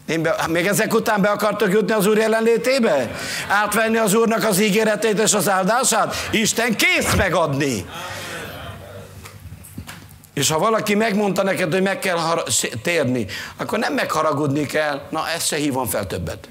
Én 0.07 0.21
be, 0.21 0.35
még 0.47 0.67
ezek 0.67 0.93
után 0.93 1.21
be 1.21 1.29
akartok 1.29 1.71
jutni 1.71 1.91
az 1.91 2.07
Úr 2.07 2.17
jelenlétébe? 2.17 3.11
Átvenni 3.49 3.97
az 3.97 4.13
Úrnak 4.13 4.43
az 4.43 4.59
ígéretét 4.59 5.19
és 5.19 5.33
az 5.33 5.49
áldását? 5.49 6.15
Isten 6.31 6.75
kész 6.75 7.15
megadni. 7.15 7.85
És 10.33 10.49
ha 10.49 10.59
valaki 10.59 10.95
megmondta 10.95 11.43
neked, 11.43 11.71
hogy 11.71 11.81
meg 11.81 11.99
kell 11.99 12.17
térni, 12.83 13.25
akkor 13.57 13.79
nem 13.79 13.93
megharagudni 13.93 14.65
kell, 14.65 15.01
na 15.09 15.29
ezt 15.35 15.47
se 15.47 15.55
hívom 15.55 15.87
fel 15.87 16.07
többet. 16.07 16.49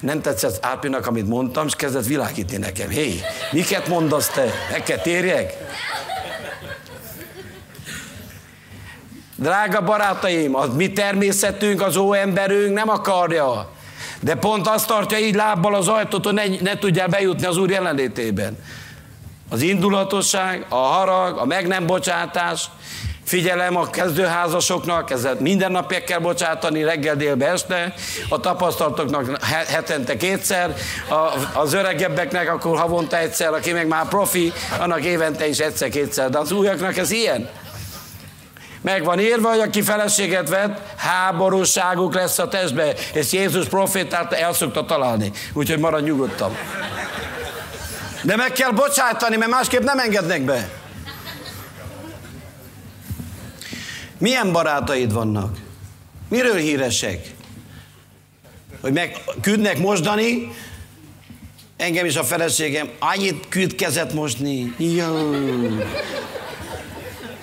Nem 0.00 0.20
tetszett 0.20 0.64
Árpinak, 0.64 1.06
amit 1.06 1.28
mondtam, 1.28 1.66
és 1.66 1.76
kezdett 1.76 2.06
világítani 2.06 2.58
nekem. 2.58 2.88
Hé, 2.88 3.20
miket 3.50 3.88
mondasz 3.88 4.28
te? 4.28 4.52
Meg 4.70 4.82
kell 4.82 4.98
térjek? 4.98 5.54
Drága 9.36 9.80
barátaim, 9.80 10.56
az 10.56 10.74
mi 10.74 10.92
természetünk, 10.92 11.82
az 11.82 11.96
óemberünk 11.96 12.74
nem 12.74 12.88
akarja. 12.88 13.68
De 14.20 14.34
pont 14.34 14.68
azt 14.68 14.86
tartja 14.86 15.18
így 15.18 15.34
lábbal 15.34 15.74
az 15.74 15.88
ajtót, 15.88 16.24
hogy 16.24 16.34
ne, 16.34 16.42
ne 16.60 16.78
tudjál 16.78 17.08
bejutni 17.08 17.46
az 17.46 17.56
Úr 17.56 17.70
jelenlétében. 17.70 18.58
Az 19.50 19.62
indulatosság, 19.62 20.66
a 20.68 20.74
harag, 20.74 21.38
a 21.38 21.44
meg 21.44 21.66
nem 21.66 21.86
bocsátás, 21.86 22.70
figyelem 23.24 23.76
a 23.76 23.90
kezdőházasoknak, 23.90 25.10
ezzel 25.10 25.36
minden 25.40 25.72
nap 25.72 26.04
kell 26.04 26.18
bocsátani, 26.18 26.82
reggel, 26.82 27.16
délbe, 27.16 27.50
este, 27.50 27.94
a 28.28 28.40
tapasztalatoknak 28.40 29.42
hetente 29.66 30.16
kétszer, 30.16 30.74
a, 31.08 31.58
az 31.58 31.72
öregebbeknek 31.72 32.52
akkor 32.52 32.78
havonta 32.78 33.18
egyszer, 33.18 33.52
aki 33.52 33.72
meg 33.72 33.86
már 33.86 34.08
profi, 34.08 34.52
annak 34.78 35.04
évente 35.04 35.48
is 35.48 35.58
egyszer-kétszer, 35.58 36.30
de 36.30 36.38
az 36.38 36.52
újaknak 36.52 36.96
ez 36.96 37.10
ilyen. 37.10 37.48
Meg 38.86 39.04
van 39.04 39.20
írva, 39.20 39.48
hogy 39.48 39.60
aki 39.60 39.82
feleséget 39.82 40.48
vett, 40.48 40.80
háborúságuk 40.96 42.14
lesz 42.14 42.38
a 42.38 42.48
testbe. 42.48 42.94
És 43.12 43.32
Jézus 43.32 43.66
profétát 43.66 44.32
el 44.32 44.52
szokta 44.52 44.84
találni. 44.84 45.32
Úgyhogy 45.52 45.78
maradj 45.78 46.04
nyugodtan. 46.04 46.56
De 48.22 48.36
meg 48.36 48.52
kell 48.52 48.70
bocsátani, 48.70 49.36
mert 49.36 49.50
másképp 49.50 49.82
nem 49.82 49.98
engednek 49.98 50.42
be. 50.42 50.70
Milyen 54.18 54.52
barátaid 54.52 55.12
vannak? 55.12 55.56
Miről 56.28 56.56
híresek? 56.56 57.30
Hogy 58.80 58.92
meg 58.92 59.16
küldnek 59.40 59.78
mosdani, 59.78 60.52
engem 61.76 62.04
is 62.04 62.16
a 62.16 62.24
feleségem 62.24 62.90
annyit 62.98 63.48
küld 63.48 63.74
kezet 63.74 64.12
mosni. 64.12 64.74
Jó. 64.78 65.30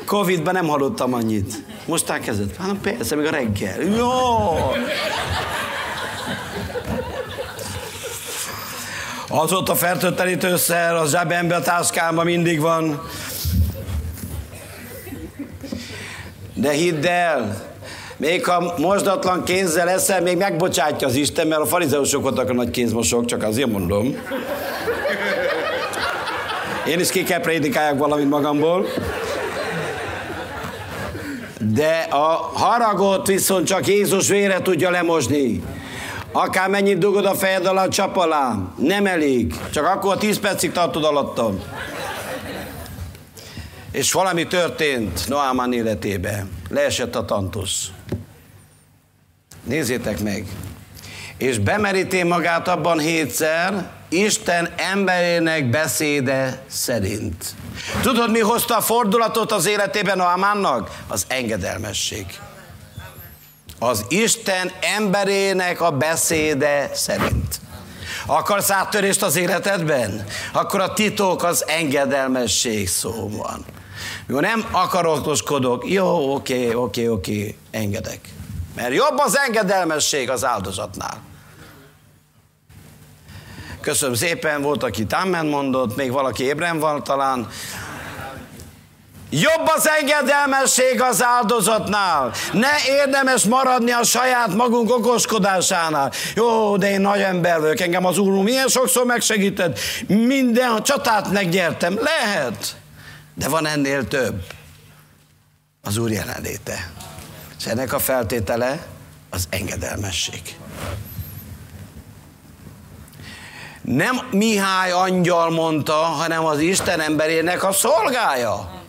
Covid-ban 0.05 0.53
nem 0.53 0.67
hallottam 0.67 1.13
annyit. 1.13 1.53
Mostál 1.85 2.19
kezet? 2.19 2.55
Hát 2.59 2.75
persze, 2.81 3.15
még 3.15 3.25
a 3.25 3.31
reggel. 3.31 3.81
Jó! 3.81 4.11
Azóta 9.27 9.75
fertőtlenítőszer 9.75 10.95
a 10.95 11.05
zsebembe, 11.05 11.55
a 11.55 11.61
táskámban 11.61 12.25
mindig 12.25 12.59
van. 12.59 13.01
De 16.53 16.71
hidd 16.71 17.05
el, 17.05 17.71
még 18.17 18.45
ha 18.45 18.73
mosdatlan 18.77 19.43
kézzel 19.43 19.89
eszel, 19.89 20.21
még 20.21 20.37
megbocsátja 20.37 21.07
az 21.07 21.15
Isten, 21.15 21.47
mert 21.47 21.61
a 21.61 21.65
farizeusok 21.65 22.21
voltak 22.21 22.49
a 22.49 22.53
nagy 22.53 22.69
kézmosok, 22.69 23.25
csak 23.25 23.43
azért 23.43 23.71
mondom. 23.71 24.15
Én 26.87 26.99
is 26.99 27.09
ki 27.09 27.23
kell 27.23 27.39
prédikáljak 27.39 27.97
valamit 27.97 28.29
magamból. 28.29 28.85
De 31.71 32.07
a 32.09 32.51
haragot 32.53 33.27
viszont 33.27 33.67
csak 33.67 33.87
Jézus 33.87 34.27
vére 34.27 34.61
tudja 34.61 34.89
lemosni. 34.89 35.63
Akár 36.31 36.69
mennyit 36.69 36.97
dugod 36.97 37.25
a 37.25 37.35
fejed 37.35 37.65
alá, 37.65 37.87
csap 37.87 38.17
alá. 38.17 38.55
Nem 38.77 39.05
elég. 39.05 39.55
Csak 39.71 39.85
akkor 39.85 40.17
10 40.17 40.39
percig 40.39 40.71
tartod 40.71 41.03
alattam. 41.03 41.61
És 43.91 44.11
valami 44.11 44.47
történt 44.47 45.27
Noámán 45.27 45.73
életébe. 45.73 46.45
Leesett 46.69 47.15
a 47.15 47.25
tantusz. 47.25 47.87
Nézzétek 49.63 50.19
meg. 50.19 50.45
És 51.37 51.59
bemeríté 51.59 52.23
magát 52.23 52.67
abban 52.67 52.99
hétszer, 52.99 53.89
Isten 54.13 54.73
emberének 54.75 55.69
beszéde 55.69 56.63
szerint. 56.67 57.45
Tudod, 58.01 58.31
mi 58.31 58.39
hozta 58.39 58.77
a 58.77 58.81
fordulatot 58.81 59.51
az 59.51 59.65
életében 59.65 60.17
Noámánnak? 60.17 60.89
Az 61.07 61.25
engedelmesség. 61.27 62.25
Az 63.79 64.05
Isten 64.07 64.71
emberének 64.97 65.81
a 65.81 65.91
beszéde 65.91 66.89
szerint. 66.93 67.61
Akarsz 68.25 68.69
áttörést 68.69 69.23
az 69.23 69.35
életedben? 69.35 70.25
Akkor 70.53 70.79
a 70.79 70.93
titok 70.93 71.43
az 71.43 71.67
engedelmesség 71.67 72.89
szó 72.89 73.29
van. 73.29 73.65
Jó, 74.27 74.39
nem 74.39 74.65
akaratoskodok, 74.71 75.89
jó, 75.89 76.33
oké, 76.33 76.73
oké, 76.73 77.07
oké, 77.07 77.57
engedek. 77.71 78.19
Mert 78.75 78.93
jobb 78.93 79.17
az 79.17 79.37
engedelmesség 79.37 80.29
az 80.29 80.45
áldozatnál. 80.45 81.21
Köszönöm 83.83 84.15
szépen, 84.15 84.61
volt, 84.61 84.83
aki 84.83 85.05
támen 85.05 85.45
mondott, 85.45 85.95
még 85.95 86.11
valaki 86.11 86.43
ébren 86.43 86.79
van 86.79 87.03
talán. 87.03 87.47
Jobb 89.29 89.67
az 89.75 89.89
engedelmesség 89.99 91.01
az 91.01 91.23
áldozatnál. 91.23 92.31
Ne 92.53 92.71
érdemes 92.87 93.43
maradni 93.43 93.91
a 93.91 94.03
saját 94.03 94.53
magunk 94.53 94.91
okoskodásánál. 94.91 96.11
Jó, 96.35 96.77
de 96.77 96.89
én 96.89 97.01
nagy 97.01 97.21
ember 97.21 97.59
vagyok, 97.59 97.79
engem 97.79 98.05
az 98.05 98.17
Úr 98.17 98.43
milyen 98.43 98.67
sokszor 98.67 99.05
megsegített. 99.05 99.79
Minden 100.07 100.83
csatát 100.83 101.31
megnyertem. 101.31 101.99
Lehet. 102.01 102.75
De 103.35 103.47
van 103.47 103.65
ennél 103.65 104.07
több. 104.07 104.43
Az 105.81 105.97
Úr 105.97 106.11
jelenléte. 106.11 106.91
És 107.59 107.65
ennek 107.65 107.93
a 107.93 107.99
feltétele 107.99 108.85
az 109.29 109.47
engedelmesség. 109.49 110.41
Nem 113.83 114.19
Mihály 114.31 114.91
angyal 114.91 115.49
mondta, 115.49 115.93
hanem 115.93 116.45
az 116.45 116.59
Isten 116.59 116.99
emberének 116.99 117.63
a 117.63 117.71
szolgája. 117.71 118.81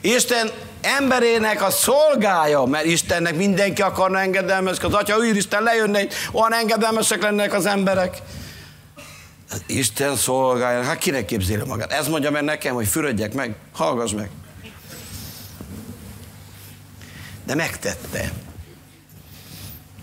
Isten 0.00 0.50
emberének 0.80 1.62
a 1.62 1.70
szolgája, 1.70 2.64
mert 2.64 2.84
Istennek 2.84 3.36
mindenki 3.36 3.82
akarna 3.82 4.20
engedelmeskedni. 4.20 4.94
Az 4.94 5.00
Atya 5.00 5.24
Isten 5.24 5.62
lejönne, 5.62 6.06
olyan 6.32 6.54
engedelmesek 6.54 7.22
lennek 7.22 7.52
az 7.52 7.66
emberek. 7.66 8.22
Isten 9.66 10.16
szolgája, 10.16 10.82
hát 10.82 10.98
kinek 10.98 11.24
képzeli 11.24 11.62
magát? 11.66 11.92
Ez 11.92 12.08
mondja 12.08 12.30
meg 12.30 12.42
nekem, 12.42 12.74
hogy 12.74 12.86
fürödjek 12.86 13.34
meg, 13.34 13.56
hallgass 13.72 14.12
meg. 14.12 14.30
De 17.46 17.54
megtette. 17.54 18.32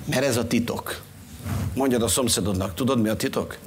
Mert 0.06 0.26
ez 0.26 0.38
a 0.38 0.48
titok. 0.48 1.02
Mondjad 1.74 2.02
a 2.02 2.08
szomszédodnak, 2.08 2.74
tudod 2.74 3.02
mi 3.02 3.10
a 3.10 3.16
titok? 3.16 3.58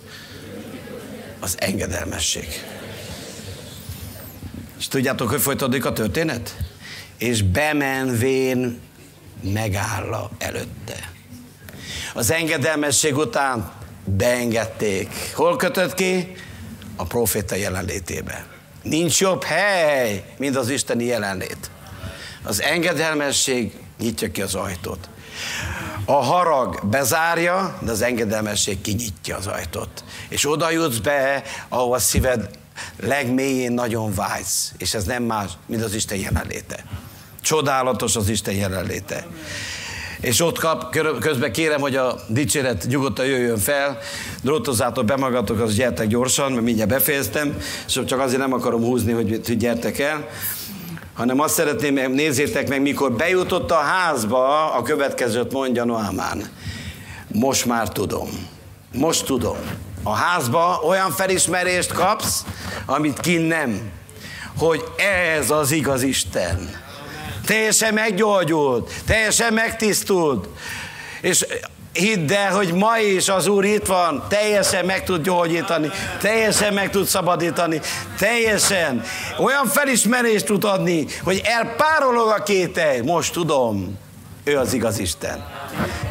Az 1.45 1.57
engedelmesség. 1.59 2.49
És 4.79 4.89
tudjátok, 4.89 5.29
hogy 5.31 5.41
folytatódik 5.41 5.85
a 5.85 5.93
történet? 5.93 6.57
És 7.19 7.43
bemenvén 7.43 8.81
megáll 9.41 10.31
előtte. 10.39 11.13
Az 12.15 12.31
engedelmesség 12.31 13.17
után 13.17 13.73
beengedték. 14.05 15.09
Hol 15.35 15.57
kötött 15.57 15.95
ki? 15.95 16.35
A 16.97 17.05
proféta 17.05 17.55
jelenlétébe. 17.55 18.47
Nincs 18.83 19.21
jobb 19.21 19.43
hely, 19.43 20.25
mint 20.39 20.57
az 20.57 20.71
isteni 20.71 21.05
jelenlét. 21.05 21.71
Az 22.43 22.63
engedelmesség 22.63 23.73
nyitja 23.99 24.31
ki 24.31 24.43
az 24.43 24.55
ajtót. 24.55 25.09
A 26.05 26.13
harag 26.13 26.81
bezárja, 26.91 27.79
de 27.81 27.91
az 27.91 28.03
engedelmesség 28.03 28.81
kinyitja 28.81 29.37
az 29.37 29.47
ajtót. 29.47 30.05
És 30.29 30.51
oda 30.51 30.71
jutsz 30.71 30.97
be, 30.99 31.43
a 31.69 31.99
szíved 31.99 32.51
legmélyén 33.01 33.73
nagyon 33.73 34.15
vágysz, 34.15 34.73
és 34.79 34.95
ez 34.95 35.05
nem 35.05 35.23
más, 35.23 35.51
mint 35.67 35.83
az 35.83 35.95
Isten 35.95 36.19
jelenléte. 36.19 36.85
Csodálatos 37.43 38.17
az 38.17 38.29
Isten 38.29 38.55
jelenléte. 38.55 39.27
és 40.21 40.41
ott 40.41 40.59
kap, 40.59 40.97
közben 41.21 41.53
kérem, 41.53 41.81
hogy 41.81 41.97
a 41.97 42.17
dicséret 42.29 42.87
nyugodtan 42.89 43.27
jöjjön 43.27 43.59
fel, 43.59 43.99
drótozzátok 44.43 45.05
be 45.05 45.17
magatok, 45.17 45.61
az 45.61 45.75
gyertek 45.75 46.07
gyorsan, 46.07 46.53
mert 46.53 46.65
mindjárt 46.65 46.91
befejeztem, 46.91 47.57
és 47.87 48.01
csak 48.07 48.21
azért 48.21 48.41
nem 48.41 48.53
akarom 48.53 48.83
húzni, 48.83 49.13
hogy 49.13 49.57
gyertek 49.57 49.99
el, 49.99 50.29
hanem 51.15 51.41
azt 51.41 51.55
szeretném, 51.55 52.13
nézzétek 52.13 52.69
meg, 52.69 52.83
mikor 52.83 53.13
bejutott 53.13 53.71
a 53.71 53.75
házba, 53.75 54.73
a 54.73 54.83
következőt 54.83 55.53
mondja 55.53 55.85
Noámán. 55.85 56.49
Most 57.33 57.65
már 57.65 57.89
tudom. 57.89 58.29
Most 58.93 59.25
tudom. 59.25 59.57
A 60.03 60.13
házba 60.13 60.81
olyan 60.87 61.11
felismerést 61.11 61.93
kapsz, 61.93 62.45
amit 62.87 63.21
ki 63.21 63.37
nem. 63.37 63.81
Hogy 64.59 64.85
ez 65.37 65.51
az 65.51 65.71
igaz 65.71 66.03
Isten 66.03 66.83
teljesen 67.45 67.95
meggyógyult, 67.95 68.91
teljesen 69.07 69.53
megtisztult. 69.53 70.49
És 71.21 71.47
hidd 71.95 72.33
el, 72.33 72.53
hogy 72.53 72.73
ma 72.73 72.99
is 72.99 73.29
az 73.29 73.47
Úr 73.47 73.65
itt 73.65 73.87
van, 73.87 74.25
teljesen 74.29 74.85
meg 74.85 75.05
tud 75.05 75.23
gyógyítani, 75.23 75.91
teljesen 76.21 76.75
meg 76.75 76.91
tud 76.91 77.07
szabadítani, 77.07 77.81
teljesen 78.19 79.03
olyan 79.39 79.67
felismerést 79.67 80.45
tud 80.45 80.65
adni, 80.65 81.07
hogy 81.23 81.41
elpárolog 81.45 82.29
a 82.29 82.43
kételj. 82.43 83.01
Most 83.01 83.33
tudom, 83.33 83.99
ő 84.45 84.59
az 84.59 84.73
igaz 84.73 84.99
Isten. 84.99 85.47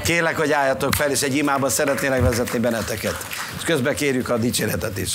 Kérlek, 0.03 0.37
hogy 0.37 0.51
álljatok 0.51 0.93
fel, 0.93 1.09
és 1.09 1.21
egy 1.21 1.35
imában 1.35 1.69
szeretnélek 1.69 2.21
vezetni 2.21 2.59
benneteket. 2.59 3.15
És 3.57 3.63
közben 3.63 3.95
kérjük 3.95 4.29
a 4.29 4.37
dicséretet 4.37 4.97
is. 4.97 5.11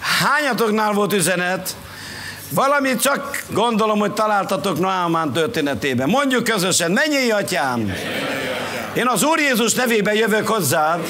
Hányatoknál 0.00 0.92
volt 0.92 1.12
üzenet, 1.12 1.76
Valamit 2.50 3.00
csak 3.00 3.44
gondolom, 3.50 3.98
hogy 3.98 4.12
találtatok 4.12 4.78
Naamán 4.78 5.32
történetében. 5.32 6.08
Mondjuk 6.08 6.44
közösen, 6.44 6.90
mennyi 6.90 7.30
atyám! 7.30 7.92
Én 8.94 9.06
az 9.06 9.22
Úr 9.22 9.38
Jézus 9.38 9.74
nevében 9.74 10.14
jövök 10.14 10.48
hozzád, 10.48 11.00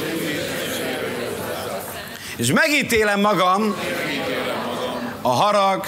és 2.36 2.52
megítélem 2.52 3.20
magam 3.20 3.76
a 5.22 5.28
harag, 5.28 5.84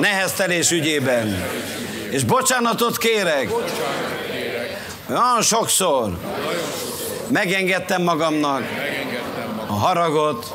neheztelés 0.00 0.70
ügyében. 0.70 1.44
És 2.10 2.24
bocsánatot 2.24 2.98
kérek. 2.98 3.50
Olyan 5.08 5.42
sokszor 5.42 6.18
megengedtem 7.28 8.02
magamnak 8.02 8.62
a 9.66 9.72
haragot, 9.72 10.54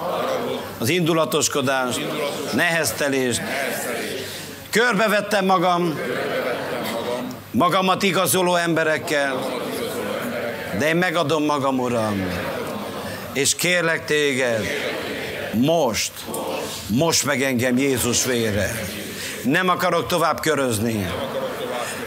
az 0.78 0.90
indulatoskodást, 0.90 2.00
neheztelést, 2.54 3.42
Körbevettem 4.78 5.46
magam, 5.46 6.00
magamat 7.52 8.04
igazoló 8.04 8.56
emberekkel, 8.56 9.40
de 10.80 10.88
én 10.88 10.96
megadom 10.96 11.44
magam, 11.46 11.80
Uram, 11.80 12.32
és 13.34 13.56
kérlek 13.56 14.06
téged, 14.06 14.66
most, 15.54 16.12
most 16.88 17.26
meg 17.26 17.42
engem 17.42 17.78
Jézus 17.78 18.26
vére. 18.26 18.72
Nem 19.44 19.70
akarok 19.70 20.08
tovább 20.08 20.40
körözni, 20.40 21.12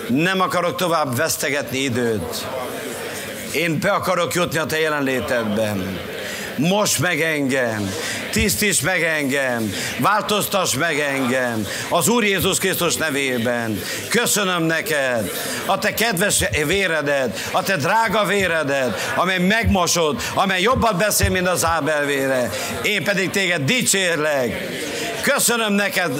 nem 0.08 0.40
akarok 0.40 0.76
tovább 0.76 1.16
vesztegetni 1.16 1.78
időt. 1.78 2.46
Én 3.52 3.78
be 3.80 3.90
akarok 3.90 4.34
jutni 4.34 4.58
a 4.58 4.66
te 4.66 4.80
jelenlétedben. 4.80 5.98
Most 6.60 6.98
meg 6.98 7.20
engem, 7.20 7.90
tisztíts 8.30 8.82
meg 8.82 9.02
engem, 9.02 9.72
változtass 9.98 10.74
meg 10.74 10.98
engem, 10.98 11.66
az 11.88 12.08
Úr 12.08 12.24
Jézus 12.24 12.58
Krisztus 12.58 12.96
nevében. 12.96 13.80
Köszönöm 14.08 14.62
neked 14.62 15.30
a 15.66 15.78
te 15.78 15.94
kedves 15.94 16.44
véredet, 16.66 17.48
a 17.52 17.62
te 17.62 17.76
drága 17.76 18.24
véredet, 18.24 19.12
amely 19.14 19.38
megmosod, 19.38 20.20
amely 20.34 20.60
jobban 20.60 20.96
beszél, 20.98 21.30
mint 21.30 21.48
az 21.48 21.64
Ábel 21.64 22.04
vére. 22.04 22.50
Én 22.82 23.04
pedig 23.04 23.30
téged 23.30 23.62
dicsérlek. 23.62 24.68
Köszönöm 25.22 25.72
neked, 25.72 26.12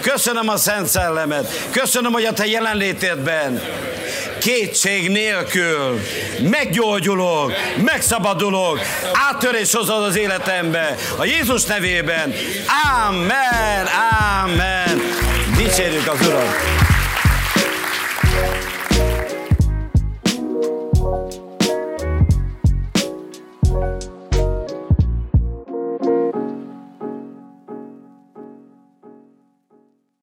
köszönöm 0.00 0.48
a 0.48 0.56
Szent 0.56 0.86
Szellemet, 0.86 1.68
köszönöm, 1.70 2.12
hogy 2.12 2.24
a 2.24 2.32
te 2.32 2.46
jelenlétedben 2.46 3.62
kétség 4.40 5.08
nélkül 5.08 6.00
meggyógyulok, 6.42 7.52
megszabadulok, 7.84 8.80
áttörés 9.12 9.72
hozod 9.72 10.02
az 10.02 10.16
életembe. 10.16 10.96
A 11.16 11.24
Jézus 11.24 11.64
nevében. 11.64 12.34
Amen, 13.06 13.86
amen. 14.42 15.00
Dicsérjük 15.56 16.08
az 16.08 16.26
Urat. 16.26 16.89